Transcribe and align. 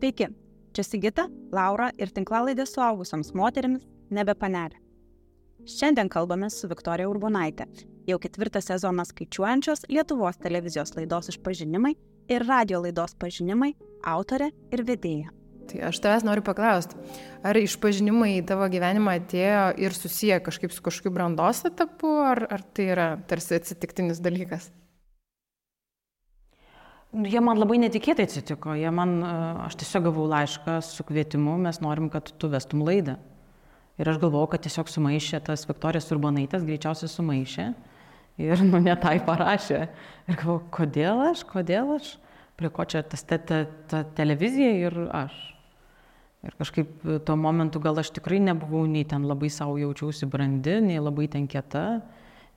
Sveiki, 0.00 0.30
čia 0.72 0.80
Sigita, 0.80 1.26
Laura 1.52 1.90
ir 2.00 2.08
tinklalaidė 2.16 2.64
suaugusioms 2.64 3.34
moteriams 3.36 3.82
Nebepanelė. 4.16 4.78
Šiandien 5.68 6.08
kalbame 6.08 6.48
su 6.48 6.70
Viktorija 6.70 7.10
Urbonaitė, 7.10 7.66
jau 8.08 8.16
ketvirtą 8.22 8.62
sezoną 8.64 9.04
skaičiuojančios 9.10 9.84
Lietuvos 9.92 10.40
televizijos 10.40 10.94
laidos 10.96 11.28
išpažinimai 11.34 11.92
ir 12.32 12.46
radio 12.48 12.80
laidos 12.86 13.12
pažinimai 13.20 13.74
autorė 14.14 14.48
ir 14.72 14.86
vedėja. 14.88 15.34
Tai 15.68 15.84
aš 15.90 16.00
tavęs 16.00 16.24
noriu 16.24 16.48
paklausti, 16.48 16.96
ar 17.44 17.60
išpažinimai 17.60 18.38
į 18.38 18.46
tavo 18.48 18.72
gyvenimą 18.72 19.18
atėjo 19.20 19.66
ir 19.84 20.00
susiję 20.00 20.40
kažkaip 20.48 20.72
su 20.72 20.88
kažkokiu 20.88 21.12
brandos 21.12 21.60
etapu, 21.68 22.16
ar, 22.24 22.46
ar 22.48 22.64
tai 22.72 22.88
yra 22.96 23.10
tarsi 23.28 23.60
atsitiktinis 23.60 24.24
dalykas? 24.24 24.72
Jie 27.10 27.40
man 27.42 27.58
labai 27.58 27.80
netikėtai 27.82 28.28
atsitiko. 28.28 28.76
Jie 28.78 28.90
man, 28.94 29.16
e, 29.18 29.30
aš 29.66 29.74
tiesiog 29.80 30.04
gavau 30.06 30.28
laišką 30.30 30.76
su 30.86 31.02
kvietimu, 31.08 31.56
mes 31.58 31.80
norim, 31.82 32.06
kad 32.12 32.30
tu 32.38 32.50
vestum 32.52 32.84
laidą. 32.86 33.16
Ir 33.98 34.08
aš 34.12 34.20
galvojau, 34.22 34.52
kad 34.52 34.62
tiesiog 34.62 34.88
sumaišė 34.88 35.40
tas 35.48 35.66
Viktorijas 35.66 36.06
Urbanaitas, 36.14 36.62
greičiausiai 36.64 37.10
sumaišė. 37.10 37.66
Ir 38.40 38.62
nu 38.62 38.78
ne 38.80 38.94
tai 38.96 39.18
parašė. 39.26 39.80
Ir 40.30 40.38
galvojau, 40.38 40.62
kodėl 40.78 41.24
aš, 41.26 41.42
kodėl 41.50 41.96
aš, 41.98 42.14
prie 42.56 42.70
ko 42.70 42.86
čia 42.86 43.02
tas 43.02 43.26
ta, 43.26 43.40
ta, 43.42 43.64
ta 43.90 44.04
televizija 44.16 44.70
ir 44.86 45.02
aš. 45.10 45.34
Ir 46.46 46.54
kažkaip 46.56 47.02
tuo 47.26 47.36
momentu 47.36 47.82
gal 47.82 47.98
aš 48.00 48.14
tikrai 48.16 48.38
nebuvau 48.40 48.86
nei 48.88 49.02
ten 49.04 49.26
labai 49.28 49.50
savo 49.52 49.74
jaučiausi 49.82 50.30
brandi, 50.30 50.78
nei 50.86 51.02
labai 51.02 51.26
ten 51.28 51.50
kieta 51.50 52.00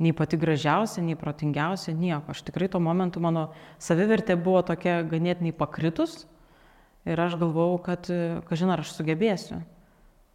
nei 0.02 0.13
pati 0.15 0.38
gražiausia, 0.39 1.03
nei 1.05 1.17
protingiausia, 1.20 1.93
nieko. 1.97 2.33
Aš 2.33 2.43
tikrai 2.47 2.70
tuo 2.71 2.81
momentu 2.83 3.21
mano 3.23 3.49
savivertė 3.81 4.38
buvo 4.39 4.63
tokia 4.66 5.02
ganėtinai 5.05 5.53
pakritus 5.55 6.23
ir 7.05 7.19
aš 7.19 7.38
galvojau, 7.41 7.77
kad, 7.83 8.09
kažin 8.49 8.73
ar 8.73 8.83
aš 8.83 8.95
sugebėsiu. 8.97 9.61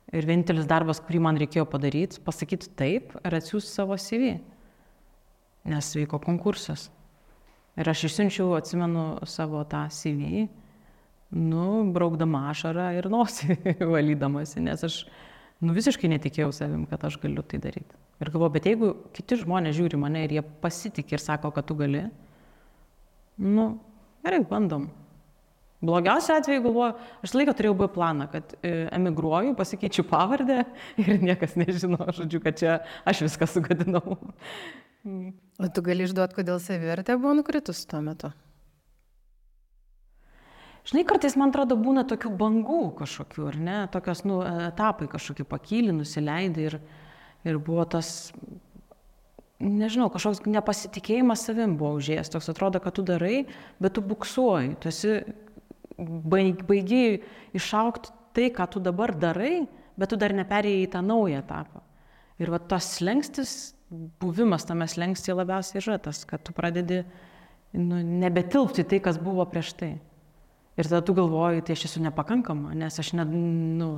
Ir 0.08 0.24
vienintelis 0.24 0.68
darbas, 0.68 1.02
kurį 1.04 1.20
man 1.20 1.36
reikėjo 1.40 1.66
padaryti, 1.68 2.20
pasakyti 2.24 2.70
taip 2.78 3.12
ir 3.18 3.34
atsiųsti 3.36 3.74
savo 3.74 3.96
CV, 4.00 4.38
nes 5.68 5.90
vyko 5.98 6.20
konkursas. 6.22 6.86
Ir 7.78 7.90
aš 7.92 8.06
išsiunčiau, 8.08 8.54
atsimenu, 8.56 9.18
savo 9.28 9.60
tą 9.68 9.84
CV, 9.92 10.46
nu, 11.36 11.66
braukdama 11.92 12.48
ašarą 12.54 12.88
ir 12.96 13.10
nosį 13.12 13.58
valydamasi, 13.94 14.62
nes 14.64 14.84
aš 14.88 15.02
nu, 15.64 15.74
visiškai 15.76 16.10
netikėjau 16.14 16.52
savim, 16.54 16.84
kad 16.90 17.02
aš 17.08 17.18
galiu 17.22 17.42
tai 17.46 17.60
daryti. 17.62 17.98
Ir 18.22 18.30
galvoju, 18.34 18.54
bet 18.54 18.68
jeigu 18.68 18.92
kiti 19.14 19.38
žmonės 19.42 19.76
žiūri 19.78 20.00
mane 20.00 20.24
ir 20.26 20.38
jie 20.38 20.44
pasitikė 20.62 21.16
ir 21.16 21.22
sako, 21.22 21.52
kad 21.54 21.66
tu 21.68 21.76
gali, 21.78 22.06
nu, 23.42 23.68
gerai, 24.26 24.42
bandom. 24.48 24.88
Blogiausiu 25.78 26.34
atveju 26.34 26.64
galvoju, 26.64 26.94
aš 27.22 27.34
laiką 27.38 27.54
turėjau 27.54 27.76
B 27.78 27.86
planą, 27.94 28.26
kad 28.32 28.56
e, 28.66 28.88
emigruoju, 28.96 29.54
pasikeičiu 29.58 30.02
pavardę 30.10 30.64
ir 31.04 31.22
niekas 31.22 31.54
nežino, 31.60 32.00
žodžiu, 32.16 32.42
kad 32.42 32.58
čia 32.58 32.80
aš 33.06 33.22
viską 33.28 33.46
sugadinau. 33.50 34.18
O 35.06 35.70
tu 35.70 35.84
gali 35.86 36.08
išduoti, 36.08 36.40
kodėl 36.40 36.58
savivertė 36.62 37.14
buvo 37.20 37.36
nukritus 37.38 37.84
tuo 37.86 38.02
metu? 38.02 38.32
Žinai, 40.88 41.04
kartais 41.04 41.34
man 41.36 41.50
atrodo 41.52 41.76
būna 41.76 42.06
tokių 42.08 42.30
bangų 42.40 42.82
kažkokių, 42.96 43.42
ar 43.50 43.56
ne, 43.60 43.76
tokios, 43.92 44.22
nu, 44.24 44.38
etapai 44.70 45.08
kažkokie 45.12 45.44
pakyli, 45.44 45.92
nusileidai 45.92 46.64
ir, 46.70 46.78
ir 47.44 47.58
buvo 47.60 47.84
tas, 47.92 48.30
nežinau, 49.60 50.08
kažkoks 50.14 50.46
nepasitikėjimas 50.48 51.44
savim 51.44 51.74
buvo 51.76 51.98
užėjęs, 51.98 52.32
toks 52.32 52.48
atrodo, 52.54 52.80
kad 52.80 52.96
tu 52.96 53.04
darai, 53.04 53.42
bet 53.84 53.98
tu 53.98 54.04
buksuoji, 54.06 54.78
tu 54.80 54.88
esi 54.88 55.18
baigiai 55.98 57.20
išaukti 57.58 58.14
tai, 58.38 58.48
ką 58.56 58.70
tu 58.72 58.80
dabar 58.80 59.12
darai, 59.12 59.66
bet 59.98 60.14
tu 60.14 60.16
dar 60.16 60.32
neperėjai 60.40 60.86
į 60.86 60.90
tą 60.96 61.04
naują 61.04 61.42
etapą. 61.42 61.84
Ir 62.40 62.54
va 62.54 62.64
tas 62.64 62.94
slengstis, 62.96 63.74
buvimas 63.90 64.64
tame 64.64 64.88
slengstyje 64.88 65.36
labiausiai 65.36 65.82
yra 65.82 66.00
tas, 66.00 66.24
kad 66.28 66.48
tu 66.48 66.56
pradedi 66.56 67.02
nu, 67.76 68.00
nebetilpti 68.00 68.88
tai, 68.88 69.02
kas 69.04 69.18
buvo 69.20 69.44
prieš 69.50 69.76
tai. 69.76 69.96
Ir 70.78 70.86
tada 70.86 71.02
tu 71.02 71.14
galvoji, 71.16 71.64
tai 71.66 71.74
aš 71.74 71.88
esu 71.88 72.00
nepakankama, 72.04 72.70
nes 72.78 72.98
aš 73.02 73.10
ne, 73.18 73.24
nu, 73.80 73.88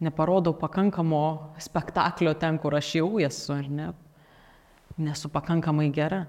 neparodau 0.00 0.54
pakankamo 0.56 1.24
spektaklio 1.60 2.32
ten, 2.40 2.56
kur 2.62 2.76
aš 2.78 2.94
jau 2.96 3.10
esu, 3.20 3.52
ar 3.52 3.68
ne, 3.68 3.90
nesu 4.96 5.28
pakankamai 5.32 5.90
gera. 5.92 6.24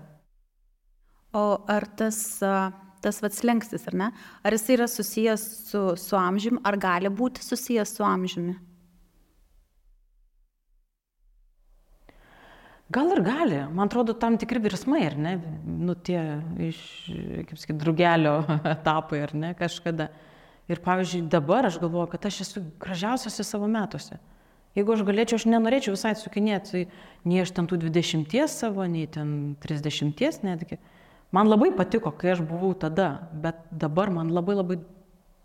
O 1.35 1.45
ar 1.71 1.87
tas, 1.99 2.19
tas 3.03 3.21
vats 3.23 3.43
lengstis, 3.47 3.87
ar 3.87 3.97
ne, 4.03 4.11
ar 4.43 4.55
jis 4.55 4.67
yra 4.75 4.87
susijęs 4.91 5.47
su, 5.71 5.81
su 5.99 6.19
amžiumi, 6.19 6.59
ar 6.67 6.75
gali 6.79 7.11
būti 7.11 7.43
susijęs 7.43 7.95
su 7.95 8.03
amžiumi? 8.07 8.55
Gal 12.93 13.09
ir 13.15 13.21
gali, 13.25 13.63
man 13.73 13.89
atrodo, 13.89 14.13
tam 14.13 14.35
tikri 14.37 14.59
virsmai, 14.61 15.01
ar 15.07 15.15
ne, 15.17 15.31
nu 15.65 15.95
tie 15.97 16.19
iš, 16.67 16.79
kaip 17.49 17.57
sakyti, 17.57 17.79
drugelio 17.81 18.35
etapai, 18.75 19.23
ar 19.25 19.33
ne, 19.33 19.51
kažkada. 19.57 20.11
Ir 20.69 20.81
pavyzdžiui, 20.81 21.25
dabar 21.29 21.65
aš 21.65 21.79
galvoju, 21.81 22.11
kad 22.13 22.25
aš 22.29 22.39
esu 22.45 22.61
gražiausiasi 22.81 23.45
savo 23.45 23.67
metuose. 23.69 24.17
Jeigu 24.77 24.93
aš 24.95 25.03
galėčiau, 25.07 25.37
aš 25.39 25.45
nenorėčiau 25.49 25.93
visai 25.93 26.11
atsukinėti, 26.13 26.71
tai 26.71 27.29
nei 27.29 27.41
aš 27.41 27.53
ten 27.57 27.69
tų 27.69 27.79
20 27.85 28.33
savo, 28.51 28.85
nei 28.89 29.05
ten 29.09 29.55
30 29.63 30.43
netgi. 30.45 30.79
Man 31.33 31.49
labai 31.49 31.71
patiko, 31.75 32.11
kai 32.13 32.33
aš 32.33 32.41
buvau 32.45 32.73
tada, 32.77 33.29
bet 33.33 33.61
dabar 33.71 34.11
man 34.13 34.33
labai 34.33 34.57
labai 34.57 34.79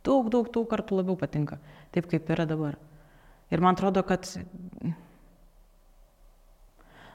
daug, 0.04 0.28
daug, 0.32 0.48
daug 0.52 0.66
kartų 0.68 1.00
labiau 1.00 1.16
patinka, 1.20 1.60
taip 1.94 2.08
kaip 2.10 2.28
yra 2.32 2.48
dabar. 2.48 2.76
Ir 3.50 3.62
man 3.64 3.78
atrodo, 3.78 4.02
kad 4.06 4.28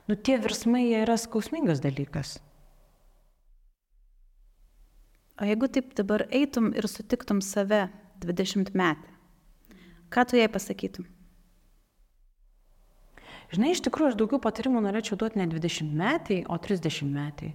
nu, 0.10 0.16
tie 0.16 0.38
virsmai 0.42 0.86
yra 1.02 1.18
skausmingas 1.20 1.82
dalykas. 1.84 2.38
O 5.36 5.48
jeigu 5.48 5.68
taip 5.68 5.92
dabar 5.98 6.24
eitum 6.32 6.72
ir 6.78 6.88
sutiktum 6.88 7.42
save 7.44 7.90
20 8.24 8.72
metę, 8.72 9.12
ką 10.10 10.24
tu 10.30 10.40
jai 10.40 10.48
pasakytum? 10.48 11.10
Žinai, 13.52 13.76
iš 13.76 13.84
tikrųjų, 13.86 14.14
aš 14.14 14.18
daugiau 14.20 14.40
patarimų 14.42 14.82
norėčiau 14.88 15.20
duoti 15.20 15.40
ne 15.42 15.46
20 15.52 15.92
metai, 15.96 16.40
o 16.50 16.58
30 16.58 17.12
metai. 17.12 17.52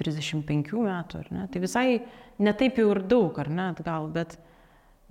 35 0.00 0.72
metų, 0.82 1.20
ar 1.20 1.30
ne? 1.32 1.46
Tai 1.52 1.60
visai 1.62 1.86
netaip 2.42 2.78
jau 2.80 2.88
ir 2.94 3.02
daug, 3.08 3.36
ar 3.38 3.50
ne, 3.52 3.68
gal, 3.84 4.08
bet, 4.12 4.38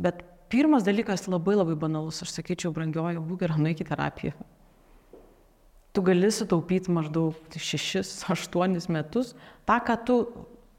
bet 0.01 0.23
pirmas 0.51 0.85
dalykas 0.85 1.27
labai 1.29 1.55
labai 1.57 1.77
banalus, 1.79 2.21
aš 2.25 2.33
sakyčiau, 2.35 2.73
brangioji, 2.75 3.21
būk 3.21 3.43
gera, 3.45 3.59
nueik 3.61 3.83
į 3.83 3.87
terapiją. 3.91 4.33
Tu 5.91 6.03
gali 6.07 6.29
sutaupyti 6.31 6.91
maždaug 6.93 7.35
6-8 7.51 8.91
metus 8.93 9.33
tą, 9.67 9.77
ką 9.83 9.95
tu 10.07 10.17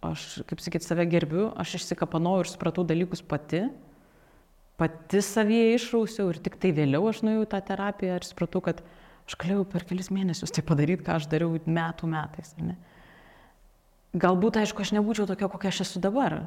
aš, 0.03 0.43
kaip 0.49 0.63
sakyt, 0.65 0.85
save 0.85 1.07
gerbiu, 1.07 1.51
aš 1.59 1.77
išsikapanau 1.79 2.39
ir 2.43 2.51
supratau 2.51 2.85
dalykus 2.87 3.23
pati, 3.23 3.67
pati 4.81 5.21
savyje 5.23 5.77
išrausiau 5.77 6.33
ir 6.33 6.41
tik 6.43 6.57
tai 6.61 6.73
vėliau 6.75 7.07
aš 7.11 7.23
nuėjau 7.27 7.45
tą 7.53 7.61
terapiją 7.69 8.19
ir 8.19 8.27
supratau, 8.27 8.65
kad 8.65 8.83
aš 9.29 9.37
galėjau 9.39 9.67
per 9.69 9.87
kelis 9.87 10.11
mėnesius 10.15 10.55
tai 10.55 10.65
padaryti, 10.67 11.05
ką 11.07 11.21
aš 11.21 11.29
dariau 11.31 11.55
metų 11.61 12.11
metais. 12.11 12.57
Galbūt, 14.13 14.59
aišku, 14.61 14.83
aš 14.85 14.93
nebūčiau 14.97 15.29
tokia, 15.29 15.49
kokia 15.49 15.71
aš 15.71 15.85
esu 15.87 16.03
dabar. 16.03 16.43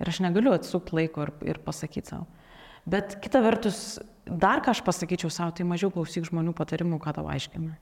Ir 0.00 0.08
aš 0.08 0.20
negaliu 0.22 0.52
atsukti 0.54 0.94
laiko 0.96 1.26
ir, 1.26 1.32
ir 1.42 1.58
pasakyti 1.64 2.12
savo. 2.12 2.28
Bet 2.88 3.18
kita 3.20 3.42
vertus, 3.44 3.98
dar 4.24 4.62
ką 4.64 4.72
aš 4.72 4.84
pasakyčiau 4.86 5.32
savo, 5.32 5.52
tai 5.56 5.66
mažiau 5.68 5.90
klausyk 5.92 6.28
žmonių 6.28 6.54
patarimų, 6.56 7.00
ką 7.02 7.16
tau 7.18 7.26
aiškina. 7.32 7.74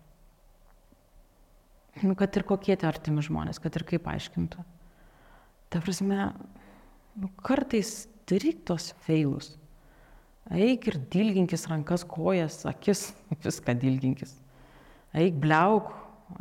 Nu, 2.03 2.14
kad 2.19 2.36
ir 2.36 2.44
kokie 2.47 2.76
tie 2.78 2.88
artimi 2.88 3.22
žmonės, 3.25 3.60
kad 3.62 3.75
ir 3.78 3.84
kaip 3.88 4.06
aiškintų. 4.10 4.62
Ta 5.72 5.81
prasme, 5.84 6.31
nu, 7.19 7.31
kartais 7.44 8.06
daryk 8.28 8.62
tos 8.69 8.92
feilus. 9.06 9.54
Eik 10.54 10.86
ir 10.89 10.97
dilginkis 11.12 11.66
rankas, 11.68 12.04
kojas, 12.09 12.62
akis, 12.68 13.10
viską 13.45 13.74
dilginkis. 13.80 14.36
Eik 15.18 15.36
bliauk, 15.42 15.92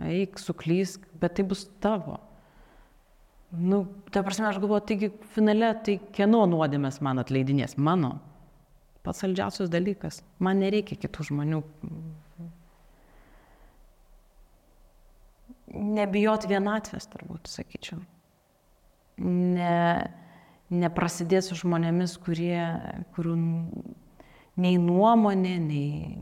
eik 0.04 0.39
suklysk, 0.39 1.04
bet 1.19 1.38
tai 1.38 1.48
bus 1.48 1.65
tavo. 1.83 2.19
Nu, 3.51 3.86
ta 4.12 4.24
prasme, 4.27 4.50
aš 4.50 4.60
galvoju, 4.60 4.83
taigi 4.89 5.12
finale, 5.36 5.71
tai 5.83 5.98
kieno 6.15 6.44
nuodėmės 6.51 7.00
man 7.03 7.24
atleidinės? 7.24 7.77
Mano. 7.80 8.18
Pats 9.07 9.24
saldžiausias 9.24 9.71
dalykas. 9.71 10.19
Man 10.44 10.60
nereikia 10.60 10.98
kitų 11.00 11.30
žmonių. 11.30 11.62
Nebijot 15.74 16.46
vienatvės, 16.48 17.10
turbūt, 17.12 17.50
sakyčiau 17.52 18.00
ne, 19.18 20.12
neprasidės 20.69 21.50
su 21.50 21.58
žmonėmis, 21.62 22.18
kurie, 22.22 22.62
kurių 23.16 23.36
nei 24.62 24.78
nuomonė, 24.81 25.56
nei, 25.62 26.16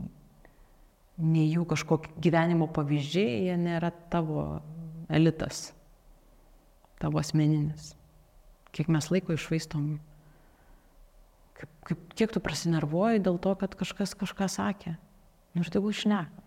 nei 1.20 1.46
jų 1.50 1.66
kažkokie 1.68 2.14
gyvenimo 2.24 2.68
pavyzdžiai, 2.72 3.46
jie 3.50 3.56
nėra 3.60 3.92
tavo 4.12 4.62
elitas, 5.12 5.70
tavo 7.02 7.20
asmeninis. 7.22 7.94
Kiek 8.76 8.92
mes 8.92 9.10
laiko 9.12 9.36
išvaistom 9.36 9.96
Kaip, 11.56 11.70
kaip, 11.88 12.00
kiek 12.20 12.32
tu 12.34 12.40
prasinervuoji 12.44 13.22
dėl 13.24 13.38
to, 13.40 13.54
kad 13.56 13.72
kažkas 13.80 14.10
kažką 14.20 14.44
sakė. 14.52 14.90
Nu 15.56 15.62
ir 15.64 15.70
tegu 15.72 15.88
išneka. 15.88 16.42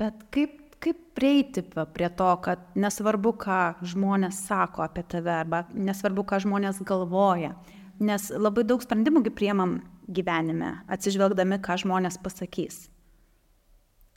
Bet 0.00 0.24
kaip, 0.34 0.56
kaip 0.80 1.00
prieiti 1.14 1.62
prie 1.62 2.08
to, 2.16 2.30
kad 2.44 2.62
nesvarbu, 2.78 3.34
ką 3.40 3.60
žmonės 3.92 4.40
sako 4.48 4.84
apie 4.86 5.04
tave, 5.04 5.32
arba 5.42 5.64
nesvarbu, 5.76 6.24
ką 6.28 6.40
žmonės 6.46 6.80
galvoja, 6.88 7.54
nes 8.00 8.30
labai 8.32 8.64
daug 8.64 8.82
sprendimų 8.82 9.26
priemam 9.36 9.80
gyvenime, 10.08 10.78
atsižvelgdami, 10.90 11.60
ką 11.62 11.76
žmonės 11.84 12.16
pasakys. 12.22 12.88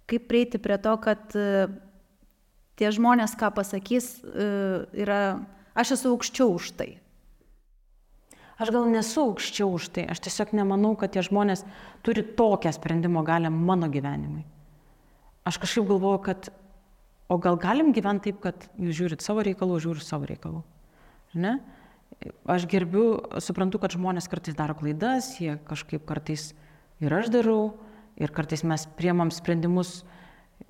Kaip 0.10 0.28
prieiti 0.28 0.60
prie 0.60 0.78
to, 0.84 0.96
kad 1.04 1.36
e, 1.36 1.68
tie 2.80 2.92
žmonės, 2.96 3.36
ką 3.40 3.52
pasakys, 3.56 4.18
e, 4.24 4.48
yra, 5.04 5.22
aš 5.76 5.98
esu 5.98 6.16
aukščiau 6.16 6.56
už 6.56 6.74
tai. 6.80 6.90
Aš 8.62 8.72
gal 8.72 8.88
nesu 8.92 9.24
aukščiau 9.28 9.72
už 9.76 9.92
tai, 9.96 10.08
aš 10.12 10.24
tiesiog 10.28 10.54
nemanau, 10.56 10.94
kad 11.00 11.12
tie 11.16 11.24
žmonės 11.26 11.66
turi 12.06 12.24
tokią 12.38 12.72
sprendimo 12.76 13.24
galę 13.26 13.52
mano 13.52 13.90
gyvenimui. 13.92 14.44
Aš 15.44 15.60
kažkaip 15.60 15.88
galvoju, 15.90 16.20
kad 16.24 16.50
o 17.28 17.38
gal 17.38 17.58
galim 17.60 17.92
gyventi 17.96 18.32
taip, 18.32 18.42
kad 18.44 18.68
jūs 18.80 18.98
žiūrit 19.00 19.24
savo 19.26 19.44
reikalų, 19.46 19.80
žiūriu 19.84 20.04
savo 20.04 20.28
reikalų. 20.30 20.62
Ne? 21.34 21.58
Aš 22.48 22.68
gerbiu, 22.70 23.06
suprantu, 23.44 23.82
kad 23.82 23.96
žmonės 23.96 24.30
kartais 24.32 24.56
daro 24.56 24.76
klaidas, 24.78 25.34
jie 25.42 25.58
kažkaip 25.68 26.06
kartais 26.08 26.52
ir 27.04 27.16
aš 27.16 27.32
darau, 27.34 27.74
ir 28.16 28.32
kartais 28.32 28.64
mes 28.64 28.86
priemam 28.98 29.32
sprendimus 29.34 30.04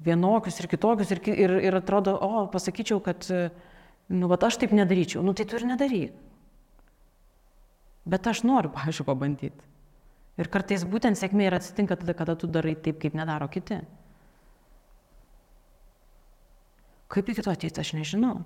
vienokius 0.04 0.62
ir 0.62 0.70
kitokius 0.72 1.12
ir, 1.14 1.22
ir, 1.30 1.56
ir 1.68 1.78
atrodo, 1.78 2.16
o, 2.16 2.46
pasakyčiau, 2.52 3.02
kad, 3.04 3.28
nu, 4.10 4.30
va, 4.32 4.40
aš 4.48 4.62
taip 4.62 4.74
nedaryčiau, 4.76 5.22
nu, 5.26 5.36
tai 5.38 5.46
tu 5.50 5.60
ir 5.60 5.68
nedaryk. 5.68 6.16
Bet 8.10 8.28
aš 8.28 8.44
noriu, 8.48 8.72
pavyzdžiui, 8.78 9.08
pabandyti. 9.08 9.70
Ir 10.42 10.50
kartais 10.50 10.82
būtent 10.90 11.20
sėkmė 11.20 11.46
ir 11.46 11.60
atsitinka 11.60 12.00
tada, 12.00 12.16
kada 12.18 12.34
tu 12.40 12.50
darai 12.50 12.74
taip, 12.74 12.98
kaip 13.04 13.14
nedaro 13.14 13.46
kiti. 13.54 13.84
Kaip 17.14 17.30
iki 17.30 17.46
to 17.46 17.54
ateiti, 17.54 17.82
aš 17.82 17.94
nežinau. 17.94 18.42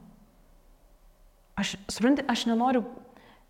Aš, 1.57 1.77
suprantate, 1.89 2.27
aš 2.29 2.45
nenoriu, 2.49 2.83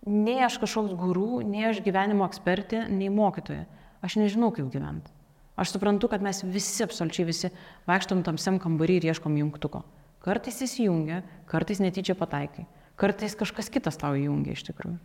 nei 0.06 0.38
aš 0.46 0.60
kažkoks 0.62 0.94
gurų, 1.00 1.42
nei 1.48 1.66
aš 1.68 1.82
gyvenimo 1.84 2.28
ekspertė, 2.28 2.86
nei 2.92 3.10
mokytoja. 3.12 3.66
Aš 4.06 4.20
nežinau, 4.22 4.52
kaip 4.56 4.70
gyventi. 4.72 5.12
Aš 5.58 5.74
suprantu, 5.74 6.08
kad 6.12 6.22
mes 6.22 6.44
visi, 6.46 6.84
absoliučiai 6.86 7.26
visi, 7.26 7.50
vaikštom 7.90 8.22
tamsiam 8.24 8.60
kambarį 8.62 9.00
ir 9.00 9.10
ieškom 9.10 9.40
jungtuko. 9.42 9.82
Kartais 10.22 10.62
jis 10.62 10.78
jungia, 10.84 11.24
kartais 11.50 11.82
netyčia 11.82 12.14
pataikai. 12.18 12.68
Kartais 12.98 13.34
kažkas 13.38 13.72
kitas 13.74 13.98
tau 13.98 14.14
jungia 14.18 14.54
iš 14.54 14.64
tikrųjų. 14.70 15.00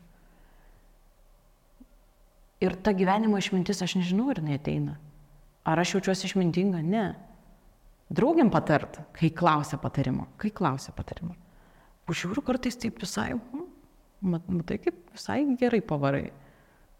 Ir 2.62 2.76
ta 2.84 2.92
gyvenimo 2.94 3.40
išmintis, 3.40 3.80
aš 3.82 3.96
nežinau, 3.98 4.28
ar 4.30 4.38
jinai 4.38 4.60
ateina. 4.60 4.98
Ar 5.66 5.80
aš 5.82 5.96
jaučiuosi 5.96 6.28
išmintinga? 6.28 6.82
Ne. 6.84 7.06
Draugiam 8.12 8.50
patart, 8.52 8.98
kai 9.16 9.30
klausia 9.32 9.78
patarimo. 9.80 10.26
Kai 10.40 10.50
klausia 10.52 10.92
patarimo. 10.92 11.32
Pažiūriu 12.08 12.42
kartais 12.44 12.76
taip 12.76 12.98
visai, 13.00 13.30
hm, 13.32 13.62
matai, 14.22 14.76
kaip 14.82 14.98
visai 15.14 15.38
gerai 15.56 15.80
pavarai. 15.80 16.26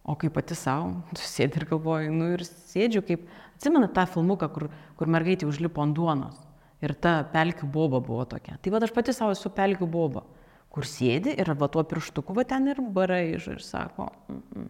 O 0.03 0.17
kaip 0.19 0.33
pati 0.35 0.57
savo, 0.59 1.03
sėdi 1.15 1.61
ir 1.61 1.67
galvoji, 1.71 2.09
nu 2.11 2.33
ir 2.35 2.43
sėdžiu 2.47 3.05
kaip, 3.07 3.29
atsimenu 3.55 3.91
tą 3.95 4.07
filmuką, 4.11 4.49
kur, 4.55 4.71
kur 4.99 5.11
mergaitė 5.15 5.47
užlipo 5.47 5.85
ant 5.85 5.95
duonos. 5.95 6.41
Ir 6.83 6.97
ta 6.99 7.21
pelkių 7.31 7.69
boba 7.71 8.01
buvo 8.03 8.25
tokia. 8.27 8.57
Tai 8.59 8.73
va 8.75 8.81
aš 8.83 8.95
pati 8.97 9.15
savo 9.15 9.37
esu 9.37 9.53
pelkių 9.55 9.87
boba, 9.87 10.25
kur 10.73 10.89
sėdi 10.89 11.37
ir 11.37 11.53
va 11.61 11.69
tuo 11.71 11.85
pirštuku 11.87 12.35
va 12.35 12.43
ten 12.49 12.73
ir 12.73 12.81
barai 12.83 13.37
ir 13.37 13.63
sako, 13.63 14.09
mm 14.27 14.43
-mm, 14.43 14.69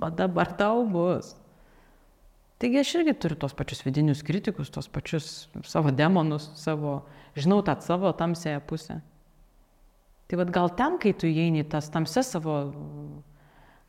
va 0.00 0.10
dabar 0.10 0.56
tau 0.58 0.86
bus. 0.86 1.36
Taigi 2.64 2.78
aš 2.80 2.94
irgi 2.96 3.12
turiu 3.20 3.36
tos 3.36 3.52
pačius 3.52 3.82
vidinius 3.84 4.22
kritikus, 4.24 4.70
tos 4.72 4.86
pačius 4.88 5.24
savo 5.68 5.90
demonus, 5.92 6.46
savo, 6.56 7.02
žinau 7.36 7.58
tą 7.60 7.74
savo 7.84 8.08
tamsėją 8.16 8.62
pusę. 8.64 9.02
Tai 10.24 10.38
vad 10.40 10.52
gal 10.54 10.72
ten, 10.72 10.96
kai 10.96 11.12
tu 11.12 11.28
įeini 11.28 11.66
tas 11.68 11.90
tamses 11.92 12.32
savo 12.32 12.56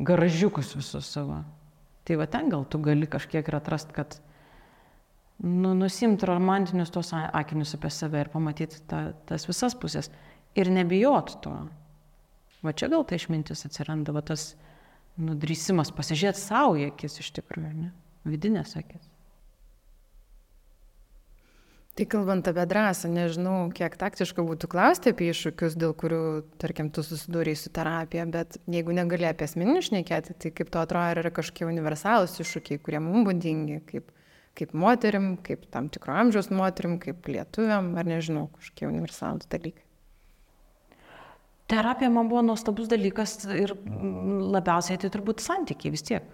garažiukus 0.03 0.73
visus 0.75 1.07
savo. 1.07 1.39
Tai 2.03 2.19
va 2.19 2.27
ten 2.27 2.51
gal 2.51 2.67
tu 2.67 2.83
gali 2.83 3.07
kažkiek 3.07 3.47
ir 3.47 3.59
atrast, 3.61 3.95
kad 3.95 4.19
nu, 5.39 5.71
nusimti 5.71 6.27
romantinius 6.27 6.91
tos 6.91 7.15
akinius 7.15 7.77
apie 7.79 7.95
save 7.95 8.27
ir 8.27 8.35
pamatyti 8.35 8.83
ta, 8.91 9.05
tas 9.23 9.47
visas 9.47 9.79
pusės 9.79 10.11
ir 10.51 10.67
nebijot 10.67 11.37
to. 11.47 11.57
Va 12.59 12.75
čia 12.75 12.91
gal 12.91 13.07
tai 13.07 13.23
išmintis 13.23 13.69
atsiranda, 13.71 14.11
va 14.11 14.19
tas 14.19 14.57
nudrysimas 15.15 15.95
pasižiūrėti 15.95 16.43
savo 16.43 16.81
akis 16.91 17.23
iš 17.23 17.37
tikrųjų, 17.39 17.77
ne? 17.79 17.99
Vidinės 18.25 18.75
akis. 18.79 19.11
Tai 21.95 22.03
kalbant 22.11 22.47
apie 22.51 22.65
drąsą, 22.67 23.07
nežinau, 23.07 23.69
kiek 23.71 23.93
taktiška 23.95 24.43
būtų 24.43 24.67
klausti 24.67 25.13
apie 25.13 25.29
iššūkius, 25.31 25.77
dėl 25.79 25.93
kurių, 25.95 26.19
tarkim, 26.59 26.89
tu 26.91 27.05
susidūrėjai 27.07 27.59
su 27.61 27.71
terapija, 27.71 28.25
bet 28.27 28.57
jeigu 28.67 28.91
negali 28.97 29.29
apie 29.29 29.47
asmeninius 29.47 29.87
šnekėti, 29.87 30.35
tai 30.35 30.51
kaip 30.57 30.73
to 30.73 30.81
atrodo, 30.83 31.05
ar 31.13 31.23
yra 31.23 31.31
kažkokie 31.37 31.63
universalūs 31.69 32.35
iššūkiai, 32.43 32.81
kurie 32.83 32.99
mums 32.99 33.29
būdingi, 33.29 33.79
kaip, 33.87 34.11
kaip 34.59 34.75
moterim, 34.75 35.37
kaip 35.47 35.63
tam 35.71 35.87
tikro 35.87 36.19
amžiaus 36.19 36.51
moterim, 36.51 36.99
kaip 36.99 37.31
lietuviam, 37.31 37.93
ar 37.95 38.11
nežinau, 38.11 38.49
kažkokie 38.59 38.91
universalūs 38.91 39.47
dalykai. 39.55 39.85
Terapija 41.71 42.11
man 42.11 42.27
buvo 42.27 42.43
nuostabus 42.43 42.91
dalykas 42.91 43.39
ir 43.55 43.71
labiausiai 44.51 44.99
tai 44.99 45.15
turbūt 45.15 45.39
santykiai 45.47 45.95
vis 45.95 46.03
tiek 46.11 46.27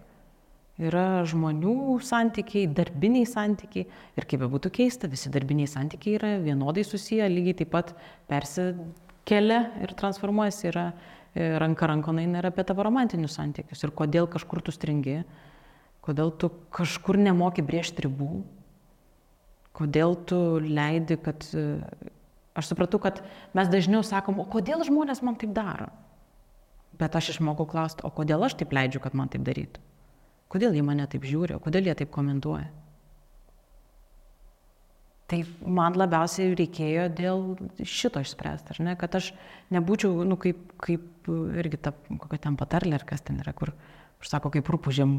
yra 0.81 1.21
žmonių 1.29 1.99
santykiai, 2.05 2.69
darbiniai 2.73 3.27
santykiai. 3.29 3.87
Ir 4.17 4.27
kaip 4.29 4.41
bebūtų 4.43 4.71
keista, 4.73 5.09
visi 5.11 5.31
darbiniai 5.33 5.69
santykiai 5.69 6.17
yra 6.17 6.31
vienodai 6.41 6.83
susiję, 6.87 7.27
lygiai 7.29 7.57
taip 7.61 7.71
pat 7.73 7.93
persikelia 8.31 9.61
ir 9.83 9.93
transformuojasi, 9.99 10.63
yra 10.71 10.87
e, 10.91 11.51
ranka 11.61 11.89
rankonai 11.91 12.25
nėra 12.31 12.53
apie 12.53 12.65
tavo 12.67 12.85
romantinius 12.87 13.37
santykius. 13.37 13.83
Ir 13.85 13.93
kodėl 13.97 14.29
kažkur 14.31 14.63
tu 14.65 14.73
stringi, 14.73 15.21
kodėl 16.05 16.33
tu 16.41 16.49
kažkur 16.73 17.19
nemoki 17.21 17.65
briežti 17.65 18.07
ribų, 18.07 18.31
kodėl 19.77 20.17
tu 20.25 20.41
leidi, 20.65 21.19
kad... 21.21 21.45
E, 21.53 22.09
aš 22.57 22.73
supratau, 22.73 22.99
kad 22.99 23.21
mes 23.55 23.69
dažniau 23.71 24.01
sakom, 24.03 24.41
o 24.43 24.49
kodėl 24.49 24.81
žmonės 24.83 25.21
man 25.23 25.37
taip 25.39 25.53
daro? 25.55 25.87
Bet 26.99 27.15
aš 27.15 27.31
išmokau 27.37 27.63
klausti, 27.69 28.03
o 28.03 28.11
kodėl 28.13 28.43
aš 28.43 28.57
taip 28.59 28.75
leidžiu, 28.75 28.99
kad 29.01 29.15
man 29.15 29.31
taip 29.31 29.45
darytų? 29.47 29.90
Kodėl 30.51 30.75
jie 30.75 30.83
mane 30.83 31.07
taip 31.07 31.23
žiūri, 31.27 31.59
kodėl 31.63 31.87
jie 31.87 31.95
taip 32.01 32.11
komentuoja? 32.11 32.67
Tai 35.31 35.37
man 35.63 35.95
labiausiai 35.95 36.51
reikėjo 36.59 37.05
dėl 37.15 37.43
šito 37.87 38.19
išspręsti, 38.19 38.73
ar 38.73 38.81
ne, 38.83 38.97
kad 38.99 39.15
aš 39.15 39.29
nebūčiau, 39.71 40.25
nu, 40.27 40.35
kaip, 40.35 40.59
kaip 40.83 41.29
irgi 41.61 41.79
ta, 41.79 41.93
kokia 42.19 42.41
ten 42.49 42.57
patarlė, 42.59 42.97
ar 42.97 43.05
kas 43.07 43.23
ten 43.23 43.39
yra, 43.39 43.53
kur, 43.55 43.71
kur 44.19 44.27
sako, 44.27 44.51
kaip 44.57 44.67
rūpužėm, 44.75 45.15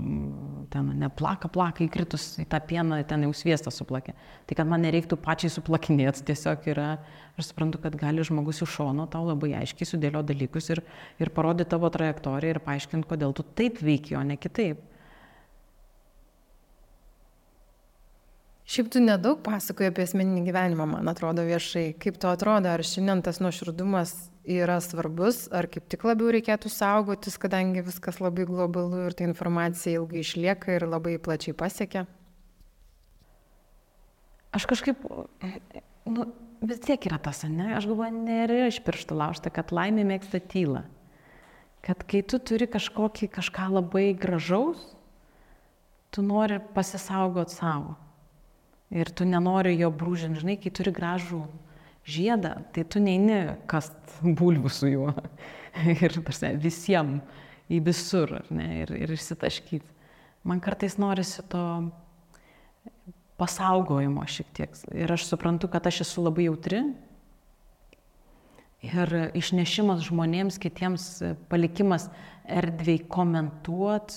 ten 0.74 0.92
neplaka, 1.00 1.48
plaka 1.48 1.86
įkritus 1.86 2.28
į 2.44 2.46
tą 2.52 2.60
pieną, 2.68 3.00
ten 3.08 3.24
jau 3.24 3.32
sviestą 3.40 3.72
suplakė. 3.72 4.12
Tai 4.44 4.60
kad 4.60 4.68
man 4.68 4.84
nereiktų 4.84 5.16
pačiai 5.24 5.54
suplakinėti, 5.56 6.26
tiesiog 6.28 6.68
yra, 6.74 6.90
aš 7.40 7.54
suprantu, 7.54 7.80
kad 7.80 7.96
gali 7.96 8.28
žmogus 8.28 8.60
iš 8.66 8.76
šono 8.76 9.08
tau 9.08 9.24
labai 9.30 9.54
aiškiai 9.62 9.94
sudėlio 9.94 10.20
dalykus 10.28 10.74
ir, 10.76 10.84
ir 11.24 11.32
parodyti 11.32 11.72
tavo 11.72 11.88
trajektoriją 11.88 12.58
ir 12.58 12.64
paaiškinti, 12.68 13.08
kodėl 13.16 13.32
tu 13.32 13.48
taip 13.56 13.80
veiki, 13.80 14.20
o 14.20 14.28
ne 14.28 14.36
kitaip. 14.36 14.91
Šiaip 18.72 18.86
tu 18.88 19.00
nedaug 19.04 19.42
pasakoji 19.44 19.90
apie 19.90 20.06
asmeninį 20.06 20.46
gyvenimą, 20.46 20.86
man 20.88 21.10
atrodo 21.10 21.42
viešai. 21.44 21.90
Kaip 22.00 22.16
to 22.22 22.30
atrodo, 22.32 22.70
ar 22.72 22.80
šiandien 22.80 23.20
tas 23.20 23.36
nuoširdumas 23.44 24.14
yra 24.48 24.78
svarbus, 24.80 25.42
ar 25.52 25.66
kaip 25.68 25.90
tik 25.92 26.06
labiau 26.08 26.30
reikėtų 26.32 26.70
saugotis, 26.72 27.34
kadangi 27.42 27.82
viskas 27.84 28.16
labai 28.24 28.46
globalu 28.48 29.02
ir 29.10 29.16
ta 29.18 29.26
informacija 29.26 30.00
ilgai 30.00 30.22
išlieka 30.22 30.78
ir 30.78 30.86
labai 30.88 31.18
plačiai 31.20 31.52
pasiekia? 31.52 32.06
Aš 34.56 34.64
kažkaip, 34.70 35.04
nu, 36.08 36.24
vis 36.64 36.80
tiek 36.86 37.08
yra 37.10 37.18
tas, 37.20 37.42
ne? 37.44 37.74
Aš 37.76 37.90
galvoju, 37.90 38.22
nėra 38.24 38.70
iš 38.70 38.78
pirštų 38.86 39.18
laužta, 39.20 39.52
kad 39.52 39.74
laimė 39.76 40.06
mėgsta 40.14 40.40
tylą. 40.54 40.86
Kad 41.84 42.06
kai 42.08 42.24
tu 42.24 42.40
turi 42.40 42.70
kažkokį 42.72 43.28
kažką 43.36 43.68
labai 43.74 44.14
gražaus, 44.16 44.80
tu 46.08 46.24
nori 46.24 46.56
pasisaugot 46.72 47.52
savo 47.52 47.98
ir 48.92 49.10
tu 49.16 49.26
nenori 49.28 49.74
jo 49.80 49.90
brūžinti, 49.94 50.42
žinai, 50.42 50.58
kai 50.60 50.72
turi 50.74 50.92
gražų 50.94 51.42
žiedą, 52.08 52.56
tai 52.74 52.84
tu 52.84 53.00
neini 53.02 53.56
kast 53.70 53.96
bulvių 54.22 54.72
su 54.72 54.90
juo 54.90 55.14
ir 56.04 56.18
tarsi, 56.26 56.52
visiems 56.60 57.40
į 57.72 57.80
visur 57.86 58.40
ne, 58.52 58.68
ir, 58.82 58.92
ir 58.96 59.12
išsitaškyti. 59.14 59.88
Man 60.44 60.60
kartais 60.60 60.98
norisi 60.98 61.44
to 61.48 61.62
pasaugojimo 63.40 64.24
šiek 64.28 64.50
tiek. 64.56 64.76
Ir 64.94 65.12
aš 65.14 65.26
suprantu, 65.30 65.70
kad 65.70 65.86
aš 65.86 66.02
esu 66.06 66.24
labai 66.26 66.48
jautri. 66.48 66.82
ir 68.82 69.12
išnešimas 69.38 70.02
žmonėms, 70.08 70.58
kitiems 70.58 71.22
palikimas 71.48 72.08
erdviai 72.50 72.98
komentuot, 73.06 74.16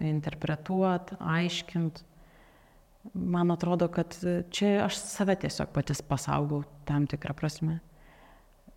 interpretuot, 0.00 1.12
aiškint. 1.20 2.00
Man 3.14 3.50
atrodo, 3.50 3.88
kad 3.92 4.16
čia 4.50 4.86
aš 4.86 4.98
save 5.00 5.36
tiesiog 5.44 5.70
patys 5.74 6.02
pasaugau 6.04 6.64
tam 6.88 7.06
tikrą 7.10 7.36
prasme. 7.36 7.78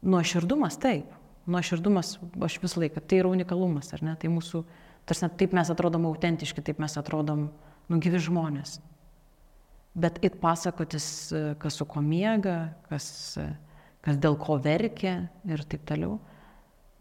Nuoširdumas 0.01 0.77
taip. 0.79 1.09
Nuoširdumas, 1.49 2.17
aš 2.45 2.59
visą 2.61 2.83
laiką, 2.83 3.01
tai 3.01 3.23
yra 3.23 3.31
unikalumas, 3.33 3.89
ar 3.95 4.03
ne? 4.05 4.13
Tai 4.19 4.29
mūsų, 4.35 4.61
tarsi 5.09 5.29
taip 5.39 5.55
mes 5.57 5.71
atrodom 5.73 6.05
autentiški, 6.11 6.61
taip 6.65 6.81
mes 6.83 6.95
atrodom 6.99 7.47
nugyvi 7.89 8.21
žmonės. 8.21 8.77
Bet 9.99 10.19
it 10.23 10.37
pasakotis, 10.43 11.07
kas 11.59 11.79
su 11.79 11.87
ko 11.89 12.03
miega, 12.05 12.75
kas, 12.91 13.09
kas 14.05 14.19
dėl 14.21 14.37
ko 14.39 14.59
verkia 14.61 15.23
ir 15.49 15.63
taip 15.65 15.87
toliau. 15.89 16.19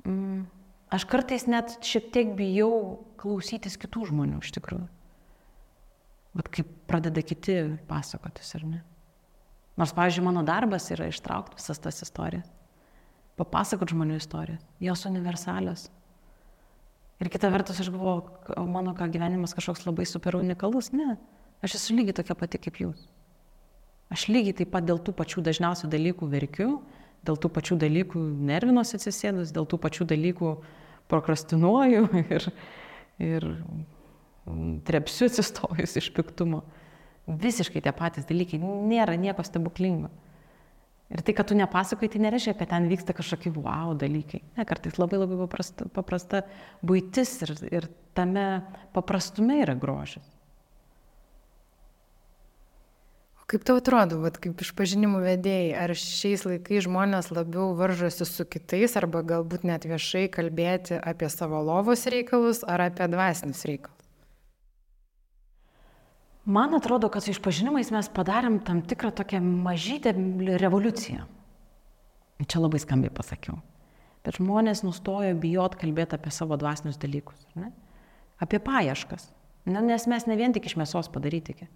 Mm, 0.09 0.47
aš 0.95 1.05
kartais 1.11 1.45
net 1.51 1.77
šiek 1.85 2.09
tiek 2.15 2.33
bijau 2.39 3.05
klausytis 3.21 3.77
kitų 3.79 4.09
žmonių 4.09 4.41
iš 4.41 4.55
tikrųjų. 4.57 4.89
Bet 6.39 6.53
kaip 6.55 6.71
pradeda 6.91 7.25
kiti 7.27 7.59
pasakotis, 7.89 8.55
ar 8.59 8.69
ne? 8.69 8.85
Nors, 9.79 9.95
pavyzdžiui, 9.95 10.25
mano 10.27 10.45
darbas 10.47 10.89
yra 10.95 11.11
ištraukti 11.11 11.59
visas 11.59 11.83
tas 11.83 12.01
istorijas 12.07 12.47
papasakot 13.39 13.93
žmonių 13.93 14.19
istorijas. 14.19 14.63
Jos 14.83 15.07
universalios. 15.09 15.89
Ir 17.19 17.31
kita 17.33 17.51
vertus, 17.51 17.81
aš 17.83 17.91
galvoju, 17.95 18.67
mano 18.71 18.95
ką 18.99 19.09
gyvenimas 19.11 19.55
kažkoks 19.57 19.87
labai 19.89 20.07
super 20.07 20.39
unikalus. 20.39 20.93
Ne, 20.95 21.17
aš 21.65 21.79
esu 21.81 21.97
lygiai 21.97 22.17
tokia 22.21 22.37
pati 22.39 22.61
kaip 22.63 22.79
jūs. 22.83 23.07
Aš 24.15 24.29
lygiai 24.31 24.57
taip 24.61 24.71
pat 24.73 24.87
dėl 24.89 25.01
tų 25.05 25.15
pačių 25.19 25.43
dažniausių 25.45 25.91
dalykų 25.93 26.31
verkiu, 26.33 26.71
dėl 27.27 27.39
tų 27.43 27.51
pačių 27.53 27.79
dalykų 27.83 28.23
nervinuosi 28.49 28.97
atsisėdus, 28.97 29.53
dėl 29.55 29.67
tų 29.69 29.81
pačių 29.83 30.07
dalykų 30.15 30.53
prokrastinuoju 31.11 32.07
ir, 32.37 32.49
ir 33.19 33.49
trepsiu 34.87 35.29
atsistojus 35.29 35.97
iš 36.01 36.13
piktumo. 36.17 36.63
Visiškai 37.29 37.83
tie 37.85 37.93
patys 37.93 38.25
dalykai, 38.29 38.61
nėra 38.63 39.19
nieko 39.21 39.45
stebuklingo. 39.45 40.09
Ir 41.09 41.23
tai, 41.25 41.33
kad 41.33 41.49
tu 41.49 41.57
nepasakoji, 41.57 42.11
tai 42.13 42.21
nereiškia, 42.27 42.53
kad 42.59 42.69
ten 42.69 42.89
vyksta 42.89 43.15
kažkokie 43.17 43.53
wow 43.57 43.95
dalykai. 43.97 44.43
Ne, 44.59 44.65
kartais 44.69 44.99
labai 45.01 45.23
labai 45.23 45.39
paprasta, 45.41 45.87
paprasta 45.93 46.43
būtis 46.85 47.33
ir, 47.47 47.55
ir 47.73 47.87
tame 48.17 48.49
paprastume 48.97 49.63
yra 49.63 49.77
grožis. 49.79 50.27
Kaip 53.49 53.63
tau 53.65 53.79
atrodo, 53.81 54.19
vat, 54.21 54.37
kaip 54.45 54.61
išpažinimų 54.61 55.23
vedėjai, 55.25 55.71
ar 55.81 55.95
šiais 55.97 56.43
laikais 56.45 56.85
žmonės 56.85 57.31
labiau 57.33 57.71
varžosi 57.79 58.27
su 58.29 58.45
kitais 58.45 58.93
arba 59.01 59.23
galbūt 59.25 59.65
net 59.65 59.87
viešai 59.89 60.27
kalbėti 60.29 60.99
apie 61.01 61.31
savo 61.33 61.63
lovos 61.65 62.05
reikalus 62.13 62.61
ar 62.69 62.85
apie 62.91 63.09
dvasinius 63.09 63.65
reikalus? 63.71 63.98
Man 66.49 66.73
atrodo, 66.75 67.11
kad 67.13 67.21
su 67.21 67.35
išpažinimais 67.35 67.91
mes 67.93 68.07
padarėm 68.09 68.63
tam 68.65 68.81
tikrą 68.89 69.11
tokią 69.13 69.43
mažytę 69.45 70.15
revoliuciją. 70.63 71.27
Čia 72.49 72.63
labai 72.63 72.81
skambiai 72.81 73.13
pasakiau. 73.13 73.59
Bet 74.25 74.39
žmonės 74.41 74.81
nustojo 74.87 75.35
bijot 75.37 75.77
kalbėti 75.77 76.17
apie 76.17 76.33
savo 76.33 76.57
dvasinius 76.57 76.97
dalykus. 77.03 77.45
Ne? 77.59 77.69
Apie 78.41 78.63
paieškas. 78.65 79.29
Ne, 79.69 79.83
nes 79.85 80.09
mes 80.09 80.25
ne 80.25 80.39
vien 80.41 80.55
tik 80.57 80.71
iš 80.71 80.79
mėsos 80.81 81.13
padaryti. 81.13 81.69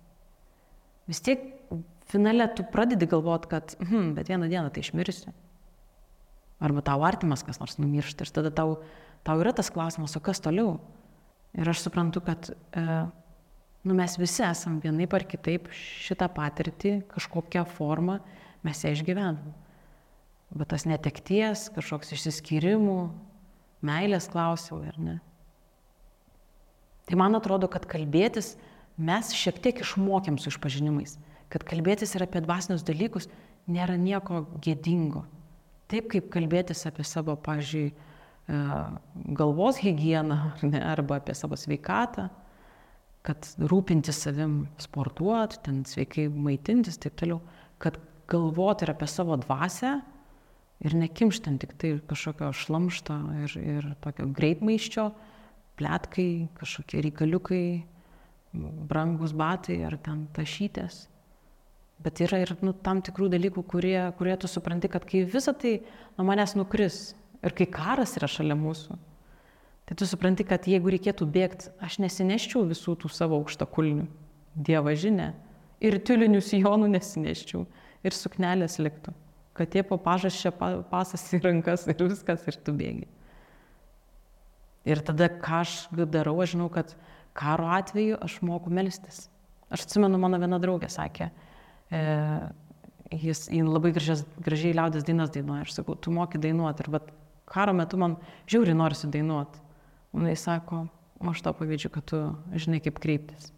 Vis 1.10 1.20
tiek 1.20 1.44
finale 2.08 2.48
tu 2.56 2.64
pradedi 2.64 3.08
galvot, 3.10 3.48
kad, 3.50 3.76
hm, 3.82 4.14
bet 4.16 4.32
vieną 4.32 4.48
dieną 4.48 4.72
tai 4.72 4.86
išmirsi. 4.86 5.34
Arba 6.62 6.80
tau 6.86 7.04
artimas 7.04 7.44
kas 7.44 7.60
nors 7.60 7.76
numiršta. 7.76 8.24
Ir 8.24 8.32
tada 8.40 8.52
tau, 8.54 8.78
tau 9.26 9.42
yra 9.42 9.52
tas 9.52 9.68
klausimas, 9.74 10.16
o 10.16 10.24
kas 10.24 10.40
toliau? 10.40 10.78
Ir 11.58 11.68
aš 11.68 11.84
suprantu, 11.84 12.22
kad 12.24 12.48
e, 12.48 13.02
nu, 13.82 13.94
mes 13.98 14.14
visi 14.18 14.44
esam 14.46 14.78
vienaip 14.82 15.14
ar 15.16 15.24
kitaip 15.26 15.68
šitą 15.74 16.28
patirtį, 16.32 17.00
kažkokią 17.10 17.64
formą 17.74 18.20
mes 18.62 18.82
ją 18.84 18.92
išgyvenam. 18.94 19.52
Bet 20.52 20.70
tas 20.74 20.84
netekties, 20.86 21.68
kažkoks 21.72 22.12
išsiskyrimų, 22.14 22.98
meilės 23.82 24.28
klausimai, 24.30 24.92
ar 24.92 25.00
ne? 25.00 25.16
Tai 27.08 27.18
man 27.18 27.34
atrodo, 27.34 27.66
kad 27.72 27.88
kalbėtis 27.90 28.54
mes 29.00 29.32
šiek 29.34 29.58
tiek 29.64 29.80
išmokėm 29.82 30.38
su 30.38 30.52
išpažinimais, 30.52 31.16
kad 31.50 31.64
kalbėtis 31.66 32.14
ir 32.14 32.26
apie 32.26 32.44
dvasinius 32.44 32.84
dalykus 32.86 33.26
nėra 33.66 33.96
nieko 33.98 34.44
gėdingo. 34.62 35.24
Taip 35.90 36.06
kaip 36.12 36.30
kalbėtis 36.32 36.86
apie 36.88 37.04
savo, 37.04 37.34
pažiūrėjau, 37.36 38.10
galvos 39.38 39.78
higieną 39.78 40.38
ne, 40.62 40.80
arba 40.82 41.20
apie 41.20 41.34
savo 41.34 41.56
sveikatą, 41.56 42.28
kad 43.26 43.46
rūpintis 43.70 44.24
savim, 44.24 44.64
sportuoti, 44.82 45.60
ten 45.66 45.82
sveikai 45.86 46.26
maitintis, 46.30 46.98
taip 47.02 47.14
toliau, 47.20 47.38
kad 47.82 47.98
galvoti 48.30 48.86
ir 48.86 48.94
apie 48.94 49.08
savo 49.10 49.36
dvasę 49.38 49.92
ir 50.82 50.96
nekimštant 50.98 51.62
tik 51.62 51.76
tai 51.78 51.92
kažkokio 52.10 52.50
šlamšto 52.56 53.18
ir, 53.44 53.54
ir 53.60 53.86
tokio 54.02 54.26
greitmaiščio, 54.34 55.06
plėtkai, 55.78 56.28
kažkokie 56.58 57.02
reikaliukai, 57.06 57.64
brangus 58.52 59.32
batai 59.36 59.78
ar 59.86 59.96
ten 60.02 60.26
tašytės. 60.36 61.06
Bet 62.02 62.18
yra 62.24 62.42
ir 62.42 62.56
nu, 62.66 62.74
tam 62.74 63.00
tikrų 63.04 63.28
dalykų, 63.32 63.62
kurie, 63.70 63.98
kurie 64.18 64.34
tu 64.40 64.50
supranti, 64.50 64.90
kad 64.90 65.06
kai 65.06 65.22
visa 65.22 65.54
tai 65.54 65.78
nuo 66.16 66.26
manęs 66.26 66.56
nukris 66.58 67.12
ir 67.42 67.54
kai 67.54 67.68
karas 67.70 68.16
yra 68.18 68.28
šalia 68.30 68.56
mūsų, 68.58 68.98
Tai 69.86 69.96
tu 69.98 70.06
supranti, 70.06 70.44
kad 70.46 70.66
jeigu 70.70 70.92
reikėtų 70.94 71.26
bėgti, 71.26 71.72
aš 71.82 71.98
nesineščiau 72.04 72.62
visų 72.70 72.94
tų 73.02 73.10
savo 73.12 73.40
aukštakulnių. 73.40 74.06
Dievo 74.54 74.92
žinia. 74.94 75.32
Ir 75.82 75.98
tiulinių 75.98 76.42
sijonų 76.44 76.92
nesineščiau. 76.92 77.64
Ir 78.06 78.14
suknelės 78.14 78.78
liktų. 78.82 79.14
Kad 79.58 79.72
tie 79.74 79.82
po 79.84 79.98
pažaščia 80.00 80.52
pasas 80.88 81.26
į 81.34 81.42
rankas 81.44 81.84
ir 81.90 81.98
viskas 82.06 82.46
ir 82.48 82.56
tu 82.64 82.74
bėgi. 82.76 83.08
Ir 84.88 85.02
tada, 85.06 85.28
ką 85.28 85.60
aš 85.62 85.74
darau, 86.10 86.38
aš 86.42 86.54
žinau, 86.56 86.68
kad 86.72 86.94
karo 87.38 87.68
atveju 87.70 88.18
aš 88.22 88.38
moku 88.46 88.70
melstis. 88.72 89.26
Aš 89.72 89.86
atsimenu, 89.86 90.18
mano 90.20 90.40
viena 90.42 90.58
draugė 90.60 90.88
sakė, 90.92 91.30
e, 91.88 92.00
jis 93.22 93.46
labai 93.52 93.92
gražias, 93.94 94.24
gražiai 94.42 94.74
liaudės 94.76 95.06
dainas 95.06 95.30
dainuoja. 95.32 95.66
Aš 95.66 95.76
sakau, 95.78 95.96
tu 95.96 96.12
moki 96.12 96.40
dainuoti. 96.42 96.84
Ir 96.84 96.96
bet 96.96 97.12
karo 97.48 97.74
metu 97.76 98.00
man 98.00 98.18
žiauriai 98.50 98.76
norisi 98.76 99.10
dainuoti. 99.12 99.62
Jis 100.12 100.44
sako, 100.44 100.86
aš 101.30 101.40
to 101.44 101.52
pavydžiu, 101.56 101.90
kad 101.92 102.04
tu 102.04 102.20
žinai, 102.52 102.82
kaip 102.84 103.00
kreiptis. 103.00 103.48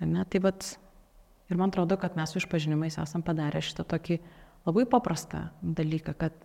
Ne, 0.00 0.24
tai 0.28 0.40
vat, 0.44 0.76
ir 1.48 1.60
man 1.60 1.72
atrodo, 1.72 1.96
kad 2.00 2.16
mes 2.16 2.32
su 2.32 2.40
išpažinimais 2.40 2.98
esam 3.00 3.24
padarę 3.24 3.60
šitą 3.64 3.84
tokį 3.88 4.18
labai 4.68 4.84
paprastą 4.88 5.46
dalyką, 5.62 6.16
kad 6.18 6.36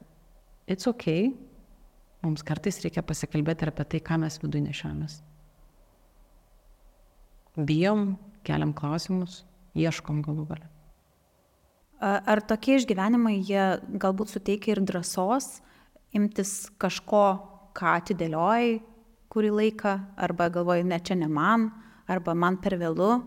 it's 0.67 0.87
ok, 0.87 1.07
mums 2.23 2.43
kartais 2.47 2.79
reikia 2.83 3.03
pasikalbėti 3.03 3.65
ir 3.65 3.71
apie 3.73 3.87
tai, 3.93 4.03
ką 4.03 4.19
mes 4.23 4.39
viduje 4.43 4.67
nešiamės. 4.67 5.19
Bijom, 7.59 8.15
keliam 8.47 8.71
klausimus, 8.75 9.41
ieškom 9.75 10.21
galų 10.23 10.47
galę. 10.53 10.67
Ar 12.01 12.41
tokie 12.41 12.79
išgyvenimai, 12.79 13.35
jie 13.45 13.77
galbūt 14.01 14.31
suteikia 14.33 14.73
ir 14.73 14.81
drąsos 14.87 15.59
imtis 16.17 16.71
kažko 16.81 17.50
ką 17.77 17.97
atidėliojai 18.01 18.79
kurį 19.31 19.51
laiką, 19.55 19.95
arba 20.19 20.49
galvoji, 20.51 20.87
ne 20.87 20.99
čia 20.99 21.15
ne 21.19 21.29
man, 21.31 21.69
arba 22.11 22.35
man 22.35 22.59
per 22.61 22.75
vėlu. 22.79 23.21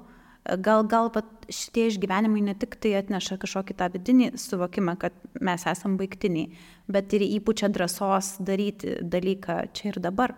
Gal, 0.61 0.85
gal 0.85 1.09
šitie 1.49 1.87
išgyvenimai 1.89 2.43
ne 2.45 2.53
tik 2.61 2.77
tai 2.81 2.93
atneša 2.99 3.39
kažkokį 3.41 3.77
tą 3.79 3.89
vidinį 3.95 4.27
suvokimą, 4.41 4.99
kad 5.01 5.17
mes 5.41 5.65
esam 5.71 5.97
baigtiniai, 6.01 6.51
bet 6.93 7.17
ir 7.17 7.25
įpučia 7.25 7.71
drąsos 7.73 8.35
daryti 8.45 8.99
dalyką 9.01 9.63
čia 9.73 9.95
ir 9.95 10.01
dabar. 10.05 10.37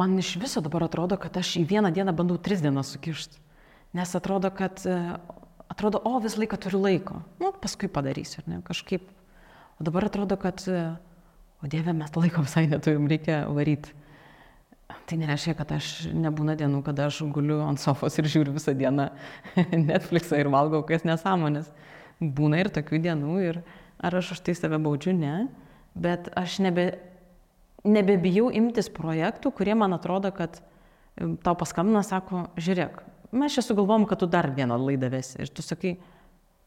Man 0.00 0.16
iš 0.16 0.38
viso 0.40 0.64
dabar 0.64 0.86
atrodo, 0.86 1.18
kad 1.20 1.36
aš 1.36 1.58
į 1.60 1.66
vieną 1.68 1.92
dieną 1.92 2.16
bandau 2.16 2.38
tris 2.40 2.64
dienas 2.64 2.94
sukišti. 2.94 3.36
Nes 3.92 4.16
atrodo, 4.16 4.48
kad, 4.56 4.80
atrodo, 5.68 6.00
o 6.08 6.16
vis 6.24 6.38
laiką 6.40 6.56
turiu 6.56 6.80
laiko. 6.80 7.20
Nu, 7.42 7.52
paskui 7.52 7.92
padarysiu, 7.92 8.40
ne, 8.48 8.62
kažkaip. 8.64 9.04
O 9.76 9.84
dabar 9.84 10.08
atrodo, 10.08 10.40
kad 10.40 10.64
o 11.62 11.70
Dieve, 11.70 11.94
mes 11.96 12.14
laiko 12.16 12.44
visai 12.44 12.66
neturim, 12.70 13.06
reikia 13.10 13.44
varyti. 13.52 13.94
Tai 15.08 15.18
nereiškia, 15.18 15.54
kad 15.58 15.72
aš 15.74 15.88
nebūna 16.14 16.54
dienų, 16.58 16.82
kada 16.86 17.08
aš 17.08 17.22
guliu 17.34 17.58
ant 17.64 17.80
sofos 17.80 18.18
ir 18.20 18.28
žiūriu 18.30 18.54
visą 18.54 18.74
dieną 18.76 19.08
Netflixą 19.90 20.38
ir 20.40 20.50
valgau 20.52 20.82
kas 20.86 21.06
nesąmonės. 21.08 21.70
Būna 22.22 22.60
ir 22.62 22.70
tokių 22.72 23.00
dienų 23.06 23.38
ir 23.42 23.62
ar 24.02 24.18
aš 24.18 24.34
už 24.36 24.42
tai 24.46 24.54
save 24.58 24.78
baudžiu, 24.82 25.14
ne. 25.16 25.48
Bet 25.94 26.30
aš 26.38 26.60
nebe, 26.64 26.86
nebebijau 27.84 28.50
imtis 28.54 28.90
projektų, 28.92 29.52
kurie 29.56 29.74
man 29.78 29.96
atrodo, 29.96 30.30
kad 30.34 30.60
tau 31.44 31.56
paskambina, 31.58 32.02
sako, 32.06 32.46
žiūrėk, 32.60 33.02
mes 33.36 33.56
čia 33.56 33.64
sugalvom, 33.64 34.06
kad 34.08 34.22
tu 34.22 34.28
dar 34.30 34.50
vieną 34.54 34.78
laidą 34.80 35.10
vesi. 35.12 35.38
Ir 35.42 35.52
tu 35.52 35.64
sakai, 35.64 35.96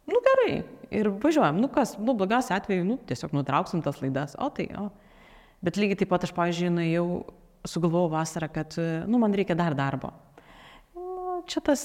Nu 0.06 0.22
gerai, 0.22 0.60
ir 0.94 1.10
važiuojam, 1.22 1.58
nu 1.62 1.70
kas, 1.72 1.96
nu 1.98 2.14
blogiausia 2.18 2.60
atveju, 2.60 2.86
nu 2.86 3.00
tiesiog 3.10 3.34
nutrauksim 3.34 3.82
tas 3.86 3.98
laidas, 4.04 4.36
o 4.38 4.52
tai, 4.54 4.68
o. 4.78 4.90
Bet 5.66 5.80
lygiai 5.82 5.98
taip 5.98 6.12
pat 6.12 6.28
aš, 6.28 6.34
pavyzdžiui, 6.36 6.70
nuėjau, 6.76 7.08
sugalvojau 7.66 8.12
vasarą, 8.14 8.50
kad, 8.54 8.78
nu, 9.10 9.20
man 9.22 9.34
reikia 9.34 9.58
dar 9.58 9.74
darbo. 9.78 10.12
Nu, 10.94 11.40
čia 11.50 11.64
tas 11.66 11.82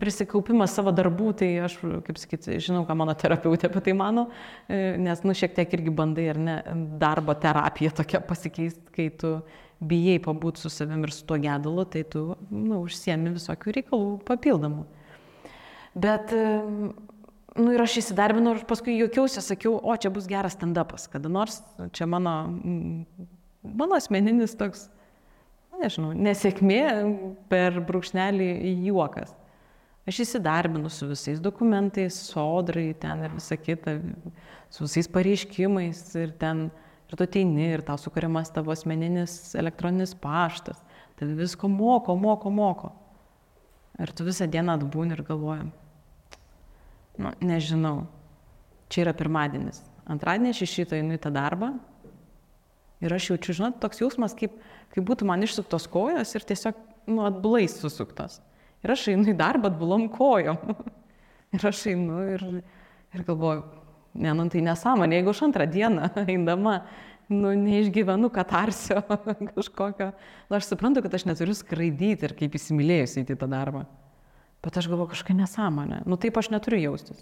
prisikaupimas 0.00 0.74
savo 0.76 0.92
darbų, 0.94 1.30
tai 1.40 1.48
aš, 1.64 1.78
kaip 2.04 2.20
sakyti, 2.20 2.58
žinau, 2.62 2.84
ką 2.88 2.98
mano 3.00 3.14
terapeutė 3.16 3.70
apie 3.70 3.80
tai 3.88 3.96
mano, 3.96 4.26
nes, 4.68 5.24
nu, 5.24 5.36
šiek 5.36 5.56
tiek 5.56 5.72
irgi 5.78 5.94
bandai, 5.96 6.28
ar 6.34 6.42
ne, 6.42 6.58
darbo 7.00 7.32
terapija 7.40 7.94
tokia 7.96 8.20
pasikeisti, 8.28 8.92
kai 8.92 9.08
tu 9.22 9.38
bijai 9.80 10.20
pabūti 10.24 10.60
su 10.60 10.72
savim 10.72 11.04
ir 11.04 11.16
su 11.16 11.24
tuo 11.28 11.40
gedulu, 11.40 11.88
tai 11.88 12.04
tu, 12.12 12.28
nu, 12.52 12.82
užsiemi 12.84 13.32
visokių 13.38 13.78
reikalų 13.80 14.12
papildomų. 14.28 14.84
Bet, 15.96 16.32
nu 17.56 17.72
ir 17.72 17.80
aš 17.80 18.00
įsidarbinau 18.02 18.56
ir 18.58 18.66
paskui 18.68 18.98
juokiausi, 18.98 19.40
sakiau, 19.40 19.78
o 19.80 19.96
čia 19.96 20.10
bus 20.12 20.28
geras 20.28 20.56
stand-upas, 20.58 21.06
kada 21.08 21.30
nors 21.32 21.62
čia 21.96 22.08
mano, 22.10 22.34
mano 23.64 23.96
asmeninis 23.96 24.52
toks, 24.60 24.90
nežinau, 25.80 26.12
nesėkmė 26.12 26.82
per 27.48 27.80
brūkšnelį 27.88 28.50
juokas. 28.90 29.32
Aš 30.06 30.20
įsidarbinu 30.22 30.90
su 30.92 31.08
visais 31.10 31.40
dokumentais, 31.42 32.14
sodrai 32.28 32.92
ten 33.00 33.24
ir 33.26 33.32
visa 33.34 33.56
kita, 33.58 33.96
su 34.70 34.84
visais 34.84 35.08
pareiškimais 35.10 36.02
ir 36.20 36.36
ten 36.38 36.68
ir 37.06 37.16
tu 37.16 37.24
ateini 37.24 37.72
ir 37.72 37.82
tau 37.86 37.98
sukuriamas 37.98 38.52
tavo 38.54 38.74
asmeninis 38.74 39.54
elektroninis 39.58 40.14
paštas, 40.18 40.78
tai 41.18 41.26
visko 41.38 41.70
moko, 41.70 42.14
moko, 42.18 42.52
moko. 42.52 42.92
Ir 43.98 44.12
tu 44.12 44.26
visą 44.26 44.46
dieną 44.50 44.76
atbūni 44.76 45.16
ir 45.16 45.24
galvoji, 45.26 45.70
nu, 47.22 47.32
nežinau, 47.44 47.96
čia 48.92 49.06
yra 49.06 49.14
pirmadienis. 49.16 49.82
Antradienį 50.06 50.52
aš 50.54 50.64
iš 50.66 50.74
šito 50.80 50.98
einu 50.98 51.16
į 51.16 51.22
tą 51.22 51.32
darbą 51.34 51.72
ir 53.04 53.12
aš 53.12 53.30
jaučiu, 53.32 53.56
žinot, 53.60 53.80
toks 53.82 54.02
jausmas, 54.02 54.36
kaip, 54.38 54.54
kaip 54.94 55.06
būtų 55.06 55.26
man 55.28 55.42
išsuktos 55.44 55.88
kojos 55.92 56.36
ir 56.36 56.46
tiesiog, 56.46 56.78
nu, 57.10 57.24
atbulais 57.26 57.74
susuktos. 57.80 58.40
Ir 58.84 58.94
aš 58.94 59.08
einu 59.14 59.32
į 59.32 59.38
darbą 59.38 59.72
atbulom 59.72 60.06
kojom. 60.12 60.76
ir 61.56 61.66
aš 61.72 61.82
einu 61.92 62.22
ir, 62.36 62.46
ir 63.16 63.26
galvoju, 63.26 63.66
Ne, 64.16 64.32
nu 64.32 64.46
tai 64.48 64.62
nesąmonė, 64.64 65.20
jeigu 65.20 65.32
aš 65.32 65.42
antrą 65.46 65.66
dieną 65.68 66.08
eindama, 66.32 66.78
nu, 67.28 67.52
neišgyvenu 67.58 68.30
katarsio 68.32 69.02
kažkokio, 69.52 70.10
nu, 70.48 70.56
aš 70.56 70.70
suprantu, 70.70 71.02
kad 71.04 71.16
aš 71.18 71.26
neturiu 71.28 71.56
skraidyti 71.56 72.28
ir 72.28 72.36
kaip 72.38 72.56
įsimylėjusi 72.56 73.26
į 73.26 73.36
tą 73.36 73.48
darbą. 73.50 73.84
Bet 74.66 74.80
aš 74.80 74.88
galvoju 74.90 75.12
kažkokia 75.12 75.36
nesąmonė. 75.44 76.00
Nu 76.10 76.18
taip 76.18 76.38
aš 76.40 76.50
neturiu 76.50 76.80
jaustis. 76.88 77.20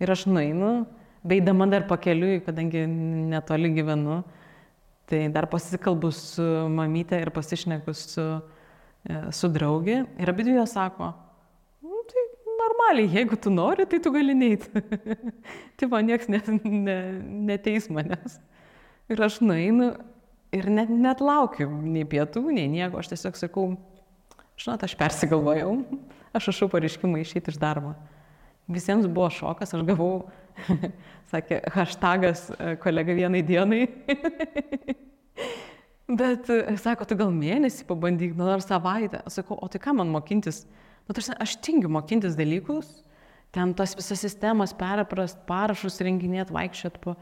Ir 0.00 0.10
aš 0.10 0.24
nueinu, 0.30 0.86
beidama 1.24 1.66
dar 1.68 1.84
pakeliui, 1.88 2.38
kadangi 2.46 2.86
netoli 2.88 3.68
gyvenu, 3.74 4.22
tai 5.10 5.26
dar 5.32 5.44
pasikalbu 5.52 6.08
su 6.16 6.46
mamytė 6.72 7.20
ir 7.20 7.30
pasišneku 7.36 7.92
su, 7.98 8.24
e, 9.04 9.18
su 9.36 9.52
draugė. 9.52 9.98
Ir 10.20 10.32
abi 10.32 10.48
dvi 10.48 10.56
jos 10.56 10.72
sako, 10.78 11.10
nu, 11.84 12.00
tai 12.08 12.24
normaliai, 12.62 13.12
jeigu 13.18 13.36
tu 13.36 13.52
nori, 13.52 13.84
tai 13.84 14.00
tu 14.00 14.14
gali 14.14 14.32
neiti. 14.32 14.84
tai 15.76 15.90
man 15.92 16.08
nieks 16.08 16.32
ne, 16.32 16.40
ne, 16.64 16.98
neteis 17.52 17.92
manęs. 17.92 18.40
Ir 19.12 19.20
aš 19.20 19.42
nueinu 19.44 19.92
ir 20.56 20.72
net, 20.72 20.88
net 20.88 21.20
laukiu 21.20 21.68
nei 21.68 22.08
pietų, 22.08 22.46
nei 22.56 22.72
nieko. 22.72 23.04
Aš 23.04 23.12
tiesiog 23.12 23.36
sakau, 23.36 23.70
žinot, 24.56 24.88
aš 24.88 24.96
persigalvojau, 24.96 25.76
aš 26.34 26.50
rašau 26.50 26.68
pareiškimą 26.72 27.22
išeiti 27.22 27.54
iš 27.54 27.60
darbo. 27.62 27.94
Visiems 28.70 29.06
buvo 29.06 29.30
šokas, 29.32 29.74
aš 29.76 29.84
gavau, 29.88 30.26
sakė, 31.32 31.60
hashtagas 31.74 32.46
e, 32.54 32.76
kolega 32.82 33.16
vienai 33.16 33.42
dienai. 33.44 33.82
Bet, 36.20 36.48
e, 36.52 36.76
sako, 36.80 37.06
tu 37.08 37.16
gal 37.16 37.32
mėnesį 37.32 37.86
pabandyk, 37.88 38.34
nu, 38.38 38.48
ar 38.52 38.64
savaitę. 38.64 39.22
Aš 39.24 39.40
sakau, 39.40 39.58
o 39.60 39.68
tai 39.72 39.80
ką 39.82 39.96
man 39.98 40.12
mokintis 40.12 40.64
Nu, 41.04 41.12
tarsi, 41.12 41.34
aš 41.36 41.58
tingiu 41.60 41.90
mokintis 41.92 42.36
dalykus, 42.38 42.88
ten 43.52 43.74
tas 43.76 43.92
visas 43.96 44.22
sistemas 44.24 44.72
perprast, 44.76 45.42
parašus 45.48 46.00
renginėti, 46.04 46.54
vaikščiot 46.56 47.00
po... 47.04 47.18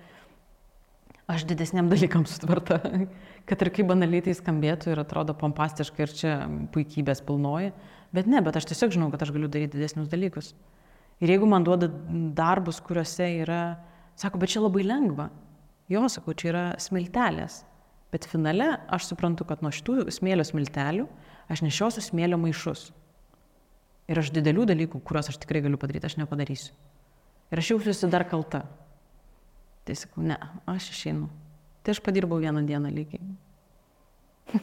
Aš 1.31 1.47
didesniam 1.49 1.87
dalykam 1.89 2.25
sutvarta, 2.29 2.81
kad 3.49 3.63
ir 3.63 3.71
kaip 3.75 3.89
banaliai 3.89 4.25
tai 4.27 4.35
skambėtų 4.37 4.93
ir 4.93 5.01
atrodo 5.03 5.35
pompastiškai 5.39 6.05
ir 6.05 6.15
čia 6.19 6.33
puikybės 6.75 7.23
pilnoji, 7.27 7.71
bet 8.17 8.29
ne, 8.31 8.43
bet 8.45 8.59
aš 8.59 8.69
tiesiog 8.71 8.95
žinau, 8.97 9.11
kad 9.13 9.25
aš 9.25 9.33
galiu 9.35 9.51
daryti 9.51 9.79
didesnius 9.79 10.11
dalykus. 10.13 10.53
Ir 11.23 11.31
jeigu 11.31 11.47
man 11.47 11.65
duoda 11.67 11.89
darbus, 12.37 12.81
kuriuose 12.83 13.29
yra, 13.45 13.63
sako, 14.19 14.41
bet 14.43 14.55
čia 14.55 14.65
labai 14.65 14.85
lengva. 14.87 15.29
Jo, 15.93 16.07
sakau, 16.11 16.35
čia 16.39 16.51
yra 16.51 16.65
smiltelės. 16.83 17.63
Bet 18.13 18.27
finale 18.29 18.75
aš 18.93 19.09
suprantu, 19.09 19.47
kad 19.49 19.63
nuo 19.65 19.71
šitų 19.73 20.11
smėlio 20.13 20.45
smiltelių 20.45 21.07
aš 21.53 21.63
nešiosiu 21.65 22.05
smėlio 22.05 22.39
maišus. 22.41 22.91
Ir 24.11 24.21
aš 24.21 24.33
didelių 24.35 24.67
dalykų, 24.69 25.01
kuriuos 25.07 25.31
aš 25.33 25.39
tikrai 25.41 25.63
galiu 25.65 25.79
padaryti, 25.81 26.11
aš 26.11 26.19
nepadarysiu. 26.21 26.75
Ir 27.53 27.61
aš 27.63 27.71
jausiuosi 27.73 28.11
dar 28.13 28.27
kalta. 28.29 28.65
Tai 29.87 29.97
sakau, 29.99 30.25
ne, 30.27 30.37
aš 30.69 30.91
išeinu. 30.93 31.31
Tai 31.83 31.95
aš 31.95 32.03
padirbau 32.05 32.39
vieną 32.43 32.63
dieną 32.67 32.93
lygiai. 32.93 33.23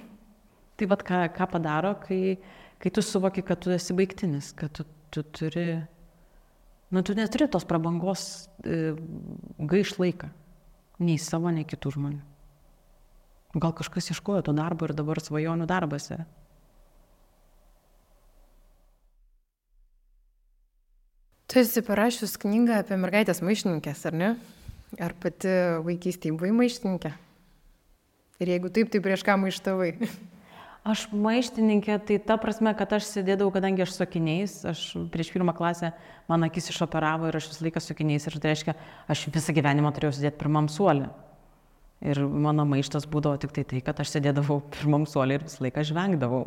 tai 0.77 0.87
vad 0.91 1.03
ką, 1.07 1.25
ką 1.35 1.49
padaro, 1.51 1.95
kai, 2.03 2.37
kai 2.79 2.91
tu 2.95 3.03
suvoki, 3.03 3.43
kad 3.45 3.59
tu 3.63 3.73
esi 3.75 3.95
baigtinis, 3.95 4.53
kad 4.57 4.73
tu, 4.75 4.85
tu 5.11 5.23
turi, 5.35 5.81
nu 6.95 7.03
tu 7.03 7.15
neturi 7.17 7.49
tos 7.51 7.67
prabangos 7.67 8.47
e, 8.63 8.95
gaiš 9.59 9.97
laiką. 9.99 10.31
Nei 10.99 11.19
savo, 11.21 11.51
nei 11.55 11.67
kitų 11.67 11.93
žmonių. 11.95 12.19
Gal 13.59 13.71
kažkas 13.73 14.11
ieškojo 14.13 14.43
to 14.45 14.53
darbo 14.53 14.85
ir 14.87 14.93
dabar 14.93 15.21
svajonių 15.23 15.65
darbas 15.69 16.09
yra. 16.11 16.25
Tu 21.49 21.63
esi 21.63 21.81
parašius 21.81 22.35
knygą 22.37 22.83
apie 22.83 22.97
mergaitės 23.01 23.39
maištininkės, 23.41 24.03
ar 24.05 24.17
ne? 24.17 24.27
Ar 25.01 25.15
pati 25.17 25.49
vaikystėje 25.85 26.35
buvai 26.35 26.51
maištininkė? 26.53 27.13
Ir 28.39 28.51
jeigu 28.53 28.69
taip, 28.73 28.91
tai 28.93 29.01
prieš 29.03 29.25
ką 29.25 29.39
maištavai? 29.41 29.95
Aš 30.89 31.03
maištininkė, 31.13 31.99
tai 32.07 32.17
ta 32.23 32.37
prasme, 32.41 32.71
kad 32.77 32.93
aš 32.97 33.05
sėdėdavau, 33.11 33.51
kadangi 33.53 33.83
aš 33.83 33.91
sakiniais, 33.93 34.53
aš 34.71 34.79
prieš 35.13 35.29
pirmą 35.35 35.53
klasę 35.53 35.91
man 36.29 36.47
akis 36.47 36.71
išoperavo 36.71 37.29
ir 37.29 37.37
aš 37.37 37.49
visą 37.51 37.65
laiką 37.67 37.83
sakiniais 37.83 38.25
ir 38.25 38.37
tai 38.39 38.53
reiškia, 38.53 38.73
aš 39.11 39.25
visą 39.35 39.53
gyvenimą 39.53 39.91
turėjau 39.93 40.15
sėdėti 40.17 40.39
pirmam 40.39 40.69
suolį. 40.71 41.09
Ir 42.09 42.21
mano 42.23 42.65
maištas 42.65 43.05
būdavo 43.11 43.37
tik 43.43 43.53
tai 43.53 43.65
tai, 43.67 43.83
kad 43.85 44.01
aš 44.01 44.15
sėdėdavau 44.15 44.61
pirmam 44.73 45.05
suolį 45.09 45.37
ir 45.37 45.45
visą 45.45 45.65
laiką 45.67 45.83
žvengdavau. 45.91 46.45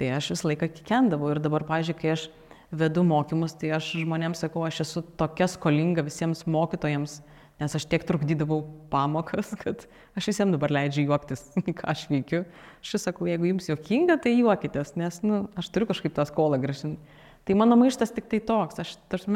Tai 0.00 0.12
aš 0.16 0.30
visą 0.36 0.52
laiką 0.52 0.70
kikendavau 0.78 1.34
ir 1.34 1.42
dabar, 1.44 1.66
pažiūrėjau, 1.68 2.00
kai 2.00 2.14
aš 2.14 2.28
vedu 2.70 3.02
mokymus, 3.04 3.58
tai 3.60 3.74
aš 3.76 3.90
žmonėms 3.98 4.40
sakau, 4.46 4.62
aš 4.64 4.84
esu 4.86 5.02
tokia 5.20 5.50
skolinga 5.50 6.06
visiems 6.06 6.46
mokytojams, 6.46 7.18
nes 7.60 7.76
aš 7.76 7.84
tiek 7.90 8.04
trukdydavau 8.08 8.62
pamokas, 8.92 9.52
kad 9.60 9.84
aš 10.18 10.30
visiems 10.32 10.56
dabar 10.56 10.72
leidžiu 10.72 11.04
juoktis, 11.06 11.44
ką 11.78 11.88
aš 11.92 12.06
veikiu. 12.10 12.44
Aš 12.80 12.96
sakau, 13.04 13.28
jeigu 13.28 13.50
jums 13.50 13.68
juokinga, 13.68 14.16
tai 14.24 14.34
juokitės, 14.38 14.96
nes 15.00 15.20
nu, 15.26 15.44
aš 15.60 15.68
turiu 15.74 15.90
kažkaip 15.90 16.16
tą 16.16 16.26
skolą 16.28 16.60
gražinti. 16.62 17.18
Tai 17.48 17.56
mano 17.56 17.76
maištas 17.80 18.12
tik 18.16 18.28
tai 18.32 18.40
toks, 18.44 18.80
aš 18.82 18.96
tarsi 19.12 19.32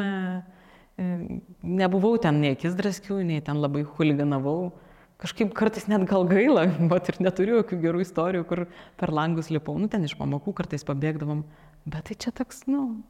nebuvau 1.65 2.15
ten 2.21 2.39
nei 2.41 2.55
akis 2.55 2.75
draskių, 2.77 3.19
nei 3.27 3.43
ten 3.43 3.59
labai 3.59 3.83
huliganavau. 3.95 4.73
Kažkaip 5.21 5.53
kartais 5.55 5.87
net 5.87 6.03
gal 6.09 6.25
gaila, 6.27 6.65
bet 6.91 7.11
ir 7.11 7.21
neturiu 7.23 7.59
jokių 7.61 7.79
gerų 7.83 8.03
istorijų, 8.03 8.47
kur 8.49 8.65
per 8.99 9.13
langus 9.15 9.51
lipau, 9.53 9.77
nu 9.79 9.89
ten 9.91 10.03
iš 10.07 10.17
pamokų 10.19 10.55
kartais 10.55 10.83
pabėgdavom. 10.87 11.43
Bet 11.85 12.09
tai 12.09 12.17
čia 12.19 12.33
toks, 12.35 12.65
nu, 12.71 13.03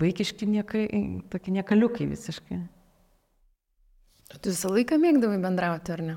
vaikiški 0.00 0.48
niekai, 0.48 0.86
tokie 1.32 1.54
niekaliukai 1.56 2.08
visiškai. 2.08 2.60
Tu 4.34 4.50
visą 4.50 4.72
laiką 4.74 4.98
mėgdavai 4.98 5.38
bendrauti, 5.42 5.92
ar 5.94 6.02
ne? 6.02 6.16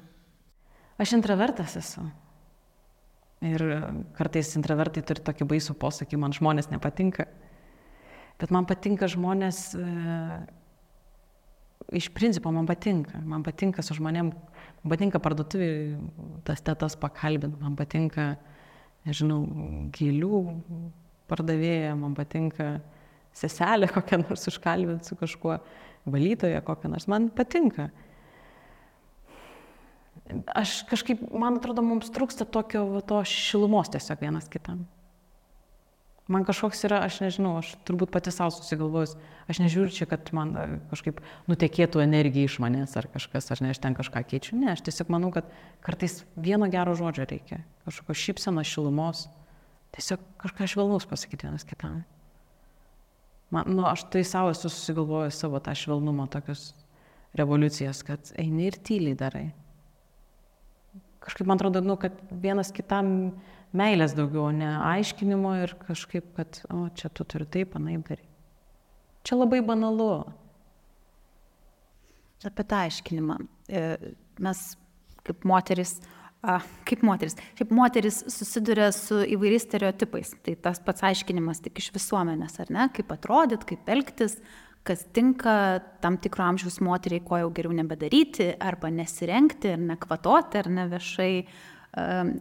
Aš 0.99 1.13
intravertas 1.19 1.77
esu. 1.79 2.03
Ir 3.45 3.61
kartais 4.17 4.49
intravertai 4.59 5.03
turi 5.07 5.23
tokį 5.23 5.47
baisų 5.47 5.75
posakį, 5.79 6.17
man 6.19 6.33
žmonės 6.35 6.71
nepatinka. 6.73 7.27
Bet 8.39 8.51
man 8.55 8.67
patinka 8.67 9.07
žmonės, 9.11 9.61
e, 9.79 9.85
iš 12.01 12.09
principo 12.15 12.51
man 12.51 12.67
patinka. 12.67 13.21
Man 13.23 13.45
patinka 13.45 13.85
su 13.85 13.95
žmonėm, 13.95 14.33
man 14.83 14.93
patinka 14.95 15.21
parduotuvį 15.23 15.69
tas 16.47 16.63
tetas 16.65 16.97
pakalbinti, 16.99 17.61
man 17.61 17.77
patinka, 17.79 18.33
nežinau, 19.07 19.43
gėlių 19.95 20.41
pardavėja, 21.31 21.95
man 21.95 22.17
patinka 22.17 22.79
seselę 23.39 23.87
kokią 23.93 24.23
nors 24.25 24.47
užkalbinti 24.51 25.07
su 25.07 25.15
kažkuo, 25.19 25.59
valytoją 26.13 26.61
kokią 26.65 26.91
nors, 26.93 27.07
man 27.11 27.29
patinka. 27.33 27.89
Aš 30.53 30.83
kažkaip, 30.89 31.21
man 31.33 31.57
atrodo, 31.57 31.81
mums 31.85 32.11
trūksta 32.13 32.45
tokio 32.45 32.85
va, 32.91 33.01
to 33.01 33.21
šilumos 33.25 33.89
tiesiog 33.93 34.21
vienas 34.21 34.49
kitam. 34.51 34.85
Man 36.29 36.43
kažkoks 36.45 36.83
yra, 36.85 36.99
aš 37.07 37.23
nežinau, 37.23 37.55
aš 37.57 37.71
turbūt 37.89 38.11
pati 38.13 38.29
savo 38.29 38.53
susigalvojus, 38.53 39.15
aš 39.49 39.63
nežiūriu 39.63 39.95
čia, 39.95 40.05
kad 40.11 40.29
man 40.37 40.51
e, 40.53 40.65
kažkaip 40.91 41.23
nutekėtų 41.49 42.03
energija 42.03 42.45
iš 42.45 42.59
manęs 42.61 42.93
ar 43.01 43.07
kažkas, 43.09 43.49
ar 43.49 43.63
ne, 43.65 43.71
aš 43.73 43.81
ten 43.81 43.97
kažką 43.97 44.21
keičiu. 44.29 44.59
Ne, 44.61 44.75
aš 44.75 44.85
tiesiog 44.85 45.09
manau, 45.09 45.31
kad 45.33 45.49
kartais 45.81 46.19
vieno 46.37 46.69
gero 46.69 46.93
žodžio 46.99 47.25
reikia, 47.25 47.63
kažkokio 47.89 48.19
šypseno 48.21 48.61
šilumos, 48.61 49.25
tiesiog 49.97 50.21
kažką 50.45 50.69
švelnaus 50.69 51.09
pasakyti 51.09 51.49
vienas 51.49 51.65
kitam. 51.65 52.03
Man, 53.49 53.65
nu, 53.73 53.85
aš 53.89 54.05
tai 54.13 54.21
savo 54.27 54.51
esu 54.53 54.69
susigalvojęs 54.69 55.39
savo 55.41 55.59
tą 55.63 55.73
švelnumą, 55.77 56.27
tokius 56.29 56.69
revoliucijas, 57.37 58.03
kad 58.05 58.31
eini 58.37 58.67
ir 58.69 58.77
tyliai 58.85 59.17
darai. 59.17 59.45
Kažkaip 61.25 61.49
man 61.49 61.57
atrodo, 61.57 61.81
nu, 61.85 61.95
kad 61.99 62.15
vienas 62.29 62.69
kitam 62.73 63.09
meilės 63.75 64.13
daugiau, 64.17 64.49
ne 64.55 64.69
aiškinimo 64.93 65.55
ir 65.63 65.73
kažkaip, 65.81 66.29
kad, 66.37 66.61
o, 66.73 66.87
čia 66.97 67.09
tu 67.13 67.25
turi 67.25 67.47
taip, 67.49 67.73
anaip 67.77 68.05
daryti. 68.07 68.29
Čia 69.25 69.41
labai 69.41 69.59
banalu. 69.65 70.11
Apie 72.47 72.63
tą 72.63 72.85
aiškinimą. 72.85 73.35
E, 73.67 73.83
mes 74.39 74.63
kaip 75.27 75.45
moteris, 75.47 75.97
a, 76.41 76.59
kaip 76.87 77.03
moteris, 77.05 77.35
šiaip 77.57 77.73
moteris 77.75 78.21
susiduria 78.31 78.89
su 78.95 79.19
įvairiais 79.35 79.65
stereotipais. 79.67 80.33
Tai 80.45 80.55
tas 80.63 80.81
pats 80.83 81.03
aiškinimas 81.09 81.61
tik 81.65 81.81
iš 81.81 81.91
visuomenės, 81.95 82.59
ar 82.63 82.73
ne? 82.73 82.87
Kaip 82.95 83.11
atrodyt, 83.15 83.65
kaip 83.69 83.89
elgtis, 83.91 84.37
kas 84.87 85.03
tinka 85.13 85.53
tam 86.03 86.17
tikro 86.21 86.45
amžiaus 86.47 86.79
moteriai, 86.85 87.23
ko 87.25 87.41
jau 87.41 87.49
geriau 87.55 87.75
nebedaryti, 87.75 88.53
arba 88.63 88.91
nesirenkti, 88.93 89.75
ar 89.75 89.83
nekvatoti, 89.91 90.61
ar 90.61 90.71
ne 90.71 90.87
viešai. 90.93 91.33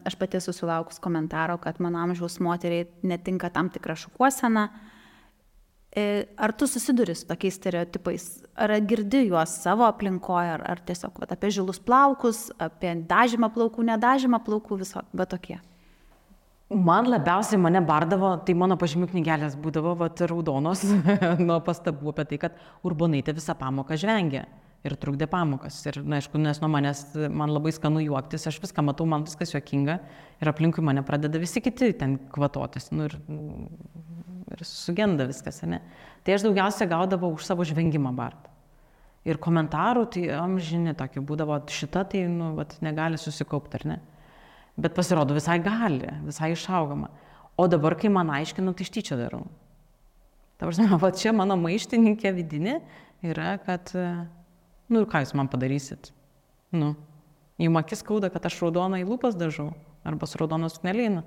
Aš 0.06 0.14
pati 0.20 0.37
esu 0.38 0.52
sulaukus 0.52 1.00
komentaro, 1.02 1.56
kad 1.62 1.80
mano 1.82 2.02
amžiaus 2.04 2.38
moteriai 2.44 2.87
netinka 3.08 3.50
tam 3.50 3.70
tikra 3.72 3.96
šukuosena. 3.98 4.68
E, 5.96 6.29
ar 6.37 6.53
tu 6.53 6.66
susiduri 6.68 7.14
su 7.16 7.24
tokiais 7.27 7.57
stereotipais? 7.57 8.27
Ar 8.61 8.74
girdi 8.85 9.24
juos 9.31 9.55
savo 9.62 9.87
aplinkoje, 9.88 10.51
ar, 10.59 10.64
ar 10.74 10.83
tiesiog 10.85 11.16
vat, 11.22 11.33
apie 11.33 11.48
žilus 11.55 11.81
plaukus, 11.81 12.48
apie 12.61 12.92
dažymą 13.09 13.48
plaukų, 13.55 13.87
nedažymą 13.88 14.42
plaukų, 14.44 14.83
viso, 14.83 15.03
bet 15.16 15.33
tokie? 15.33 15.57
Man 16.68 17.09
labiausiai 17.09 17.57
mane 17.57 17.81
bardavo, 17.81 18.35
tai 18.44 18.53
mano 18.53 18.77
pažymių 18.77 19.09
knygelės 19.14 19.57
būdavo 19.57 19.94
vat, 20.03 20.20
raudonos 20.29 20.85
nuo 21.48 21.57
pastabų 21.64 22.12
apie 22.12 22.27
tai, 22.29 22.40
kad 22.42 22.59
urbonaitė 22.85 23.33
visą 23.38 23.57
pamoką 23.57 23.96
žvengia 23.96 24.44
ir 24.85 24.94
trukdė 25.01 25.27
pamokas. 25.33 25.81
Ir, 25.88 26.03
na, 26.05 26.20
aišku, 26.20 26.37
nes 26.42 26.61
nuo 26.61 26.68
manęs 26.70 27.07
man 27.33 27.55
labai 27.55 27.72
skanu 27.72 28.05
juoktis, 28.05 28.44
aš 28.51 28.61
viską 28.61 28.85
matau, 28.85 29.09
man 29.09 29.24
viskas 29.24 29.57
juokinga 29.57 29.96
ir 30.42 30.53
aplinkui 30.53 30.85
mane 30.85 31.01
pradeda 31.09 31.40
visi 31.40 31.64
kiti 31.64 31.94
ten 31.96 32.18
kvatotis. 32.35 32.92
Nu, 32.92 33.09
ir, 33.09 33.16
ir 34.54 34.64
sugenda 34.66 35.26
viskas, 35.28 35.62
ne? 35.68 35.80
Tai 36.24 36.37
aš 36.37 36.46
daugiausia 36.46 36.88
gaudavau 36.90 37.32
už 37.37 37.46
savo 37.46 37.66
žvengimą 37.66 38.12
bart. 38.16 38.48
Ir 39.28 39.40
komentarų, 39.42 40.06
tai 40.14 40.28
amžinė 40.37 40.94
tokia 40.96 41.22
būdavo, 41.24 41.58
šita 41.68 42.04
tai, 42.12 42.24
nu, 42.32 42.54
vat, 42.56 42.76
negali 42.84 43.18
susikaupti, 43.20 43.80
ar 43.80 43.87
ne? 43.90 43.98
Bet 44.78 44.94
pasirodo, 44.96 45.34
visai 45.37 45.58
gali, 45.61 46.08
visai 46.24 46.52
išaugama. 46.54 47.11
O 47.58 47.66
dabar, 47.68 47.98
kai 47.98 48.11
man 48.14 48.30
aiškinu, 48.32 48.72
tai 48.76 48.87
iš 48.87 48.94
tyčia 48.94 49.18
darau. 49.18 49.44
Ta 50.56 50.68
prasme, 50.68 50.88
va 51.02 51.12
čia 51.12 51.34
mano 51.37 51.58
maištininkė 51.61 52.32
vidinė 52.38 52.80
yra, 53.26 53.56
kad 53.64 53.92
Nu 54.88 55.02
ir 55.02 55.08
ką 55.08 55.20
jūs 55.20 55.34
man 55.37 55.50
padarysit? 55.52 56.12
Nu, 56.72 56.94
jums 57.61 57.80
akis 57.82 58.00
skauda, 58.00 58.30
kad 58.32 58.46
aš 58.48 58.56
raudoną 58.62 59.02
į 59.02 59.08
lūpas 59.08 59.37
dažau, 59.37 59.70
arba 60.08 60.28
su 60.28 60.40
raudoną 60.40 60.70
suknelėną. 60.72 61.24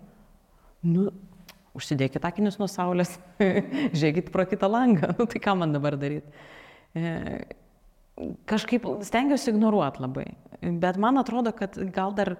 Nu, 0.81 1.11
užsidėkit 1.77 2.25
akinius 2.27 2.59
nuo 2.59 2.67
saulės, 2.71 3.15
žiūrėkit 3.97 4.31
pro 4.33 4.45
kitą 4.49 4.69
langą, 4.71 5.13
nu 5.19 5.27
tai 5.29 5.41
ką 5.43 5.55
man 5.59 5.75
dabar 5.75 5.97
daryti? 5.99 6.31
E, 6.97 7.13
kažkaip 8.49 8.87
stengiuosi 9.07 9.53
ignoruoti 9.53 10.03
labai, 10.03 10.25
bet 10.83 10.99
man 11.01 11.21
atrodo, 11.21 11.53
kad 11.55 11.77
gal 11.95 12.15
dar 12.17 12.35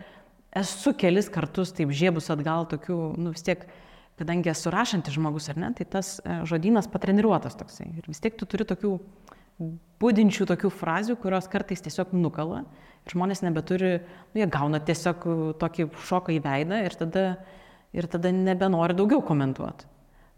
esu 0.58 0.94
kelis 1.00 1.32
kartus 1.32 1.72
taip 1.76 1.94
žiebus 1.96 2.28
atgal 2.34 2.68
tokių, 2.72 3.00
nu 3.22 3.32
vis 3.36 3.46
tiek, 3.48 3.64
kadangi 4.20 4.52
esu 4.52 4.74
rašantis 4.74 5.16
žmogus 5.16 5.48
ar 5.50 5.58
ne, 5.62 5.72
tai 5.78 5.88
tas 5.90 6.18
e, 6.20 6.42
žodynas 6.50 6.92
patreniruotas 6.92 7.56
toksai. 7.58 7.88
Ir 7.98 8.12
vis 8.12 8.20
tiek 8.22 8.36
tu 8.38 8.46
turi 8.50 8.68
tokių 8.68 8.98
būdinčių 10.02 10.48
tokių 10.50 10.72
frazių, 10.74 11.16
kurios 11.22 11.48
kartais 11.52 11.84
tiesiog 11.86 12.14
nukala 12.18 12.64
ir 13.06 13.16
žmonės 13.16 13.44
nebeturi, 13.46 13.96
nu, 14.32 14.42
jie 14.42 14.48
gauna 14.52 14.82
tiesiog 14.84 15.26
tokį 15.62 15.88
šoką 16.10 16.36
į 16.36 16.42
veidą 16.46 16.82
ir 16.86 16.98
tada, 16.98 17.26
ir 17.96 18.08
tada 18.12 18.32
nebenori 18.36 18.96
daugiau 18.98 19.24
komentuoti. 19.26 19.88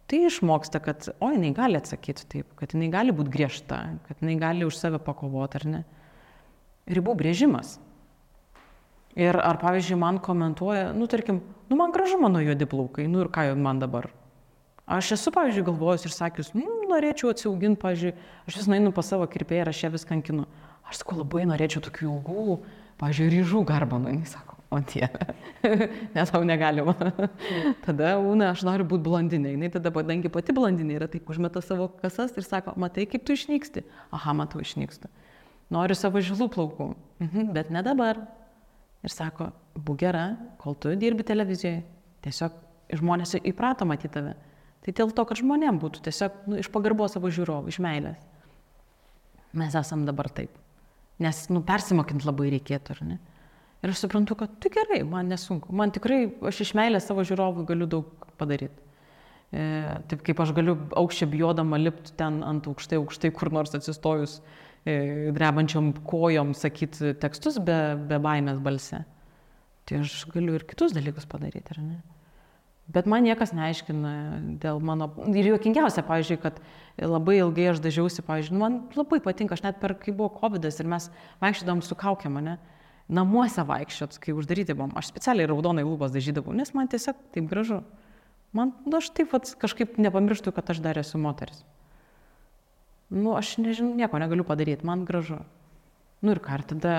Tai 0.10 0.20
išmoksta, 0.28 0.82
kad, 0.84 1.08
o 1.24 1.30
jinai 1.32 1.54
gali 1.56 1.80
atsakyti 1.80 2.26
taip, 2.30 2.50
kad 2.60 2.76
jinai 2.76 2.90
gali 2.94 3.16
būti 3.16 3.32
griežta, 3.34 3.80
kad 4.08 4.20
jinai 4.22 4.36
gali 4.42 4.68
už 4.68 4.78
save 4.78 5.00
pakovoti 5.02 5.62
ar 5.62 5.68
ne. 5.70 5.84
Ribų 6.92 7.16
brėžimas. 7.22 7.78
Ir 9.16 9.38
ar, 9.38 9.62
pavyzdžiui, 9.62 10.00
man 10.02 10.20
komentuoja, 10.20 10.90
nu, 10.98 11.08
tarkim, 11.08 11.40
nu, 11.70 11.78
man 11.80 11.94
gražu 11.96 12.20
mano 12.20 12.42
juodi 12.44 12.68
plaukai, 12.68 13.08
nu 13.08 13.24
ir 13.24 13.32
ką 13.32 13.46
man 13.56 13.80
dabar, 13.80 14.10
Aš 14.84 15.14
esu, 15.16 15.32
pavyzdžiui, 15.32 15.64
galvojus 15.64 16.04
ir 16.04 16.12
sakius, 16.12 16.50
mm, 16.52 16.90
norėčiau 16.92 17.30
atsiauginti, 17.32 17.80
pavyzdžiui, 17.80 18.12
aš 18.50 18.58
vis 18.60 18.66
nainu 18.68 18.92
pas 18.92 19.08
savo 19.08 19.24
kirpėją 19.32 19.64
ir 19.64 19.70
aš 19.72 19.84
ją 19.86 19.90
vis 19.94 20.04
kankinu. 20.10 20.44
Aš 20.92 21.00
sakau, 21.00 21.22
labai 21.22 21.46
norėčiau 21.48 21.80
tokių 21.86 22.10
ilgų, 22.10 22.58
pavyzdžiui, 23.00 23.30
ryžų 23.32 23.62
garbanų. 23.70 24.18
Jis 24.18 24.34
sako, 24.36 24.53
o 24.74 24.80
tie, 24.82 25.08
net 26.16 26.32
tau 26.34 26.44
negalima. 26.48 26.96
tada, 27.86 28.16
Una, 28.20 28.52
aš 28.52 28.66
noriu 28.68 28.88
būti 28.90 29.06
blondinė. 29.06 29.54
Jis 29.56 29.76
tada, 29.78 29.94
kadangi 29.96 30.32
pati 30.34 30.56
blondinė 30.56 30.98
yra, 30.98 31.10
taip 31.12 31.30
užmeta 31.30 31.62
savo 31.64 31.90
kasas 32.02 32.34
ir 32.38 32.48
sako, 32.48 32.76
matai, 32.82 33.06
kaip 33.10 33.26
tu 33.28 33.38
išnyksti. 33.38 33.86
Aha, 34.16 34.36
matau, 34.38 34.64
išnykstu. 34.64 35.12
Noriu 35.74 35.98
savo 35.98 36.22
žilų 36.24 36.50
plaukų, 36.54 36.90
mhm, 37.24 37.52
bet 37.56 37.72
ne 37.74 37.84
dabar. 37.86 38.20
Ir 39.04 39.12
sako, 39.12 39.52
būk 39.76 40.04
gera, 40.06 40.26
kol 40.62 40.78
tu 40.80 40.94
dirbi 41.00 41.26
televizijoje. 41.28 41.82
Tiesiog 42.24 42.56
žmonės 43.00 43.36
įprato 43.42 43.88
matyti 43.88 44.14
tave. 44.16 44.36
Tai 44.84 44.94
dėl 44.96 45.12
to, 45.16 45.24
kad 45.28 45.40
žmonėm 45.40 45.80
būtų 45.80 46.04
tiesiog 46.08 46.44
nu, 46.52 46.60
iš 46.60 46.70
pagarbos 46.72 47.16
savo 47.16 47.32
žiūrovų, 47.32 47.72
iš 47.72 47.80
meilės. 47.84 48.20
Mes 49.56 49.76
esam 49.80 50.04
dabar 50.08 50.28
taip. 50.34 50.56
Nes, 51.24 51.44
nu, 51.54 51.62
persimokint 51.64 52.26
labai 52.26 52.50
reikėtų, 52.56 52.96
ar 52.96 53.04
ne? 53.08 53.20
Ir 53.84 53.92
aš 53.92 54.06
suprantu, 54.06 54.38
kad 54.40 54.52
tai 54.64 54.72
gerai, 54.72 55.02
man 55.04 55.28
nesunku. 55.28 55.74
Man 55.76 55.92
tikrai, 55.92 56.26
aš 56.48 56.62
iš 56.64 56.72
meilės 56.80 57.10
savo 57.10 57.26
žiūrovų 57.28 57.66
galiu 57.68 57.88
daug 57.92 58.28
padaryti. 58.40 58.80
E, 59.54 59.64
taip 60.10 60.24
kaip 60.26 60.40
aš 60.40 60.54
galiu 60.56 60.78
aukščia 60.98 61.28
bijodama 61.30 61.78
lipti 61.82 62.16
ten 62.18 62.40
ant 62.48 62.70
aukštai, 62.72 62.98
aukštai, 63.02 63.34
kur 63.36 63.52
nors 63.54 63.76
atsistojus, 63.76 64.40
e, 64.88 64.96
drebančiom 65.36 65.92
kojom 66.08 66.56
sakyti 66.58 67.12
tekstus 67.22 67.60
be, 67.60 67.78
be 68.08 68.22
baimės 68.24 68.64
balse. 68.64 69.04
Tai 69.84 70.00
aš 70.00 70.24
galiu 70.32 70.56
ir 70.56 70.66
kitus 70.66 70.96
dalykus 70.96 71.28
padaryti, 71.30 71.76
ar 71.76 71.84
ne? 71.84 72.00
Bet 72.94 73.08
man 73.08 73.24
niekas 73.24 73.54
neaiškina 73.56 74.14
dėl 74.64 74.82
mano... 74.84 75.10
Ir 75.32 75.54
juokingiausia, 75.54 76.04
pavyzdžiui, 76.08 76.40
kad 76.44 76.58
labai 77.00 77.38
ilgai 77.40 77.70
aš 77.72 77.80
dažiausi, 77.84 78.24
pavyzdžiui, 78.28 78.56
nu, 78.58 78.64
man 78.64 78.80
labai 78.98 79.22
patinka, 79.24 79.56
aš 79.56 79.64
net 79.64 79.80
per, 79.80 79.96
kai 80.00 80.12
buvo 80.16 80.34
COVID 80.40 80.68
ir 80.68 80.90
mes 80.92 81.08
vaikščiodam 81.44 81.84
su 81.86 81.96
kaukė 82.00 82.32
mane, 82.34 82.58
namuose 83.12 83.66
vaikščiot, 83.68 84.18
kai 84.24 84.36
uždaryti 84.38 84.76
buvom, 84.78 84.94
aš 85.00 85.12
specialiai 85.12 85.50
raudonai 85.50 85.86
lūpas 85.88 86.14
dažydavau, 86.16 86.56
nes 86.56 86.74
man 86.78 86.90
tiesiog 86.92 87.20
taip 87.36 87.50
gražu. 87.52 87.82
Man, 88.54 88.76
nu, 88.86 88.98
aš 89.00 89.10
taip 89.18 89.34
vat, 89.34 89.50
kažkaip 89.60 89.98
nepamirštu, 89.98 90.54
kad 90.54 90.70
aš 90.70 90.84
dar 90.84 91.00
esu 91.02 91.18
moteris. 91.18 91.64
Nu, 93.10 93.34
aš 93.38 93.58
nežinau, 93.62 93.96
nieko 93.98 94.22
negaliu 94.22 94.46
padaryti, 94.46 94.86
man 94.86 95.08
gražu. 95.10 95.42
Nu 96.24 96.36
ir 96.36 96.42
ką, 96.42 96.60
ir 96.60 96.68
tada 96.70 96.94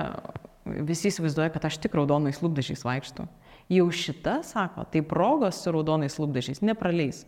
visi 0.65 1.09
įsivaizduoja, 1.09 1.53
kad 1.55 1.65
aš 1.69 1.79
tik 1.81 1.95
raudonais 1.97 2.43
lūpdažiais 2.43 2.83
vaikštų 2.85 3.27
jau 3.69 3.87
šita, 3.91 4.39
sako, 4.45 4.85
tai 4.91 5.01
progos 5.05 5.61
su 5.63 5.73
raudonais 5.73 6.17
lūpdažiais 6.19 6.61
nepraleis. 6.65 7.23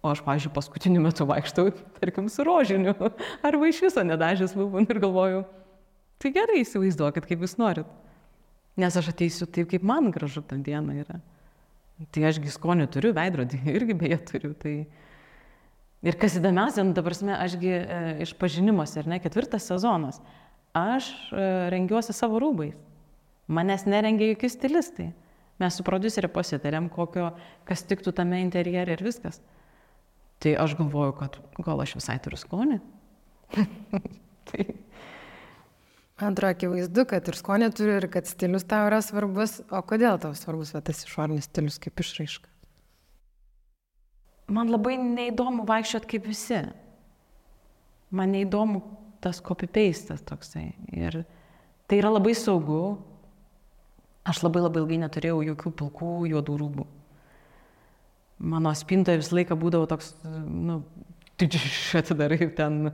O 0.00 0.10
aš, 0.10 0.22
pavyzdžiui, 0.24 0.52
paskutiniu 0.56 1.02
metu 1.04 1.26
vaikštau, 1.28 1.70
tarkim, 2.00 2.30
su 2.32 2.44
rožiniu, 2.46 2.94
arba 3.46 3.68
iš 3.68 3.82
viso 3.84 4.04
nedažęs 4.06 4.56
lūpų 4.56 4.86
ir 4.86 5.00
galvoju, 5.02 5.42
tai 6.20 6.32
gerai 6.36 6.60
įsivaizduokit, 6.62 7.26
kaip 7.28 7.44
jūs 7.44 7.56
norit. 7.60 7.88
Nes 8.80 8.96
aš 8.96 9.10
ateisiu 9.12 9.48
taip, 9.50 9.68
kaip 9.72 9.84
man 9.86 10.10
gražu 10.14 10.42
tą 10.46 10.58
dieną 10.62 11.00
yra. 11.02 11.18
Tai 12.14 12.24
ašgi 12.30 12.52
skonį 12.54 12.86
turiu, 12.92 13.12
veidrodį 13.16 13.60
irgi 13.76 13.96
beje 13.98 14.20
turiu. 14.30 14.52
Tai... 14.58 14.74
Ir 16.06 16.16
kas 16.20 16.38
įdomiausia, 16.40 16.84
nu, 16.86 16.94
dabar 16.96 17.16
mes, 17.18 17.34
ašgi 17.36 17.72
e, 17.76 17.98
iš 18.24 18.32
pažinimuose, 18.40 19.02
ar 19.02 19.10
ne, 19.10 19.18
ketvirtas 19.20 19.66
sezonas, 19.68 20.20
aš 20.76 21.10
e, 21.28 21.48
rengiuosi 21.74 22.16
savo 22.16 22.40
rūbais. 22.40 22.78
Manęs 23.50 23.84
nerengia 23.90 24.30
jokie 24.30 24.48
stilistai. 24.48 25.10
Mes 25.60 25.76
su 25.76 25.84
produceriu 25.84 26.30
pasitarėm, 26.32 26.86
kokio, 26.94 27.32
kas 27.68 27.82
tiktų 27.84 28.14
tame 28.16 28.38
interjere 28.40 28.94
ir 28.94 29.02
viskas. 29.04 29.42
Tai 30.40 30.54
aš 30.62 30.78
galvoju, 30.78 31.16
kad 31.18 31.36
gal 31.60 31.82
aš 31.84 31.98
visai 31.98 32.16
turiu 32.24 32.38
skonį. 32.40 32.78
tai. 34.48 34.70
Atrodo, 36.20 36.52
akivaizdu, 36.52 37.06
kad 37.08 37.28
ir 37.32 37.36
skonį 37.38 37.70
turi, 37.72 37.96
ir 37.96 38.06
kad 38.12 38.28
stilius 38.28 38.68
tau 38.68 38.90
yra 38.90 39.00
svarbus. 39.04 39.62
O 39.72 39.80
kodėl 39.80 40.20
tau 40.20 40.36
svarbus 40.36 40.74
va, 40.76 40.84
tas 40.84 41.00
išorinis 41.06 41.48
stilius 41.48 41.80
kaip 41.80 42.04
išraiška? 42.04 42.50
man 44.50 44.70
labai 44.70 44.96
neįdomu 45.00 45.64
vaikščiot 45.68 46.06
kaip 46.10 46.26
visi. 46.28 46.60
Man 48.10 48.34
neįdomu 48.34 48.82
tas 49.22 49.40
copy-pastas 49.44 50.24
toksai. 50.26 50.70
Ir 50.96 51.22
tai 51.86 52.00
yra 52.00 52.12
labai 52.12 52.34
saugu. 52.38 52.98
Aš 54.26 54.42
labai 54.44 54.64
labai 54.64 54.82
ilgai 54.82 54.98
neturėjau 55.04 55.40
jokių 55.52 55.72
pilkų 55.80 56.10
juodų 56.34 56.56
rūbų. 56.60 56.86
Mano 58.50 58.72
spintoje 58.76 59.20
visą 59.20 59.36
laiką 59.36 59.56
būdavo 59.60 59.88
toks, 59.88 60.12
nu, 60.24 60.80
atidarai 62.00 62.50
ten 62.56 62.92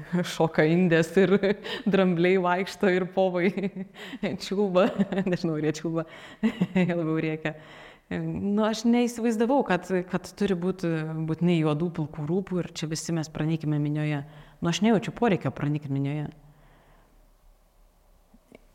šoka 0.34 0.64
indės 0.68 1.12
ir 1.20 1.36
drambliai 1.92 2.40
vaikšto 2.42 2.90
ir 2.92 3.06
povai 3.14 3.50
čiūba, 4.44 4.88
nežinau, 5.26 5.58
jie 5.62 5.72
čiūba, 5.78 6.06
labiau 6.76 7.16
rėkia. 7.22 7.56
Nu, 8.12 8.64
aš 8.66 8.82
neįsivaizdavau, 8.84 9.62
kad, 9.64 9.86
kad 10.10 10.26
turi 10.36 10.56
būti 10.58 10.88
būtinai 11.28 11.56
juodų 11.62 11.88
pilkų 11.96 12.26
rūpų 12.28 12.58
ir 12.60 12.68
čia 12.76 12.88
visi 12.90 13.14
mes 13.16 13.30
pranykime 13.32 13.78
minioje. 13.80 14.20
Nu, 14.60 14.68
aš 14.68 14.82
nejaučiu 14.84 15.14
poreikio 15.16 15.52
pranykti 15.54 15.88
minioje. 15.92 16.26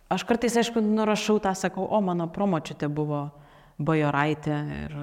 Aš 0.09 0.23
kartais, 0.23 0.55
aišku, 0.57 0.81
nurašau 0.81 1.37
tą, 1.43 1.51
sakau, 1.59 1.85
o 1.85 1.99
mano 2.01 2.29
promočiutė 2.33 2.87
buvo 2.89 3.27
bajoraitė 3.77 4.57
ir 4.87 4.93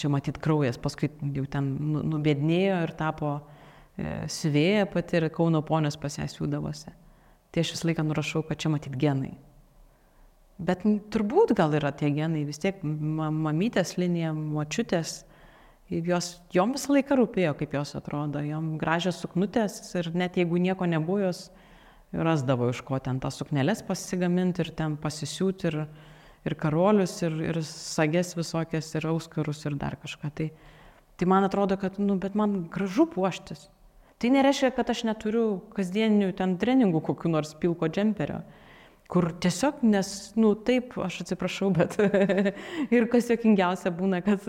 čia 0.00 0.08
matyt 0.12 0.38
kraujas, 0.40 0.78
paskui 0.80 1.10
jau 1.34 1.44
ten 1.50 1.74
nu, 1.92 2.04
nubėdnėjo 2.14 2.78
ir 2.86 2.92
tapo 2.96 3.34
e, 3.36 3.59
siuvėja 4.30 4.88
pati 4.90 5.20
ir 5.20 5.28
Kauno 5.34 5.62
ponios 5.66 5.98
pas 6.00 6.18
ją 6.18 6.26
siūdavosi. 6.30 6.92
Tai 7.50 7.62
aš 7.64 7.72
visą 7.74 7.90
laiką 7.90 8.04
nurašau, 8.06 8.44
kad 8.46 8.60
čia 8.62 8.70
matyt 8.72 8.94
genai. 8.98 9.32
Bet 10.60 10.84
turbūt 10.84 11.54
gal 11.56 11.72
yra 11.78 11.90
tie 11.96 12.10
genai, 12.12 12.44
vis 12.44 12.60
tiek 12.60 12.82
mamytės 12.84 13.96
linija, 13.96 14.34
močiutės, 14.36 15.22
jos, 15.90 16.34
jom 16.52 16.74
visą 16.76 16.92
laiką 16.94 17.16
rūpėjo, 17.16 17.54
kaip 17.58 17.74
jos 17.78 17.96
atrodo, 17.98 18.42
jom 18.44 18.74
gražios 18.78 19.22
suknutės 19.22 19.80
ir 19.96 20.10
net 20.14 20.36
jeigu 20.36 20.60
nieko 20.60 20.86
nebuvo, 20.86 21.30
jos 21.30 21.48
rasdavo 22.12 22.68
iš 22.70 22.82
ko 22.86 22.98
ten 23.02 23.22
tas 23.22 23.38
suknelės 23.40 23.82
pasigaminti 23.86 24.66
ir 24.66 24.72
ten 24.76 24.98
pasisiūti 25.00 25.70
ir, 25.70 25.80
ir 26.44 26.56
karolius, 26.60 27.16
ir, 27.24 27.40
ir 27.50 27.62
sagės 27.66 28.34
visokias, 28.36 28.92
ir 28.98 29.08
auskarus, 29.10 29.64
ir 29.64 29.80
dar 29.80 29.96
kažką. 30.02 30.30
Tai, 30.36 30.50
tai 31.16 31.30
man 31.30 31.46
atrodo, 31.48 31.80
kad, 31.80 31.98
nu, 32.02 32.18
bet 32.20 32.36
man 32.38 32.66
gražu 32.72 33.08
puoštis. 33.10 33.68
Tai 34.20 34.30
nereiškia, 34.34 34.72
kad 34.76 34.90
aš 34.92 35.04
neturiu 35.08 35.44
kasdieninių 35.72 36.34
ten 36.36 36.58
treningų 36.60 37.00
kokiu 37.06 37.32
nors 37.32 37.54
pilko 37.60 37.88
džemperio 37.88 38.42
kur 39.10 39.26
tiesiog, 39.42 39.80
nes, 39.90 40.08
nu 40.38 40.52
taip, 40.66 40.94
aš 41.02 41.20
atsiprašau, 41.24 41.70
bet 41.74 41.96
ir 42.94 43.06
kas 43.10 43.30
jokingiausia 43.32 43.92
būna, 43.94 44.20
kad 44.22 44.44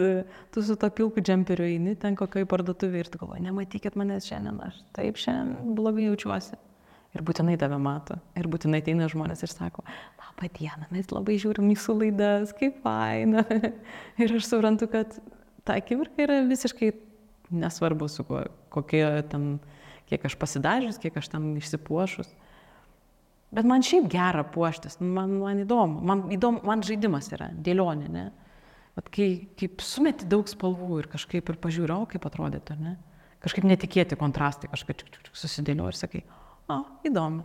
tu 0.53 0.63
su 0.65 0.77
to 0.79 0.89
pilku 0.93 1.23
džemperiu 1.23 1.65
eini 1.65 1.95
ten 1.99 2.17
kokiai 2.19 2.47
parduotuvė 2.49 3.01
ir 3.01 3.09
tu 3.09 3.21
galvoji, 3.21 3.45
nematykit 3.47 3.97
manęs 3.99 4.29
šiandien, 4.29 4.59
aš 4.67 4.77
taip 4.97 5.17
šiandien 5.21 5.73
blogai 5.77 6.05
jaučiuosi. 6.09 6.59
Ir 7.11 7.25
būtinai 7.27 7.57
tave 7.59 7.75
mato. 7.81 8.15
Ir 8.39 8.47
būtinai 8.47 8.79
ateina 8.79 9.09
žmonės 9.11 9.41
ir 9.43 9.51
sako, 9.51 9.83
labą 10.21 10.47
dieną, 10.55 10.87
mes 10.93 11.09
labai 11.11 11.35
žiūrim 11.41 11.67
jūsų 11.73 11.97
laidas, 12.05 12.53
kaip 12.55 12.77
faina. 12.85 13.43
ir 14.21 14.35
aš 14.37 14.47
suprantu, 14.47 14.87
kad 14.93 15.17
ta 15.67 15.75
akimirka 15.81 16.23
yra 16.23 16.39
visiškai 16.47 16.93
nesvarbu, 17.51 18.07
su 18.11 18.25
kuo, 18.27 18.43
kokie 18.73 19.03
ten, 19.31 19.59
kiek 20.09 20.25
aš 20.27 20.37
pasidažius, 20.39 20.99
kiek 21.01 21.17
aš 21.19 21.31
tam 21.33 21.51
išsipuošus. 21.59 22.31
Bet 23.51 23.67
man 23.67 23.83
šiaip 23.83 24.07
gera 24.11 24.45
puoštis, 24.47 24.99
man, 25.03 25.35
man 25.41 25.63
įdomu, 25.65 25.99
man, 26.07 26.25
įdomu, 26.31 26.63
man 26.67 26.83
žaidimas 26.87 27.27
yra, 27.35 27.49
dėlionė, 27.51 28.07
ne? 28.11 28.27
Vat 28.95 29.07
kai 29.11 29.27
kaip 29.59 29.83
sumeti 29.83 30.27
daug 30.27 30.47
spalvų 30.51 31.01
ir 31.01 31.09
kažkaip 31.11 31.51
ir 31.51 31.59
pažiūrė, 31.63 31.95
o 31.99 32.07
kaip 32.11 32.27
atrodytų, 32.27 32.77
ne? 32.79 32.97
Kažkaip 33.43 33.65
netikėti 33.67 34.19
kontrastai, 34.19 34.69
kažkaip 34.71 35.03
susidėlioju 35.35 35.91
ir 35.91 35.99
sakai, 35.99 36.23
o, 36.71 36.83
įdomu. 37.07 37.43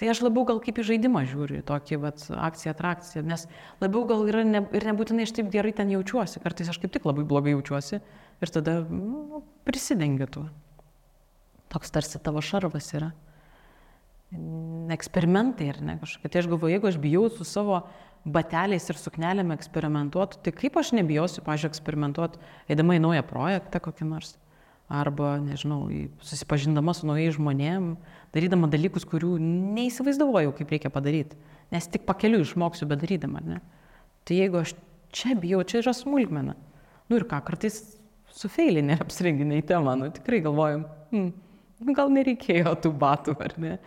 Tai 0.00 0.08
aš 0.08 0.22
labiau 0.24 0.46
gal 0.48 0.62
kaip 0.64 0.78
į 0.80 0.86
žaidimą 0.94 1.26
žiūriu, 1.28 1.58
tokį 1.68 1.98
vat, 2.00 2.22
akciją, 2.32 2.72
atrakciją, 2.72 3.20
nes 3.28 3.42
labiau 3.82 4.06
gal 4.08 4.22
yra 4.30 4.46
ne, 4.48 4.62
ir 4.72 4.86
nebūtinai 4.88 5.26
aš 5.26 5.34
taip 5.36 5.50
gerai 5.52 5.74
ten 5.76 5.92
jaučiuosi, 5.92 6.40
kartais 6.40 6.70
aš 6.72 6.78
kaip 6.80 6.94
tik 6.94 7.04
labai 7.04 7.26
blogai 7.28 7.52
jaučiuosi 7.52 8.00
ir 8.40 8.52
tada 8.52 8.80
nu, 8.88 9.42
prisidengiu 9.68 10.28
tuo. 10.30 10.46
Toks 11.70 11.92
tarsi 11.94 12.18
tavo 12.22 12.42
šarvas 12.42 12.88
yra 12.96 13.12
eksperimentai, 14.94 15.70
ar 15.72 15.80
ne 15.82 15.96
kažkokie. 15.98 16.30
Tai 16.30 16.42
aš 16.42 16.48
galvoju, 16.50 16.74
jeigu 16.74 16.88
aš 16.90 16.98
bijau 17.02 17.24
su 17.34 17.46
savo 17.46 17.80
bateliais 18.24 18.86
ir 18.90 18.98
suknelėm 19.00 19.50
eksperimentuoti, 19.54 20.38
tai 20.44 20.52
kaip 20.54 20.76
aš 20.78 20.92
nebijosiu, 20.98 21.42
pažiūrėjau, 21.46 21.72
eksperimentuoti, 21.72 22.40
eidama 22.70 22.98
į 22.98 23.02
naują 23.06 23.24
projektą 23.26 23.80
kokį 23.82 24.06
nors. 24.10 24.36
Arba, 24.90 25.36
nežinau, 25.38 25.84
susipažindama 26.26 26.90
su 26.98 27.06
naujais 27.06 27.36
žmonėm, 27.36 27.92
darydama 28.34 28.66
dalykus, 28.70 29.06
kurių 29.06 29.36
neįsivaizdavojau, 29.76 30.50
kaip 30.58 30.74
reikia 30.74 30.90
padaryti. 30.90 31.38
Nes 31.70 31.86
tik 31.86 32.02
pakeliu 32.08 32.40
išmoksiu 32.42 32.88
bedarydama, 32.90 33.38
ar 33.38 33.46
ne? 33.46 33.60
Tai 34.26 34.38
jeigu 34.40 34.58
aš 34.58 34.74
čia 35.14 35.36
bijau, 35.38 35.62
čia 35.62 35.84
yra 35.84 35.94
smulkmena. 35.94 36.56
Nu 37.06 37.20
ir 37.20 37.26
ką, 37.30 37.38
kartais 37.46 37.78
sufeilinė 38.36 38.98
apsirenginė 39.02 39.60
į 39.60 39.66
temą, 39.72 39.96
nu 39.98 40.10
tikrai 40.14 40.40
galvojam, 40.44 40.84
hmm, 41.10 41.94
gal 41.96 42.12
nereikėjo 42.14 42.74
tų 42.84 42.92
batų, 43.00 43.36
ar 43.46 43.56
ne? 43.60 43.78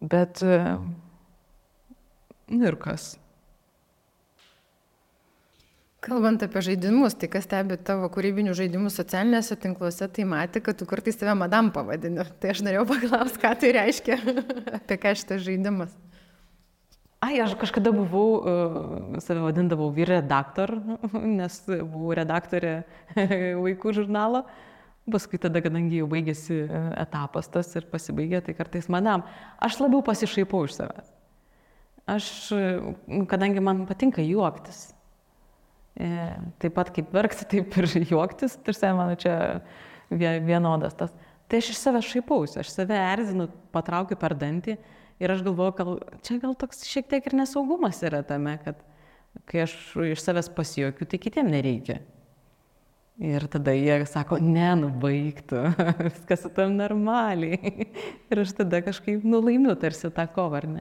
Bet, 0.00 0.42
e, 0.42 0.60
nu 2.48 2.70
ir 2.70 2.78
kas. 2.80 3.12
Kalbant 6.00 6.40
apie 6.40 6.62
žaidimus, 6.64 7.12
tai 7.20 7.28
kas 7.28 7.44
stebi 7.44 7.76
tavo 7.84 8.08
kūrybinių 8.12 8.54
žaidimų 8.56 8.88
socialiniuose 8.94 9.58
tinkluose, 9.60 10.06
tai 10.08 10.24
matė, 10.24 10.62
kad 10.64 10.78
tu 10.80 10.86
kartais 10.88 11.18
save 11.20 11.34
madam 11.36 11.68
pavadini. 11.74 12.24
Tai 12.40 12.54
aš 12.54 12.62
norėjau 12.64 12.86
paklausti, 12.88 13.40
ką 13.42 13.50
tai 13.60 13.74
reiškia, 13.76 14.16
apie 14.78 14.96
ką 15.02 15.12
šitas 15.20 15.44
žaidimas. 15.44 15.92
Ai, 17.20 17.34
aš 17.44 17.52
kažkada 17.60 17.92
buvau, 17.92 18.28
uh, 18.40 19.18
save 19.20 19.42
vadindavau 19.44 19.90
vyr 19.92 20.08
redaktor, 20.08 20.72
nes 21.40 21.58
buvau 21.68 22.14
redaktorė 22.16 22.80
vaikų 23.64 23.92
žurnalo. 23.98 24.46
Paskui 25.10 25.40
tada, 25.40 25.60
kadangi 25.64 25.98
jau 25.98 26.06
baigėsi 26.10 26.54
e, 26.60 26.80
etapas 27.00 27.48
tas 27.50 27.70
ir 27.74 27.86
pasibaigė, 27.90 28.42
tai 28.46 28.52
kartais 28.54 28.86
manam, 28.92 29.24
aš 29.58 29.78
labiau 29.80 30.04
pasišaipau 30.06 30.60
iš 30.68 30.76
savęs. 30.76 31.08
Aš, 32.14 32.26
e, 32.54 33.24
kadangi 33.30 33.64
man 33.64 33.80
patinka 33.88 34.22
juoktis, 34.22 34.82
e, 35.96 36.10
taip 36.62 36.76
pat 36.76 36.92
kaip 36.94 37.10
verkti, 37.16 37.48
taip 37.48 37.74
ir 37.80 37.88
juoktis, 38.12 38.58
tarsi 38.66 38.92
mano 38.94 39.16
čia 39.18 39.34
vienodas 40.12 40.94
tas. 41.00 41.16
Tai 41.50 41.58
aš 41.58 41.72
iš 41.72 41.80
savęs 41.80 42.12
šaipausi, 42.12 42.60
aš 42.62 42.70
save 42.76 43.00
erzinu, 43.08 43.48
patraukiu 43.74 44.20
per 44.20 44.36
dantį 44.38 44.76
ir 45.20 45.34
aš 45.34 45.44
galvoju, 45.46 45.74
gal 45.78 45.98
čia 46.26 46.38
gal 46.42 46.56
toks 46.58 46.86
šiek 46.88 47.10
tiek 47.10 47.26
ir 47.28 47.36
nesaugumas 47.42 48.00
yra 48.06 48.22
tame, 48.26 48.56
kad 48.64 48.80
kai 49.50 49.64
aš 49.66 49.76
iš 50.10 50.24
savęs 50.24 50.50
pasijuokiu, 50.56 51.06
tai 51.06 51.20
kitiem 51.22 51.50
nereikia. 51.52 52.00
Ir 53.20 53.44
tada 53.52 53.74
jie 53.76 53.98
sako, 54.08 54.38
ne, 54.40 54.70
nubaigtų, 54.80 55.66
viskas 56.06 56.46
su 56.46 56.50
tam 56.56 56.78
normaliai. 56.78 57.84
Ir 58.32 58.40
aš 58.40 58.54
tada 58.62 58.80
kažkaip 58.80 59.26
nulaimiu 59.28 59.74
tarsi 59.80 60.08
tą 60.16 60.24
kovą, 60.32 60.62
ar 60.62 60.68
ne? 60.78 60.80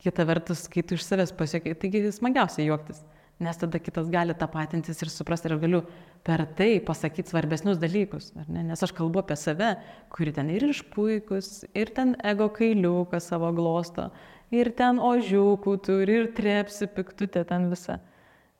Kita 0.00 0.24
vertus, 0.28 0.64
kai 0.72 0.80
tu 0.86 0.96
iš 0.96 1.04
savęs 1.04 1.34
pasiekai, 1.36 1.74
taigi 1.76 2.00
smagiausia 2.16 2.64
juoktis, 2.64 3.02
nes 3.42 3.58
tada 3.60 3.78
kitas 3.82 4.08
gali 4.08 4.34
tapatintis 4.38 5.02
ir 5.04 5.10
suprasti, 5.12 5.50
ir 5.50 5.60
galiu 5.60 5.82
per 6.24 6.46
tai 6.56 6.78
pasakyti 6.80 7.32
svarbesnius 7.32 7.80
dalykus, 7.82 8.30
ne? 8.48 8.64
Nes 8.70 8.82
aš 8.82 8.94
kalbu 8.96 9.20
apie 9.20 9.36
save, 9.36 9.74
kuri 10.12 10.32
ten 10.36 10.48
ir 10.54 10.64
išpuikus, 10.70 11.66
ir 11.76 11.92
ten 11.96 12.14
ego 12.24 12.48
kailiuką 12.56 13.20
savo 13.20 13.52
glosto, 13.56 14.08
ir 14.54 14.72
ten 14.78 15.00
ožiukų 15.02 15.76
turi, 15.84 16.20
ir 16.22 16.32
trepsi 16.36 16.88
piktutė 16.96 17.44
ten 17.48 17.68
visa. 17.72 18.00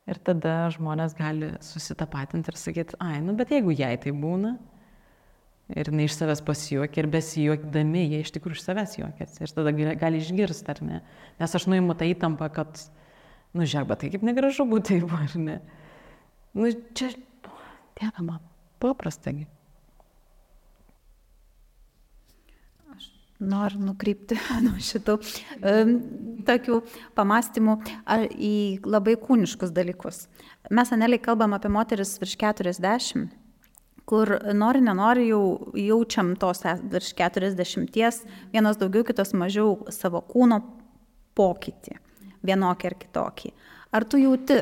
Ir 0.07 0.21
tada 0.23 0.69
žmonės 0.71 1.17
gali 1.19 1.51
susitapatinti 1.65 2.53
ir 2.53 2.59
sakyti, 2.61 2.99
ai, 3.03 3.19
nu 3.25 3.35
bet 3.39 3.51
jeigu 3.51 3.73
jai 3.75 3.97
tai 3.99 4.13
būna, 4.15 4.55
ir 5.75 5.91
ne 5.91 6.07
iš 6.07 6.15
savęs 6.15 6.43
pasijuokia, 6.47 7.03
ir 7.03 7.09
besijuokdami, 7.11 8.05
jie 8.13 8.21
iš 8.23 8.31
tikrųjų 8.37 8.61
iš 8.61 8.67
savęs 8.69 8.95
juokiasi. 9.01 9.41
Ir 9.43 9.55
tada 9.57 9.73
gali 9.99 10.21
išgirsti, 10.23 10.69
ar 10.71 10.83
ne. 10.85 11.01
Nes 11.41 11.57
aš 11.59 11.67
nuimu 11.71 11.97
tą 11.99 12.07
įtampą, 12.13 12.53
kad, 12.55 12.85
nu 13.55 13.67
žiūrėk, 13.67 13.91
bet 13.91 14.03
tai 14.03 14.13
kaip 14.15 14.25
negražu 14.27 14.67
būtų 14.69 14.89
taip, 14.95 15.13
ar 15.15 15.37
ne. 15.39 15.61
Nu 16.57 16.73
čia, 16.97 17.13
dieve 18.01 18.25
man, 18.25 18.41
paprastagi. 18.83 19.47
noriu 23.41 23.81
nukreipti 23.85 24.37
nuo 24.65 24.77
šitų 24.81 25.17
tokių 26.47 26.81
pamastymų 27.17 27.79
į 28.33 28.55
labai 28.87 29.17
kūniškus 29.21 29.75
dalykus. 29.77 30.27
Mes, 30.71 30.93
Aneliai, 30.95 31.23
kalbam 31.23 31.57
apie 31.57 31.71
moteris 31.73 32.17
virš 32.23 32.37
40, 32.41 33.29
kur 34.07 34.33
nori, 34.55 34.83
nenori 34.85 35.29
jau 35.29 35.43
jaučiam 35.77 36.35
tos 36.41 36.65
virš 36.65 37.13
40, 37.19 38.25
vienas 38.55 38.81
daugiau, 38.81 39.05
kitos 39.07 39.35
mažiau 39.37 39.81
savo 39.95 40.23
kūno 40.25 40.63
pokytį, 41.37 41.99
vienokį 42.45 42.91
ar 42.91 42.97
kitokį. 43.01 43.53
Ar 43.97 44.05
tu 44.05 44.21
jauti, 44.21 44.61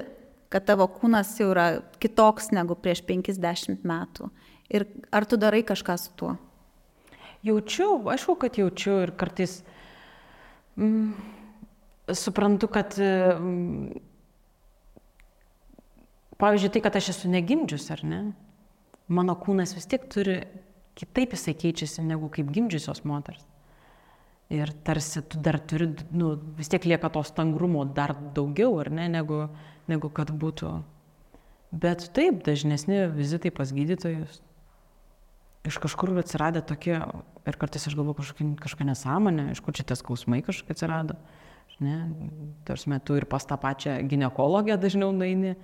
kad 0.53 0.67
tavo 0.69 0.87
kūnas 0.87 1.33
jau 1.41 1.51
yra 1.51 1.67
kitoks 2.03 2.53
negu 2.55 2.77
prieš 2.79 3.03
50 3.09 3.83
metų. 3.87 4.29
Ir 4.75 4.87
ar 5.15 5.27
tu 5.27 5.39
darai 5.41 5.65
kažką 5.67 5.97
su 5.99 6.13
tuo? 6.19 6.35
Jaučiu, 7.45 7.99
aišku, 8.09 8.37
kad 8.41 8.57
jaučiu 8.57 9.01
ir 9.05 9.13
kartais 9.21 9.59
mm, 10.79 11.11
suprantu, 12.17 12.71
kad, 12.73 12.97
mm, 12.97 13.99
pavyzdžiui, 16.41 16.73
tai, 16.73 16.85
kad 16.87 16.97
aš 16.97 17.11
esu 17.13 17.33
negimdžius, 17.33 17.91
ar 17.93 18.05
ne, 18.09 18.21
mano 19.13 19.37
kūnas 19.37 19.75
vis 19.77 19.91
tiek 19.91 20.07
turi, 20.13 20.39
kitaip 20.97 21.35
jisai 21.37 21.57
keičiasi 21.59 22.07
negu 22.07 22.31
kaip 22.33 22.49
gimdžiusios 22.55 23.05
moters. 23.05 23.45
Ir 24.53 24.71
tarsi 24.85 25.23
tu 25.25 25.41
dar 25.41 25.57
turi, 25.59 25.89
nu, 26.13 26.35
vis 26.59 26.69
tiek 26.69 26.85
lieka 26.85 27.09
to 27.11 27.23
stangrumo 27.25 27.85
dar 27.89 28.13
daugiau, 28.37 28.77
ar 28.83 28.91
ne, 28.93 29.07
negu, 29.09 29.47
negu 29.89 30.11
kad 30.13 30.31
būtų. 30.31 30.75
Bet 31.75 32.11
taip, 32.15 32.43
dažnesni 32.47 33.07
vizitai 33.11 33.51
pas 33.55 33.73
gydytojus. 33.75 34.43
Iš 35.65 35.79
kažkur 35.81 36.13
atsiradė 36.21 36.61
tokie, 36.69 36.99
ir 37.49 37.57
kartais 37.57 37.89
aš 37.89 37.97
galvoju 37.97 38.19
kažkokia, 38.21 38.51
kažkokia 38.61 38.87
nesąmonė, 38.91 39.47
iš 39.55 39.63
kur 39.65 39.75
čia 39.75 39.87
tie 39.89 39.97
skausmai 39.97 40.43
kažkokie 40.45 40.77
atsirado. 40.77 41.17
Ne, 41.83 41.97
tarsi 42.69 42.93
metu 42.93 43.17
ir 43.19 43.25
pas 43.27 43.43
tą 43.43 43.57
pačią 43.59 43.97
gynekologę 44.07 44.77
dažniau 44.79 45.11
naini 45.11 45.57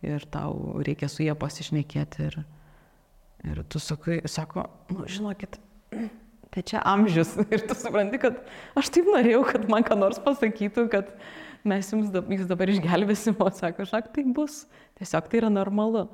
ir 0.00 0.24
tau 0.32 0.78
reikia 0.86 1.10
su 1.10 1.26
jie 1.26 1.34
pasišnekėti. 1.36 2.30
Ir, 2.30 2.38
ir 3.50 3.60
tu 3.68 3.82
sakai, 3.82 4.22
sako, 4.30 4.64
nu, 4.94 5.04
žinokit, 5.10 5.58
tai 6.54 6.64
čia 6.66 6.82
amžius. 6.86 7.34
Ir 7.54 7.66
tu 7.68 7.76
supranti, 7.78 8.20
kad 8.22 8.40
aš 8.78 8.92
taip 8.94 9.10
norėjau, 9.10 9.42
kad 9.48 9.66
man 9.72 9.84
ką 9.86 9.98
nors 9.98 10.20
pasakytų, 10.24 10.86
kad 10.92 11.12
mes 11.68 11.90
jums, 11.92 12.12
jūs 12.12 12.48
dabar 12.48 12.70
išgelbėsim, 12.72 13.36
o 13.42 13.50
sako, 13.54 13.86
šak, 13.88 14.10
tai 14.14 14.24
bus. 14.34 14.64
Tiesiog 15.00 15.28
tai 15.30 15.42
yra 15.42 15.52
normalu. 15.52 16.08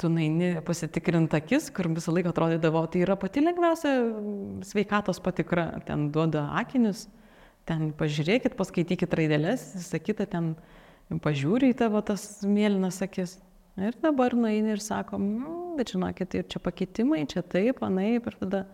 Tu 0.00 0.08
naini 0.08 0.54
pasitikrinti 0.64 1.36
akis, 1.36 1.68
kur 1.74 1.86
visą 1.92 2.14
laiką 2.14 2.32
atrodydavo, 2.32 2.84
tai 2.90 3.02
yra 3.04 3.16
pati 3.20 3.42
lengviausia 3.44 3.92
sveikatos 4.66 5.20
patikra. 5.22 5.68
Ten 5.86 6.08
duoda 6.14 6.46
akinius, 6.58 7.06
ten 7.68 7.90
pažiūrėkit, 7.98 8.56
paskaitykit 8.58 9.16
raidelės, 9.18 9.72
visą 9.76 10.00
kitą 10.02 10.26
ten 10.32 10.54
pažiūri 11.22 11.72
į 11.72 11.78
tavo 11.84 12.00
tas 12.04 12.40
mėlynas 12.46 13.02
akis. 13.04 13.36
Ir 13.80 13.96
dabar 14.02 14.34
naini 14.36 14.74
ir 14.74 14.82
sakom, 14.84 15.22
mmm, 15.22 15.76
bet 15.78 15.94
žinokit, 15.94 16.28
tai 16.32 16.42
čia 16.44 16.60
pakeitimai, 16.60 17.22
čia 17.28 17.40
taip, 17.40 17.80
anaip, 17.84 18.26
ir 18.28 18.36
tada 18.40 18.66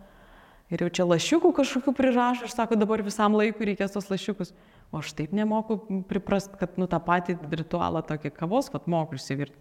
Ir 0.68 0.82
jau 0.84 0.88
čia 0.92 1.06
lašiukų 1.08 1.50
kažkokių 1.56 1.94
prirašo, 1.96 2.44
aš 2.44 2.56
sako, 2.58 2.76
dabar 2.76 3.00
visam 3.04 3.36
laikui 3.38 3.70
reikės 3.70 3.94
tos 3.94 4.10
lašiukus. 4.12 4.52
O 4.92 5.00
aš 5.00 5.14
taip 5.16 5.32
nemoku 5.36 5.78
priprast, 6.08 6.54
kad 6.60 6.76
nu 6.80 6.88
tą 6.88 7.00
patį 7.04 7.38
ritualą 7.56 8.02
tokį 8.04 8.32
kavos, 8.36 8.68
kad 8.72 8.88
moku 8.88 9.16
išsivirti. 9.16 9.56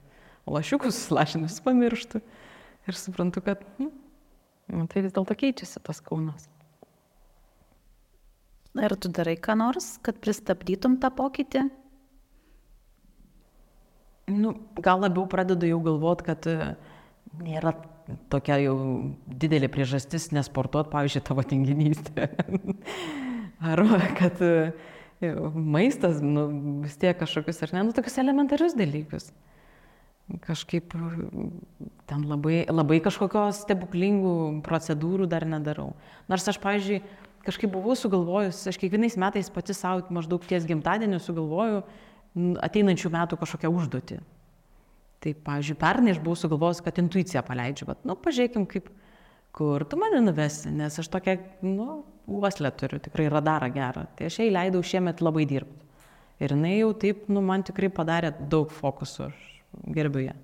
O 0.47 0.55
lašiukus 0.55 0.99
lašinus 1.11 1.61
pamirštu. 1.63 2.21
Ir 2.87 2.95
suprantu, 2.95 3.43
kad 3.43 3.63
nu, 3.79 3.89
nu, 4.71 4.85
tai 4.91 5.03
vis 5.03 5.15
dėlto 5.15 5.35
keičiasi 5.35 5.83
tas 5.83 6.03
kaunas. 6.03 6.47
Ir 8.77 8.93
tu 8.99 9.09
darai 9.09 9.35
ką 9.41 9.55
nors, 9.57 9.95
kad 10.05 10.19
pristabdytum 10.21 10.99
tą 11.01 11.09
pokytį? 11.15 11.65
Nu, 14.27 14.53
gal 14.83 15.01
labiau 15.01 15.23
pradedu 15.31 15.69
jau 15.69 15.79
galvot, 15.83 16.21
kad 16.23 16.47
uh, 16.51 16.75
nėra 17.39 17.73
tokia 18.31 18.57
jau 18.61 18.77
didelė 19.27 19.69
priežastis 19.71 20.29
nesportuoti, 20.35 20.91
pavyzdžiui, 20.93 21.23
tavo 21.27 21.43
tinginystė. 21.47 22.29
Arba 23.73 23.99
kad 24.17 24.41
e, 24.45 24.71
maistas, 25.55 26.21
nu, 26.23 26.47
vis 26.85 26.97
tiek 27.01 27.17
kažkokius, 27.19 27.61
ar 27.65 27.75
ne, 27.75 27.85
nu, 27.89 27.95
tokius 27.97 28.19
elementarius 28.21 28.77
dalykus. 28.77 29.31
Kažkaip 30.43 30.91
ten 32.09 32.25
labai, 32.27 32.65
labai 32.67 32.99
kažkokios 33.03 33.63
stebuklingų 33.63 34.33
procedūrų 34.65 35.27
dar 35.31 35.47
nedarau. 35.47 35.93
Nors 36.27 36.47
aš, 36.51 36.59
pavyzdžiui, 36.63 36.99
kažkaip 37.47 37.71
buvau 37.71 37.95
sugalvojus, 37.95 38.65
aš 38.67 38.79
kiekvienais 38.81 39.15
metais 39.19 39.51
pati 39.53 39.75
savo 39.75 40.03
maždaug 40.11 40.43
ties 40.47 40.67
gimtadieniu 40.67 41.21
sugalvoju 41.23 41.85
ateinančių 42.67 43.13
metų 43.13 43.39
kažkokią 43.39 43.71
užduotį. 43.71 44.19
Tai, 45.23 45.33
pavyzdžiui, 45.47 45.79
pernai 45.81 46.13
aš 46.13 46.21
buvau 46.21 46.37
sugalvojęs, 46.37 46.83
kad 46.85 46.99
intuiciją 47.01 47.41
paleidžiu, 47.47 47.87
bet, 47.89 48.03
nu, 48.05 48.13
pažiūrėkim, 48.21 48.67
kaip, 48.69 48.91
kur 49.57 49.85
tu 49.89 49.97
mane 49.97 50.21
nuvesi, 50.21 50.69
nes 50.69 50.99
aš 51.01 51.09
tokia, 51.09 51.39
nu, 51.65 52.03
uoslę 52.27 52.69
turiu, 52.77 52.99
tikrai 53.01 53.25
radarą 53.33 53.71
gerą. 53.73 54.05
Tai 54.17 54.29
aš 54.29 54.41
jai 54.43 54.51
leidau 54.53 54.83
šiemet 54.85 55.23
labai 55.25 55.47
dirbti. 55.49 55.85
Ir 56.37 56.53
jinai 56.53 56.75
jau 56.75 56.91
taip, 57.01 57.25
nu, 57.33 57.41
man 57.41 57.65
tikrai 57.65 57.89
padarė 57.89 58.29
daug 58.51 58.69
fokusų, 58.69 59.31
aš 59.31 59.87
gerbiu 59.95 60.27
ją. 60.27 60.35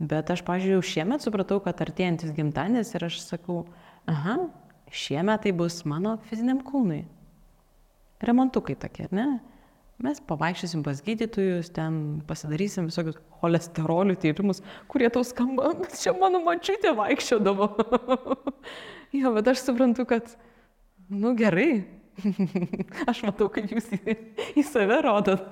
Bet 0.00 0.32
aš, 0.32 0.40
pažiūrėjau, 0.46 0.86
šiemet 0.94 1.26
supratau, 1.26 1.58
kad 1.60 1.82
artėjantis 1.84 2.32
gimtadienis 2.32 2.94
ir 2.94 3.04
aš 3.10 3.20
sakau, 3.20 3.66
aha, 4.08 4.38
šiemet 4.88 5.44
tai 5.44 5.52
bus 5.56 5.82
mano 5.84 6.16
fiziniam 6.30 6.62
kūnui. 6.64 7.02
Remontukai 8.24 8.78
tokie, 8.80 9.10
ne? 9.12 9.26
Mes 10.00 10.16
pavaikščiosim 10.24 10.80
pas 10.84 11.00
gydytojus, 11.04 11.68
ten 11.76 11.96
pasidarysim 12.28 12.86
visokius 12.88 13.18
cholesterolių 13.42 14.14
tyrimus, 14.20 14.62
kurie 14.88 15.10
tau 15.12 15.20
skamba, 15.26 15.74
čia 15.92 16.14
mano 16.16 16.40
mačiutė 16.46 16.94
vaikščiodavo. 16.96 17.66
jo, 19.20 19.32
bet 19.36 19.50
aš 19.52 19.66
suprantu, 19.66 20.06
kad, 20.08 20.30
nu 21.12 21.34
gerai, 21.36 21.82
aš 23.10 23.20
matau, 23.26 23.50
kaip 23.52 23.74
jūs 23.74 23.90
į, 23.98 24.14
į 24.56 24.64
save 24.64 24.96
rodot. 25.04 25.42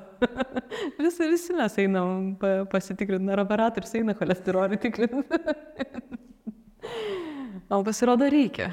visi, 1.05 1.29
visi 1.29 1.57
mes 1.57 1.77
einam 1.85 2.33
pasitikrinti, 2.73 3.35
ar 3.35 3.43
operatorius 3.45 3.93
eina 4.01 4.17
cholesterolį 4.17 4.79
tikrinti. 4.81 5.43
o 7.69 7.83
pasirodo 7.85 8.31
reikia. 8.33 8.71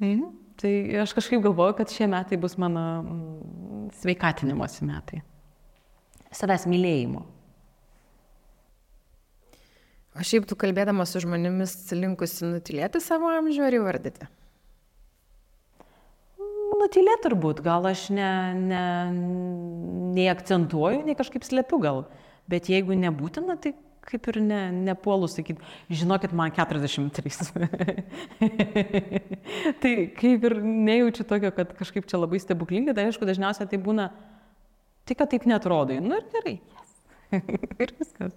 mhm. 0.00 0.43
Tai 0.64 0.72
aš 1.02 1.12
kažkaip 1.12 1.42
galvoju, 1.44 1.74
kad 1.76 1.90
šie 1.92 2.06
metai 2.08 2.38
bus 2.40 2.54
mano 2.56 2.82
mm, 3.04 3.88
sveikatinimosi 4.00 4.86
metai. 4.88 5.18
Savęs 6.32 6.64
mylėjimo. 6.72 7.20
O 10.16 10.24
šiaip 10.24 10.46
tu 10.48 10.56
kalbėdamas 10.56 11.12
su 11.12 11.20
žmonėmis 11.20 11.74
linkusi 11.92 12.48
nutilėti 12.48 13.02
savo 13.04 13.28
amžių 13.34 13.66
ar 13.66 13.76
įvardyti? 13.76 14.30
Nutilėti 16.80 17.26
turbūt, 17.26 17.60
gal 17.66 17.84
aš 17.90 18.06
ne, 18.16 18.32
ne, 18.56 18.84
nei 20.16 20.30
akcentuoju, 20.32 21.04
nei 21.04 21.18
kažkaip 21.18 21.44
slepiu 21.44 21.82
gal. 21.84 22.06
Bet 22.48 22.72
jeigu 22.72 22.96
nebūtina, 22.96 23.60
tai 23.60 23.76
kaip 24.04 24.28
ir 24.32 24.38
ne, 24.44 24.60
nepuolu 24.90 25.28
sakyti, 25.30 25.64
žinokit, 25.92 26.34
man 26.36 26.52
43. 26.54 27.48
tai 29.82 29.94
kaip 30.18 30.46
ir 30.50 30.56
nejaučiu 30.60 31.26
tokio, 31.28 31.52
kad 31.56 31.72
kažkaip 31.78 32.08
čia 32.10 32.20
labai 32.20 32.40
stebuklingai, 32.42 32.94
tai 32.96 33.08
aišku, 33.08 33.26
dažniausiai 33.28 33.70
tai 33.70 33.80
būna, 33.82 34.10
tik 35.08 35.20
kad 35.20 35.32
taip 35.32 35.48
netrodai. 35.48 36.00
Nu 36.04 36.18
ir 36.20 36.28
gerai. 36.34 36.58
Yes. 36.60 36.94
ir 37.82 37.94
viskas. 37.98 38.36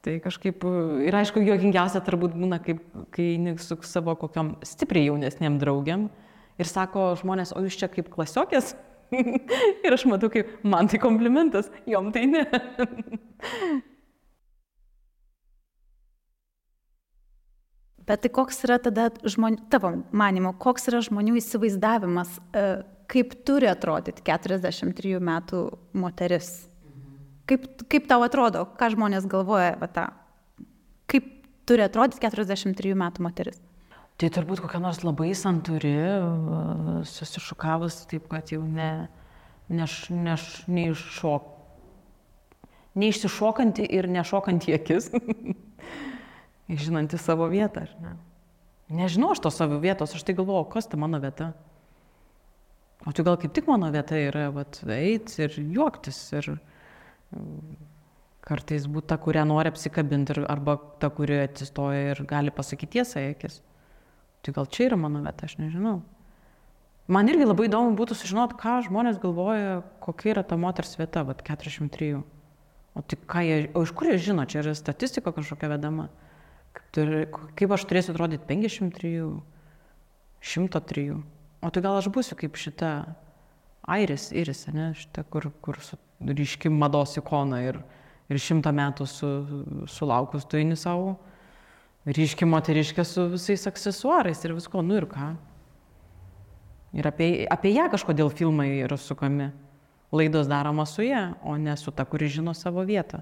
Tai 0.00 0.14
kažkaip, 0.24 0.62
ir 1.04 1.16
aišku, 1.18 1.42
juokingiausia 1.44 2.00
turbūt 2.06 2.32
būna, 2.32 2.56
kaip, 2.64 2.80
kai 3.12 3.34
su 3.60 3.76
savo 3.84 4.14
kokiam 4.16 4.54
stipriai 4.64 5.10
jaunesniem 5.10 5.58
draugiam 5.60 6.08
ir 6.60 6.68
sako 6.68 7.10
žmonės, 7.20 7.52
o 7.52 7.60
jūs 7.66 7.76
čia 7.80 7.90
kaip 7.92 8.08
klasiokės? 8.12 8.72
ir 9.84 9.96
aš 9.96 10.06
matau, 10.08 10.30
kaip 10.32 10.60
man 10.64 10.88
tai 10.88 11.00
komplimentas, 11.02 11.68
jom 11.88 12.08
tai 12.14 12.24
ne. 12.30 12.46
Bet 18.10 18.24
tai 18.24 18.30
koks 18.34 18.64
yra 18.66 18.80
tada 18.82 19.04
žmonių, 19.22 19.68
tavo 19.70 19.92
manimo, 20.10 20.50
koks 20.58 20.88
yra 20.90 20.98
žmonių 21.06 21.36
įsivaizdavimas, 21.38 22.40
e, 22.50 22.64
kaip 23.10 23.36
turi 23.46 23.68
atrodyti 23.70 24.24
43 24.26 25.20
metų 25.22 25.60
moteris? 25.94 26.48
Kaip, 27.46 27.68
kaip 27.86 28.10
tau 28.10 28.24
atrodo, 28.26 28.64
ką 28.80 28.88
žmonės 28.96 29.30
galvoja 29.30 29.76
apie 29.76 29.90
tą? 29.94 30.08
Kaip 31.10 31.30
turi 31.70 31.86
atrodyti 31.86 32.18
43 32.26 32.98
metų 32.98 33.28
moteris? 33.28 33.62
Tai 34.18 34.34
turbūt 34.34 34.64
kokia 34.66 34.82
nors 34.82 35.04
labai 35.06 35.30
santuri, 35.38 35.94
susišukavus 37.14 38.02
taip, 38.10 38.26
kad 38.34 38.50
jau 38.50 38.66
ne, 38.66 39.06
neš, 39.70 40.00
neš, 40.10 40.50
neiššok, 40.66 41.46
neišsišokanti 42.98 43.86
ir 43.86 44.10
nešokanti 44.18 44.80
akis. 44.82 45.12
žinanti 46.78 47.18
savo 47.18 47.48
vietą, 47.50 47.86
ar 47.86 47.94
ne? 48.02 48.12
Nežinau 48.90 49.32
aš 49.34 49.42
to 49.42 49.50
savo 49.54 49.78
vietos, 49.82 50.14
aš 50.14 50.24
tai 50.26 50.34
galvoju, 50.38 50.66
kas 50.72 50.90
ta 50.90 50.98
mano 50.98 51.20
vieta. 51.22 51.52
O 53.06 53.14
tai 53.14 53.24
gal 53.24 53.38
kaip 53.40 53.54
tik 53.56 53.70
mano 53.70 53.88
vieta 53.94 54.18
yra, 54.18 54.50
vat, 54.54 54.82
eit 54.90 55.32
ir 55.38 55.54
juoktis 55.56 56.18
ir 56.36 56.50
kartais 58.44 58.86
būti 58.90 59.12
ta, 59.12 59.18
kurią 59.20 59.44
nori 59.48 59.70
apsikabinti, 59.70 60.40
arba 60.50 60.76
ta, 61.00 61.10
kuri 61.14 61.38
atsistoja 61.44 62.14
ir 62.14 62.22
gali 62.28 62.52
pasakyti 62.54 62.98
tiesą 62.98 63.22
į 63.22 63.34
akis. 63.36 63.60
Tai 64.44 64.56
gal 64.56 64.68
čia 64.72 64.88
yra 64.88 64.98
mano 65.00 65.22
vieta, 65.24 65.46
aš 65.46 65.58
nežinau. 65.60 66.00
Man 67.10 67.26
irgi 67.30 67.46
labai 67.46 67.66
įdomu 67.66 67.96
būtų 67.98 68.14
sužinoti, 68.18 68.58
ką 68.60 68.76
žmonės 68.86 69.18
galvoja, 69.22 69.80
kokia 70.02 70.34
yra 70.34 70.44
ta 70.46 70.58
moters 70.60 70.94
vieta, 70.98 71.24
vad 71.26 71.42
43. 71.46 72.20
O 72.94 73.02
tai 73.02 73.46
jie, 73.46 73.56
o 73.74 73.82
iš 73.86 73.92
kur 73.94 74.10
jie 74.10 74.18
žino, 74.30 74.44
čia 74.50 74.60
yra 74.64 74.74
statistika 74.78 75.32
kažkokia 75.34 75.72
vedama. 75.72 76.08
Kaip, 76.76 76.84
turi, 76.94 77.24
kaip 77.58 77.74
aš 77.74 77.86
turėsiu 77.90 78.14
atrodyti 78.14 78.46
53, 78.48 79.14
103. 80.40 81.06
O 81.60 81.70
tai 81.70 81.82
gal 81.84 81.98
aš 81.98 82.10
būsiu 82.12 82.38
kaip 82.40 82.56
šita 82.56 82.92
Airis, 83.90 84.30
Iris, 84.32 84.66
ne, 84.72 84.92
šita, 84.96 85.24
kur, 85.28 85.50
kur 85.64 85.80
ryški 86.20 86.70
mados 86.72 87.16
ikona 87.20 87.64
ir, 87.66 87.80
ir 88.30 88.40
šimtą 88.40 88.72
metų 88.76 89.08
su, 89.08 89.32
sulaukus 89.90 90.46
tu 90.48 90.60
eini 90.60 90.78
savo 90.78 91.18
ryški 92.06 92.48
moteriškė 92.48 93.04
su 93.04 93.26
visais 93.34 93.66
aksesuarais 93.68 94.40
ir 94.44 94.54
visko, 94.56 94.82
nu 94.82 94.96
ir 94.96 95.06
ką. 95.10 95.34
Ir 96.96 97.06
apie, 97.06 97.46
apie 97.50 97.74
ją 97.74 97.86
kažkodėl 97.92 98.32
filmai 98.34 98.80
yra 98.86 98.98
sukami. 98.98 99.50
Laidos 100.10 100.48
daromos 100.50 100.96
su 100.96 101.04
ją, 101.06 101.36
o 101.46 101.54
ne 101.56 101.76
su 101.78 101.92
ta, 101.94 102.04
kuri 102.04 102.26
žino 102.26 102.54
savo 102.56 102.82
vietą. 102.82 103.20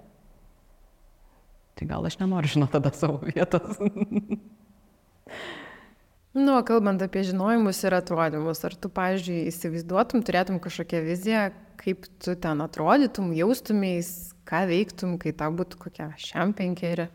Tai 1.78 1.86
gal 1.86 2.06
aš 2.08 2.18
nenoriu 2.18 2.50
žinoti 2.50 2.74
tada 2.74 2.90
savo 2.94 3.20
vietos. 3.22 3.78
nu, 6.46 6.56
kalbant 6.66 7.02
apie 7.04 7.22
žinojimus 7.28 7.84
ir 7.86 7.94
atrodymus, 8.00 8.64
ar 8.66 8.74
tu, 8.74 8.90
pavyzdžiui, 8.90 9.44
įsivaizduotum, 9.52 10.24
turėtum 10.26 10.58
kažkokią 10.62 11.04
viziją, 11.06 11.44
kaip 11.78 12.08
tu 12.24 12.34
ten 12.34 12.64
atrodytum, 12.64 13.30
jaustumės, 13.36 14.32
ką 14.48 14.64
veiktum, 14.70 15.16
kai 15.22 15.34
tau 15.36 15.54
būtų 15.54 15.78
kokia 15.86 16.10
šiam 16.18 16.54
penkeri? 16.56 17.06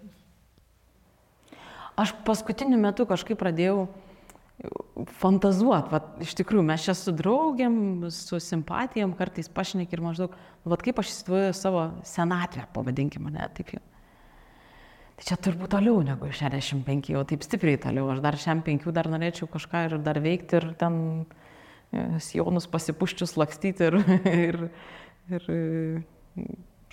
Aš 1.99 2.15
paskutiniu 2.25 2.79
metu 2.81 3.05
kažkaip 3.05 3.37
pradėjau 3.37 3.83
fantazuot, 5.19 5.89
vat, 5.91 6.11
iš 6.23 6.35
tikrųjų, 6.39 6.63
mes 6.65 6.85
čia 6.85 6.95
su 6.97 7.11
draugiam, 7.15 7.75
su 8.13 8.39
simpatijom 8.41 9.15
kartais 9.17 9.49
pašnek 9.51 9.91
ir 9.93 10.03
maždaug, 10.05 10.35
vat 10.69 10.85
kaip 10.85 11.01
aš 11.01 11.11
įsivaizduoju 11.11 11.57
savo 11.57 11.87
senatvę, 12.07 12.67
pavadinkime, 12.75 13.33
ne, 13.33 13.49
taip 13.57 13.75
jau. 13.75 13.81
Tai 15.13 15.27
čia 15.27 15.37
turbūt 15.37 15.75
toliau 15.75 16.01
negu 16.05 16.27
65, 16.33 17.11
jau 17.13 17.21
taip 17.29 17.45
stipriai 17.45 17.77
toliau, 17.81 18.09
aš 18.13 18.21
dar 18.23 18.37
65 18.39 18.93
dar 18.95 19.09
norėčiau 19.13 19.47
kažką 19.51 19.85
ir 19.87 19.97
dar 20.01 20.17
veikti 20.23 20.57
ir 20.57 20.67
ten 20.79 20.95
e, 21.93 22.05
sijonus 22.23 22.65
pasipuščius 22.71 23.35
lakstyti 23.37 23.89
ir, 23.91 23.99
ir, 24.47 24.59
ir 25.29 25.49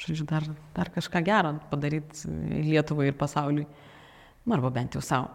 žodžiu, 0.00 0.26
dar, 0.28 0.44
dar 0.76 0.92
kažką 0.92 1.24
gerą 1.24 1.54
padaryti 1.72 2.28
Lietuvai 2.68 3.08
ir 3.08 3.16
pasauliui, 3.20 3.66
nu, 4.44 4.56
arba 4.56 4.72
bent 4.74 4.96
jau 4.96 5.04
savo. 5.04 5.32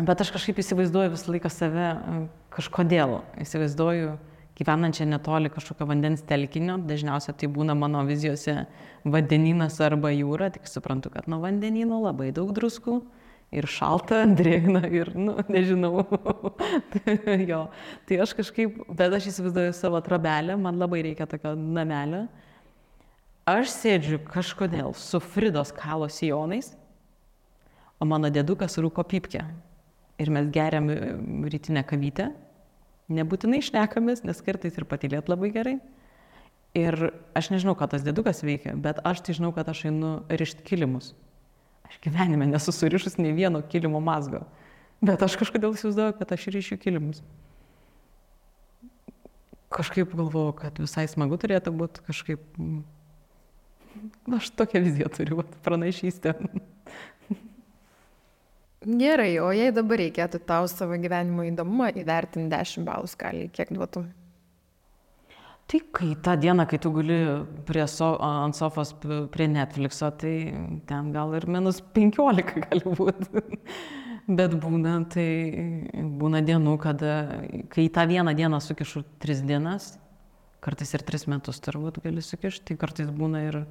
Bet 0.00 0.20
aš 0.22 0.30
kažkaip 0.32 0.60
įsivaizduoju 0.62 1.12
visą 1.12 1.32
laiką 1.32 1.50
save 1.52 1.88
kažkodėl. 2.54 3.18
Įsivaizduoju 3.42 4.14
gyvenančią 4.60 5.06
netoli 5.08 5.50
kažkokio 5.52 5.86
vandens 5.88 6.22
telkinio, 6.28 6.76
dažniausiai 6.84 7.36
tai 7.40 7.48
būna 7.52 7.74
mano 7.78 8.02
vizijose 8.08 8.66
vandeninas 9.08 9.78
arba 9.84 10.12
jūra, 10.12 10.50
tik 10.52 10.68
suprantu, 10.68 11.12
kad 11.14 11.28
nuo 11.30 11.40
vandenino 11.40 12.02
labai 12.04 12.28
daug 12.36 12.52
druskų 12.56 12.98
ir 13.56 13.66
šalta, 13.70 14.22
drėgna 14.40 14.84
ir, 14.92 15.14
nu, 15.16 15.38
nežinau. 15.48 16.04
jo, 17.50 17.62
tai 18.08 18.20
aš 18.26 18.36
kažkaip, 18.42 18.82
bet 18.88 19.16
aš 19.16 19.30
įsivaizduoju 19.32 19.74
savo 19.76 20.02
trobelę, 20.04 20.58
man 20.60 20.78
labai 20.80 21.02
reikia 21.08 21.28
tokio 21.30 21.56
namelio. 21.56 22.26
Aš 23.48 23.72
sėdžiu 23.72 24.20
kažkodėl 24.28 24.92
su 24.94 25.18
Fridos 25.24 25.72
kalo 25.74 26.06
sijonais, 26.12 26.74
o 28.00 28.06
mano 28.06 28.28
dėdukas 28.32 28.76
rūko 28.78 29.02
pipkę 29.08 29.42
ir 30.20 30.30
mes 30.30 30.52
geriam 30.52 30.86
rytinę 31.48 31.82
kavytę, 31.88 32.28
nebūtinai 33.12 33.60
šnekamės, 33.64 34.24
nes 34.26 34.42
kartais 34.44 34.76
ir 34.78 34.86
patilėt 34.88 35.30
labai 35.30 35.50
gerai. 35.54 35.78
Ir 36.78 36.94
aš 37.34 37.50
nežinau, 37.50 37.74
ką 37.74 37.88
tas 37.90 38.04
dėdukas 38.06 38.44
veikia, 38.46 38.76
bet 38.78 39.00
aš 39.06 39.24
tai 39.26 39.34
žinau, 39.34 39.50
kad 39.54 39.68
aš 39.72 39.88
einu 39.90 40.20
rišti 40.30 40.62
kilimus. 40.68 41.12
Aš 41.90 41.98
gyvenime 42.04 42.46
nesu 42.46 42.70
surišus 42.70 43.18
nei 43.18 43.34
vieno 43.34 43.58
kilimo 43.66 43.98
mazgo, 43.98 44.44
bet 45.02 45.22
aš 45.26 45.34
kažkodėl 45.40 45.74
įsivaizduoju, 45.74 46.14
kad 46.20 46.34
aš 46.36 46.46
ryšiu 46.54 46.78
kilimus. 46.78 47.24
Kažkaip 49.74 50.14
galvoju, 50.14 50.54
kad 50.58 50.78
visai 50.82 51.08
smagu 51.10 51.38
turėtų 51.38 51.74
būti 51.74 52.06
kažkaip... 52.06 52.46
Aš 54.38 54.52
tokią 54.54 54.84
viziją 54.84 55.10
turiu, 55.10 55.42
pranašystę. 55.66 56.36
Gerai, 58.80 59.34
o 59.44 59.50
jei 59.52 59.74
dabar 59.76 59.98
reikėtų 60.00 60.38
tau 60.48 60.64
savo 60.72 60.96
gyvenimo 60.96 61.44
įdomumą 61.44 61.90
įvertinti 62.00 62.48
10 62.48 62.86
balų 62.86 63.10
skalį, 63.12 63.42
kiek 63.52 63.74
duotum? 63.76 64.06
Tai 65.68 65.80
kai 65.92 66.14
tą 66.24 66.32
dieną, 66.40 66.64
kai 66.66 66.78
tu 66.80 66.88
guli 66.94 67.18
so, 67.92 68.14
ant 68.24 68.56
sofos 68.56 68.94
prie 69.04 69.48
Netflixo, 69.52 70.08
tai 70.16 70.32
ten 70.88 71.10
gal 71.12 71.36
ir 71.36 71.44
minus 71.44 71.82
15 71.92 72.56
gali 72.64 72.94
būti. 72.96 73.44
Bet 74.30 74.56
būna, 74.64 74.96
tai 75.12 75.28
būna 76.00 76.40
dienų, 76.40 76.78
kada, 76.80 77.44
kai 77.68 77.84
tą 77.92 78.06
vieną 78.08 78.32
dieną 78.32 78.62
sukišu 78.64 79.04
tris 79.20 79.44
dienas, 79.44 79.92
kartais 80.64 80.96
ir 80.96 81.04
tris 81.04 81.28
metus 81.28 81.60
turbūt 81.60 82.00
gali 82.00 82.24
sukišti, 82.24 82.72
tai 82.72 82.80
kartais 82.80 83.12
būna 83.12 83.44
ir, 83.44 83.62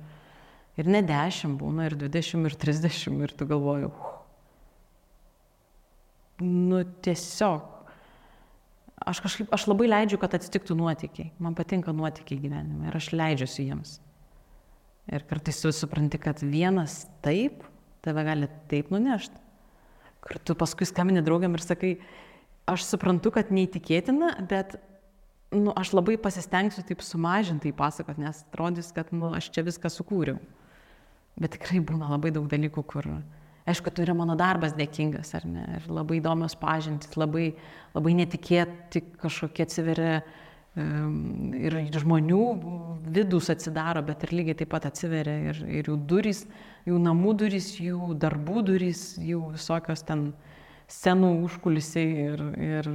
ir 0.77 0.93
ne 0.93 1.01
10, 1.01 1.57
būna 1.57 1.89
ir 1.89 1.97
20, 1.97 2.45
ir 2.45 2.59
30, 2.61 3.21
ir 3.25 3.37
tu 3.39 3.49
galvoju, 3.49 3.89
uh, 3.89 4.18
nu 6.43 6.83
tiesiog, 7.05 7.65
aš 9.09 9.21
kažkaip, 9.23 9.49
aš 9.55 9.65
labai 9.69 9.89
leidžiu, 9.89 10.19
kad 10.21 10.35
atsitiktų 10.37 10.77
nuotykiai. 10.79 11.31
Man 11.41 11.57
patinka 11.57 11.93
nuotykiai 11.95 12.41
gyvenime 12.43 12.89
ir 12.89 12.99
aš 12.99 13.11
leidžiuosi 13.15 13.67
jiems. 13.67 13.97
Ir 15.09 15.25
kartais 15.29 15.57
tu 15.61 15.71
supranti, 15.73 16.19
kad 16.21 16.41
vienas 16.45 17.07
taip, 17.25 17.63
tave 18.05 18.23
gali 18.27 18.49
taip 18.69 18.91
nunešti. 18.93 19.39
Kur 20.21 20.37
tu 20.43 20.53
paskui 20.59 20.85
skambini 20.85 21.23
draugiam 21.25 21.55
ir 21.55 21.63
sakai, 21.63 21.95
aš 22.69 22.85
suprantu, 22.85 23.31
kad 23.33 23.49
neįtikėtina, 23.55 24.35
bet 24.51 24.77
nu, 25.55 25.73
aš 25.73 25.95
labai 25.95 26.19
pasistengsiu 26.21 26.83
taip 26.85 27.01
sumažinti 27.05 27.71
į 27.71 27.77
pasakot, 27.77 28.19
nes 28.21 28.43
atrodys, 28.45 28.91
kad 28.93 29.09
nu, 29.15 29.31
aš 29.33 29.49
čia 29.55 29.65
viską 29.65 29.89
sukūriau. 29.93 30.37
Bet 31.39 31.55
tikrai 31.55 31.81
būna 31.81 32.11
labai 32.11 32.33
daug 32.35 32.49
dalykų, 32.51 32.83
kur, 32.85 33.07
aišku, 33.69 33.93
tai 33.93 34.05
yra 34.07 34.15
mano 34.17 34.35
darbas 34.39 34.75
dėkingas, 34.77 35.33
ar 35.37 35.47
ne, 35.47 35.65
ir 35.77 35.87
labai 35.91 36.19
įdomios 36.19 36.57
pažintys, 36.59 37.15
labai, 37.19 37.51
labai 37.95 38.15
netikėti 38.19 39.03
kažkokie 39.21 39.65
atsiveria 39.67 40.19
ir 40.79 41.75
žmonių 41.97 42.43
vidus 43.09 43.49
atsidaro, 43.51 44.03
bet 44.05 44.23
ir 44.23 44.35
lygiai 44.37 44.57
taip 44.61 44.69
pat 44.71 44.85
atsiveria 44.89 45.51
ir, 45.51 45.61
ir 45.79 45.89
jų 45.89 45.97
durys, 46.07 46.43
jų 46.87 46.99
namų 47.01 47.33
durys, 47.41 47.71
jų 47.81 48.13
darbų 48.21 48.63
durys, 48.69 49.01
jų 49.17 49.49
visokios 49.55 50.05
ten 50.05 50.29
scenų 50.89 51.33
užkulisiai 51.47 52.13
ir, 52.29 52.45
ir 52.61 52.91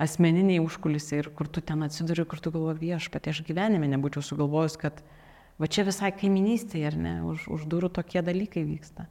asmeniniai 0.00 0.60
užkulisiai 0.62 1.22
ir 1.22 1.32
kur 1.36 1.48
tu 1.48 1.64
ten 1.64 1.82
atsiduri, 1.86 2.26
kur 2.28 2.40
tu 2.42 2.52
galvoji 2.54 2.90
viešpatė, 2.90 3.32
aš 3.32 3.42
gyvenime 3.48 3.88
nebūčiau 3.94 4.24
sugalvojus, 4.24 4.78
kad 4.80 5.02
va 5.60 5.70
čia 5.70 5.86
visai 5.88 6.12
kaiminystėje, 6.14 6.88
ar 6.92 6.98
ne, 7.00 7.16
už, 7.32 7.48
už 7.54 7.68
durų 7.70 7.92
tokie 7.96 8.22
dalykai 8.24 8.64
vyksta. 8.66 9.08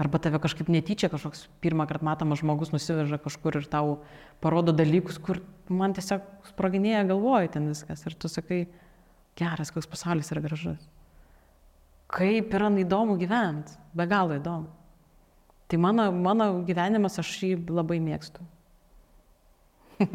Arba 0.00 0.16
tave 0.22 0.38
kažkaip 0.40 0.70
netyčia 0.72 1.10
kažkoks 1.12 1.44
pirmą 1.60 1.84
kartą 1.90 2.06
matomas 2.08 2.40
žmogus 2.40 2.70
nusiveža 2.72 3.18
kažkur 3.20 3.58
ir 3.60 3.66
tau 3.68 3.98
parodo 4.40 4.72
dalykus, 4.72 5.18
kur 5.20 5.42
man 5.68 5.92
tiesiog 5.92 6.24
sproginėja 6.48 7.02
galvoju 7.10 7.50
ten 7.52 7.68
viskas. 7.68 8.06
Ir 8.08 8.16
tu 8.16 8.30
sakai, 8.32 8.62
geras, 9.36 9.72
koks 9.74 9.90
pasaulis 9.90 10.32
yra 10.32 10.40
gražus. 10.46 10.80
Kaip 12.10 12.54
yra 12.56 12.70
įdomu 12.80 13.18
gyventi, 13.20 13.76
be 13.94 14.06
galo 14.08 14.38
įdomu. 14.40 14.72
Tai 15.70 15.78
mano, 15.78 16.08
mano 16.10 16.48
gyvenimas, 16.66 17.20
aš 17.20 17.36
jį 17.44 17.52
labai 17.70 18.00
mėgstu. 18.02 18.42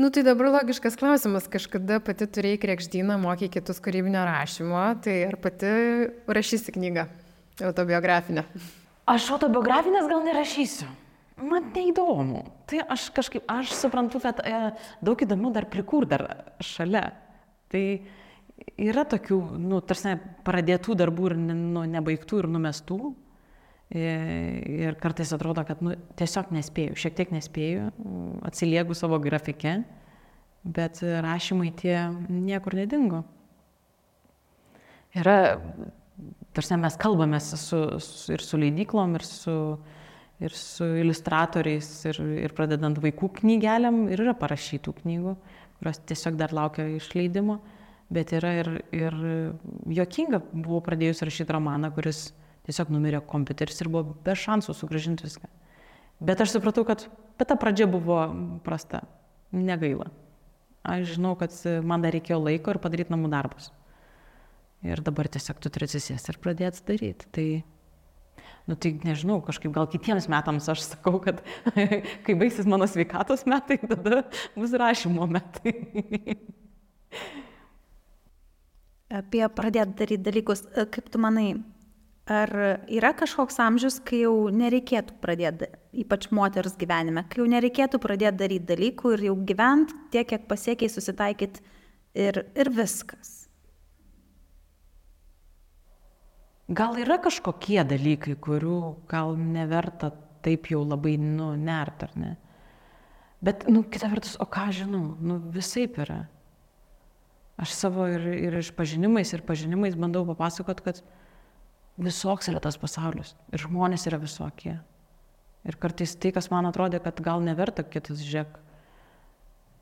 nu 0.00 0.08
tai 0.14 0.22
dabar 0.24 0.54
logiškas 0.54 0.96
klausimas, 0.96 1.50
kažkada 1.50 1.98
pati 2.00 2.30
turėjai 2.30 2.62
krekždyną, 2.62 3.18
mokė 3.20 3.50
kitus 3.58 3.82
kūrybinio 3.84 4.22
rašymo, 4.24 4.84
tai 5.04 5.18
ar 5.26 5.36
pati 5.42 5.74
rašysi 6.30 6.78
knygą 6.78 7.10
autobiografinę? 7.68 8.46
Aš 9.10 9.26
autobiografinės 9.34 10.06
gal 10.10 10.22
nerašysiu. 10.22 10.86
Man 11.40 11.70
neįdomu. 11.74 12.44
Tai 12.68 12.82
aš 12.94 13.08
kažkaip, 13.16 13.46
aš 13.48 13.72
suprantu, 13.74 14.20
kad 14.22 14.42
e, 14.44 14.58
daug 15.02 15.22
įdomių 15.24 15.52
dar 15.56 15.66
prikur 15.72 16.06
dar 16.06 16.26
šalia. 16.62 17.08
Tai 17.72 17.82
yra 18.76 19.06
tokių, 19.08 19.38
nu, 19.58 19.80
tarsi 19.80 20.14
pradėtų 20.46 20.94
darbų 21.00 21.30
ir 21.30 21.36
nu, 21.40 21.84
nebaigtų 21.88 22.42
ir 22.42 22.50
numestų. 22.52 22.98
E, 23.90 24.04
ir 24.84 24.98
kartais 25.02 25.32
atrodo, 25.34 25.64
kad 25.66 25.80
nu, 25.82 25.96
tiesiog 26.20 26.52
nespėjau, 26.54 26.98
šiek 27.02 27.16
tiek 27.18 27.32
nespėjau, 27.34 27.88
atsiliegu 28.46 28.94
savo 28.94 29.18
grafike, 29.22 29.80
bet 30.62 31.00
rašymai 31.02 31.72
tie 31.80 31.96
niekur 32.28 32.76
nedingo. 32.78 33.24
Yra 35.18 35.56
tarsi 36.56 36.78
mes 36.80 36.96
kalbamės 37.00 37.52
su, 37.60 37.80
su, 38.02 38.32
ir 38.34 38.44
su 38.44 38.60
leidyklom, 38.60 39.16
ir 39.18 39.26
su, 39.26 39.56
ir 40.42 40.56
su 40.56 40.88
iliustratoriais, 41.02 41.90
ir, 42.10 42.20
ir 42.46 42.54
pradedant 42.56 42.98
vaikų 43.02 43.32
knygelėm, 43.40 44.06
ir 44.10 44.24
yra 44.26 44.34
parašytų 44.38 44.96
knygų, 45.02 45.36
kurios 45.80 46.02
tiesiog 46.10 46.38
dar 46.40 46.54
laukia 46.56 46.88
išleidimo, 46.96 47.60
bet 48.10 48.34
yra 48.36 48.52
ir, 48.62 48.72
ir 48.96 49.16
jokinga, 50.00 50.42
buvau 50.52 50.82
pradėjus 50.84 51.22
rašyti 51.26 51.54
romaną, 51.54 51.92
kuris 51.94 52.30
tiesiog 52.66 52.90
numirė 52.92 53.22
kompiuteris 53.26 53.80
ir 53.82 53.90
buvo 53.92 54.16
be 54.24 54.34
šansų 54.36 54.74
sugražinti 54.76 55.26
viską. 55.26 55.48
Bet 56.20 56.42
aš 56.42 56.56
supratau, 56.56 56.84
kad 56.84 57.06
bet 57.40 57.48
ta 57.48 57.56
pradžia 57.56 57.86
buvo 57.88 58.18
prasta, 58.66 59.04
negaila. 59.54 60.10
Aš 60.84 61.14
žinau, 61.14 61.34
kad 61.40 61.54
man 61.84 62.04
dar 62.04 62.14
reikėjo 62.16 62.40
laiko 62.40 62.74
ir 62.74 62.80
padaryti 62.82 63.12
namų 63.12 63.30
darbus. 63.32 63.70
Ir 64.86 65.02
dabar 65.04 65.28
tiesiog 65.28 65.58
tu 65.60 65.68
turi 65.72 65.84
atsisėsti 65.88 66.32
ir 66.32 66.38
pradėti 66.40 66.84
daryti. 66.88 67.26
Tai 67.36 67.46
nu 68.70 68.76
tai 68.80 68.94
nežinau, 69.04 69.40
kažkaip 69.44 69.72
gal 69.74 69.88
kitiems 69.90 70.28
metams 70.32 70.68
aš 70.72 70.84
sakau, 70.86 71.18
kad 71.22 71.42
kai 72.24 72.36
baigsis 72.38 72.68
mano 72.70 72.86
sveikatos 72.88 73.44
metai, 73.50 73.80
tada 73.82 74.22
bus 74.56 74.72
rašymo 74.72 75.26
metai. 75.28 75.74
Apie 79.20 79.42
pradėti 79.50 79.96
daryti 79.98 80.22
dalykus, 80.22 80.62
kaip 80.94 81.10
tu 81.10 81.18
manai, 81.18 81.48
ar 82.30 82.52
yra 82.86 83.10
kažkoks 83.18 83.58
amžius, 83.64 83.98
kai 84.06 84.22
jau 84.22 84.34
nereikėtų 84.54 85.16
pradėti, 85.20 85.66
ypač 86.04 86.28
moters 86.30 86.78
gyvenime, 86.78 87.26
kai 87.26 87.42
jau 87.42 87.48
nereikėtų 87.50 87.98
pradėti 88.02 88.38
daryti 88.44 88.70
dalykų 88.70 89.16
ir 89.16 89.26
jau 89.26 89.36
gyventi 89.50 89.98
tiek, 90.14 90.30
kiek 90.30 90.46
pasiekiai 90.50 90.92
susitaikyti 90.94 91.64
ir, 92.14 92.44
ir 92.54 92.70
viskas? 92.78 93.39
Gal 96.70 96.98
yra 97.00 97.18
kažkokie 97.22 97.82
dalykai, 97.86 98.36
kurių 98.38 98.80
gal 99.10 99.34
neverta 99.38 100.12
taip 100.44 100.70
jau 100.72 100.82
labai, 100.86 101.16
nu, 101.20 101.52
nert, 101.58 102.04
ar 102.06 102.14
ne? 102.16 102.34
Bet, 103.44 103.64
nu, 103.72 103.82
kita 103.88 104.10
vertus, 104.12 104.36
o 104.40 104.46
ką 104.48 104.68
žinau, 104.76 105.14
nu, 105.20 105.38
visai 105.52 105.86
yra. 105.88 106.22
Aš 107.60 107.72
savo 107.76 108.06
ir, 108.08 108.24
ir 108.48 108.56
išpažinimais, 108.60 109.32
ir 109.36 109.44
pažinimais 109.44 109.96
bandau 109.96 110.24
papasakot, 110.28 110.80
kad 110.84 111.00
visoks 112.00 112.48
yra 112.52 112.60
tas 112.64 112.78
pasaulis. 112.80 113.34
Ir 113.52 113.64
žmonės 113.64 114.06
yra 114.08 114.20
visokie. 114.20 114.78
Ir 115.68 115.76
kartais 115.80 116.14
tai, 116.16 116.32
kas 116.32 116.48
man 116.52 116.68
atrodė, 116.68 117.02
kad 117.04 117.20
gal 117.24 117.42
neverta, 117.44 117.84
kitas 117.84 118.22
žiūrėk, 118.24 118.56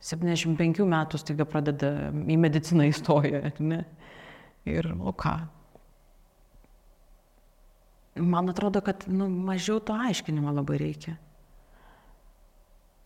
75 0.03 0.87
metų 0.87 1.19
staiga 1.19 1.47
pradeda 1.47 2.11
į 2.15 2.39
mediciną 2.39 2.87
įstoja, 2.91 3.53
ne? 3.59 3.83
Ir 4.69 4.91
o 4.95 5.15
ką, 5.17 5.37
man 8.21 8.51
atrodo, 8.51 8.83
kad 8.85 9.05
nu, 9.07 9.29
mažiau 9.29 9.81
to 9.81 9.97
aiškinimo 9.97 10.53
labai 10.55 10.79
reikia. 10.81 11.17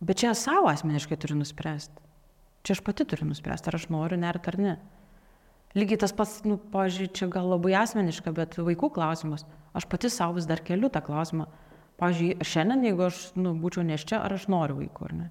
Bet 0.03 0.19
čia 0.19 0.33
savo 0.35 0.71
asmeniškai 0.71 1.19
turiu 1.21 1.37
nuspręsti. 1.39 2.03
Čia 2.67 2.77
aš 2.77 2.83
pati 2.87 3.07
turiu 3.07 3.29
nuspręsti, 3.29 3.71
ar 3.71 3.79
aš 3.79 3.89
noriu 3.95 4.19
nert 4.19 4.49
ar 4.51 4.59
ne. 4.59 4.77
Lygiai 5.79 6.01
tas 6.03 6.13
pats, 6.13 6.41
nu, 6.45 6.59
pažiūrėjau, 6.73 7.15
čia 7.17 7.29
gal 7.33 7.49
labai 7.55 7.77
asmeniška, 7.81 8.33
bet 8.37 8.59
vaikų 8.59 8.91
klausimas. 8.93 9.47
Aš 9.79 9.87
pati 9.89 10.11
savo 10.13 10.37
vis 10.37 10.49
dar 10.51 10.61
keliu 10.65 10.91
tą 10.93 11.01
klausimą. 11.07 11.47
Pavyzdžiui, 12.03 12.45
šiandien, 12.45 12.83
jeigu 12.89 13.07
aš 13.07 13.21
nu, 13.39 13.55
būčiau 13.63 13.85
neščia, 13.87 14.21
ar 14.27 14.35
aš 14.37 14.49
noriu 14.53 14.81
vaikų 14.83 15.07
ar 15.07 15.15
ne. 15.17 15.29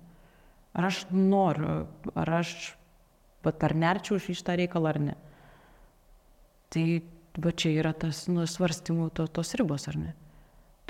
Ar 0.77 0.88
aš 0.88 1.03
noriu, 1.11 1.75
ar 2.15 2.34
aš, 2.39 2.55
bet 3.45 3.63
ar 3.67 3.75
nerčiau 3.75 4.17
iš 4.17 4.29
šitą 4.39 4.55
reikalą 4.61 4.93
ar 4.93 4.99
ne. 5.03 5.17
Tai 6.71 6.86
va 7.38 7.53
čia 7.55 7.71
yra 7.79 7.93
tas 7.95 8.25
nu, 8.32 8.43
svarstymų 8.47 9.09
to, 9.15 9.27
tos 9.32 9.53
ribos, 9.59 9.88
ar 9.91 9.97
ne? 9.99 10.13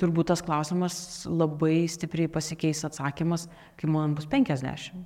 Turbūt 0.00 0.32
tas 0.32 0.42
klausimas 0.42 0.96
labai 1.28 1.84
stipriai 1.90 2.30
pasikeis 2.32 2.82
atsakymas, 2.88 3.46
kai 3.78 3.90
man 3.90 4.16
bus 4.18 4.26
50. 4.30 4.96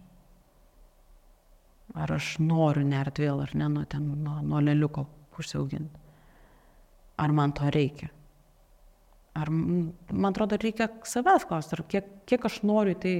Ar 1.96 2.12
aš 2.16 2.36
noriu 2.40 2.84
nert 2.86 3.20
vėl, 3.20 3.42
ar 3.44 3.52
ne, 3.54 3.68
nuo, 3.72 3.84
ten, 3.90 4.06
nuo, 4.24 4.38
nuo 4.44 4.62
leliuko 4.64 5.04
užsiauginti. 5.36 6.04
Ar 7.20 7.32
man 7.32 7.52
to 7.56 7.68
reikia? 7.72 8.08
Ar, 9.36 9.50
man 9.52 10.30
atrodo, 10.30 10.56
reikia 10.60 10.88
savęs 11.04 11.44
klausti, 11.48 11.76
kiek, 11.92 12.08
kiek 12.28 12.44
aš 12.48 12.62
noriu 12.64 12.96
tai 13.00 13.18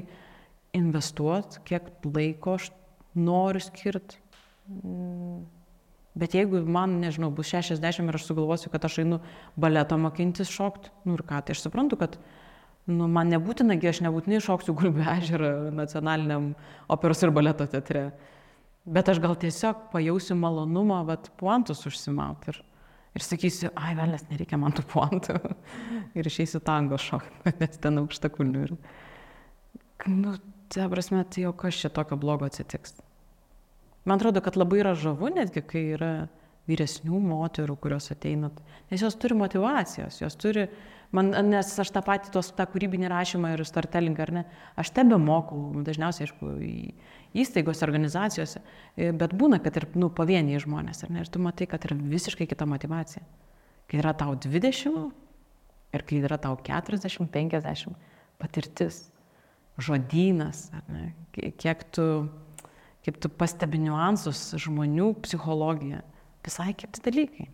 investuoti, 0.77 1.61
kiek 1.69 1.91
laiko 2.09 2.57
aš 2.57 2.71
noriu 3.17 3.61
skirti. 3.65 4.21
Bet 6.17 6.33
jeigu 6.33 6.63
man, 6.65 6.95
nežinau, 7.03 7.29
bus 7.35 7.51
60 7.53 8.09
ir 8.09 8.17
aš 8.17 8.25
sugalvosiu, 8.25 8.71
kad 8.73 8.85
aš 8.89 9.03
einu 9.03 9.19
baleto 9.61 9.99
mokintis 10.01 10.49
šokti, 10.49 10.89
nu 11.05 11.19
ir 11.19 11.23
ką, 11.29 11.43
tai 11.45 11.53
aš 11.53 11.67
suprantu, 11.67 11.99
kad 12.01 12.17
nu, 12.89 13.05
man 13.13 13.29
nebūtinagi, 13.35 13.91
aš 13.91 14.01
nebūtinai 14.07 14.41
šoksiu 14.47 14.73
Gulbė 14.79 15.05
ežerą 15.19 15.51
nacionaliniam 15.77 16.55
operos 16.93 17.21
ir 17.21 17.35
baleto 17.37 17.67
teatre. 17.69 18.07
Bet 18.87 19.11
aš 19.13 19.21
gal 19.21 19.37
tiesiog 19.43 19.91
pajausiu 19.93 20.39
malonumą, 20.41 21.03
bet 21.09 21.29
puantus 21.37 21.85
užsimauti. 21.91 22.55
Ir, 22.55 22.61
ir 23.19 23.27
sakysiu, 23.27 23.73
ai, 23.77 23.93
velnės, 23.99 24.25
nereikia 24.31 24.57
man 24.63 24.73
tų 24.73 24.87
puantų. 24.95 25.37
ir 26.19 26.31
išeisiu 26.33 26.63
tango 26.65 26.97
šokti, 26.97 27.53
nes 27.61 27.83
ten 27.83 28.01
aukšta 28.01 28.33
kulnių. 28.33 28.69
Ir, 28.71 28.77
nu, 30.15 30.39
tai 30.73 30.89
prasme, 30.93 31.27
tai 31.29 31.45
jau 31.45 31.53
kas 31.61 31.83
čia 31.83 31.93
tokio 31.93 32.17
blogo 32.23 32.49
atsitiks. 32.49 33.03
Man 34.07 34.21
atrodo, 34.21 34.41
kad 34.45 34.57
labai 34.57 34.81
yra 34.85 34.95
žavu 34.95 35.33
netgi, 35.35 35.63
kai 35.67 35.83
yra 35.97 36.11
vyresnių 36.67 37.19
moterų, 37.23 37.77
kurios 37.83 38.11
ateina, 38.15 38.51
nes 38.91 39.03
jos 39.03 39.17
turi 39.19 39.37
motivacijos, 39.39 40.21
jos 40.23 40.37
turi, 40.39 40.67
man, 41.15 41.31
nes 41.47 41.71
aš 41.83 41.93
tą 41.95 42.03
patį, 42.07 42.31
tos, 42.35 42.51
tą 42.55 42.67
kūrybinį 42.71 43.11
rašymą 43.11 43.53
ir 43.55 43.63
startelingą, 43.67 44.25
ar 44.27 44.33
ne, 44.35 44.45
aš 44.79 44.91
tebe 44.95 45.19
mokau, 45.23 45.61
dažniausiai, 45.87 46.27
aišku, 46.27 46.53
įstaigose, 47.39 47.85
organizacijose, 47.87 48.63
bet 48.97 49.35
būna, 49.39 49.61
kad 49.63 49.79
ir, 49.79 49.89
nu, 49.99 50.11
pavieniai 50.15 50.63
žmonės, 50.63 51.05
ar 51.07 51.15
ne, 51.15 51.23
ir 51.23 51.31
tu 51.31 51.43
matai, 51.43 51.69
kad 51.71 51.87
yra 51.87 51.99
visiškai 51.99 52.49
kita 52.51 52.67
motivacija. 52.67 53.23
Kai 53.87 54.01
yra 54.03 54.15
tau 54.19 54.35
20 54.35 55.13
ir 55.95 56.07
kai 56.07 56.23
yra 56.23 56.39
tau 56.43 56.59
40, 56.67 57.31
50 57.31 57.95
patirtis, 58.43 59.05
žodynas, 59.79 60.67
ar 60.75 60.91
ne, 60.91 61.07
kiek 61.35 61.87
tu 61.95 62.07
kaip 63.07 63.21
tu 63.23 63.31
pastebi 63.31 63.79
niuansus 63.79 64.57
žmonių 64.59 65.13
psichologiją, 65.23 66.01
visai 66.43 66.73
kiti 66.75 67.03
dalykai. 67.05 67.47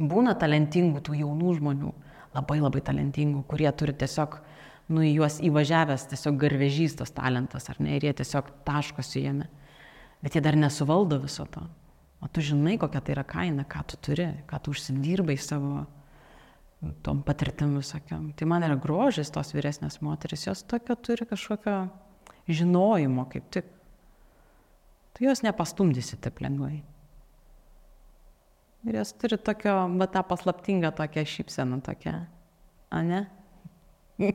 Būna 0.00 0.36
talentingų 0.38 1.02
tų 1.04 1.18
jaunų 1.18 1.56
žmonių, 1.58 1.90
labai 2.36 2.60
labai 2.60 2.82
talentingų, 2.86 3.42
kurie 3.50 3.68
turi 3.74 3.92
tiesiog, 3.98 4.38
nu, 4.94 5.02
į 5.02 5.16
juos 5.18 5.40
įvažiavęs 5.44 6.06
tiesiog 6.12 6.38
garvežys 6.40 6.94
tas 7.00 7.10
talentas, 7.14 7.66
ar 7.72 7.80
ne, 7.82 7.96
ir 7.98 8.06
jie 8.06 8.14
tiesiog 8.22 8.52
taškosi 8.68 9.24
jame. 9.26 9.48
Bet 10.22 10.36
jie 10.36 10.44
dar 10.44 10.54
nesuvaldo 10.58 11.18
viso 11.20 11.46
to. 11.50 11.64
O 12.20 12.28
tu 12.28 12.44
žinai, 12.44 12.76
kokia 12.78 13.00
tai 13.02 13.16
yra 13.16 13.24
kaina, 13.26 13.64
ką 13.64 13.82
tu 13.90 13.98
turi, 14.08 14.28
ką 14.46 14.60
tu 14.62 14.74
užsidirbai 14.74 15.38
savo 15.40 15.86
tom 17.02 17.24
patirtim 17.24 17.74
visokiam. 17.80 18.30
Tai 18.36 18.48
man 18.48 18.64
yra 18.64 18.76
grožis 18.80 19.32
tos 19.32 19.52
vyresnės 19.56 19.98
moteris, 20.04 20.46
jos 20.46 20.62
tokio 20.68 20.96
turi 20.96 21.26
kažkokio 21.28 21.76
žinojimo 22.48 23.26
kaip 23.32 23.50
tik 23.52 23.68
tu 25.20 25.28
jos 25.28 25.42
nepastumdysi 25.44 26.16
taip 26.16 26.38
lengvai. 26.40 26.78
Ir 28.88 28.96
jos 28.96 29.12
turi 29.20 29.36
tokio, 29.36 29.74
va 30.00 30.06
tą 30.08 30.22
paslaptingą 30.24 30.88
tokią 30.96 31.26
šypseną 31.28 31.82
tokią. 31.84 32.14
A 32.88 33.02
ne? 33.04 33.26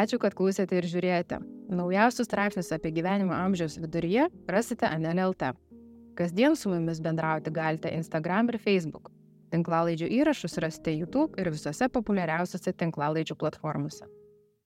Ačiū, 0.00 0.16
kad 0.16 0.32
klausėte 0.32 0.78
ir 0.80 0.88
žiūrėjote. 0.88 1.42
Naujausius 1.68 2.24
straipsnius 2.30 2.72
apie 2.72 2.94
gyvenimo 2.96 3.36
amžiaus 3.36 3.76
viduryje 3.76 4.30
rasite 4.48 4.88
NLLT. 4.88 5.52
Kasdien 6.16 6.56
su 6.56 6.72
mumis 6.72 7.04
bendrauti 7.04 7.52
galite 7.52 7.92
Instagram 7.92 8.48
ir 8.48 8.56
Facebook. 8.56 9.12
Tinklalaidžių 9.52 10.08
įrašus 10.16 10.56
rasite 10.64 10.96
YouTube 10.96 11.36
ir 11.36 11.52
visose 11.52 11.92
populiariausiose 11.92 12.72
tinklalaidžių 12.72 13.36
platformose. 13.36 14.08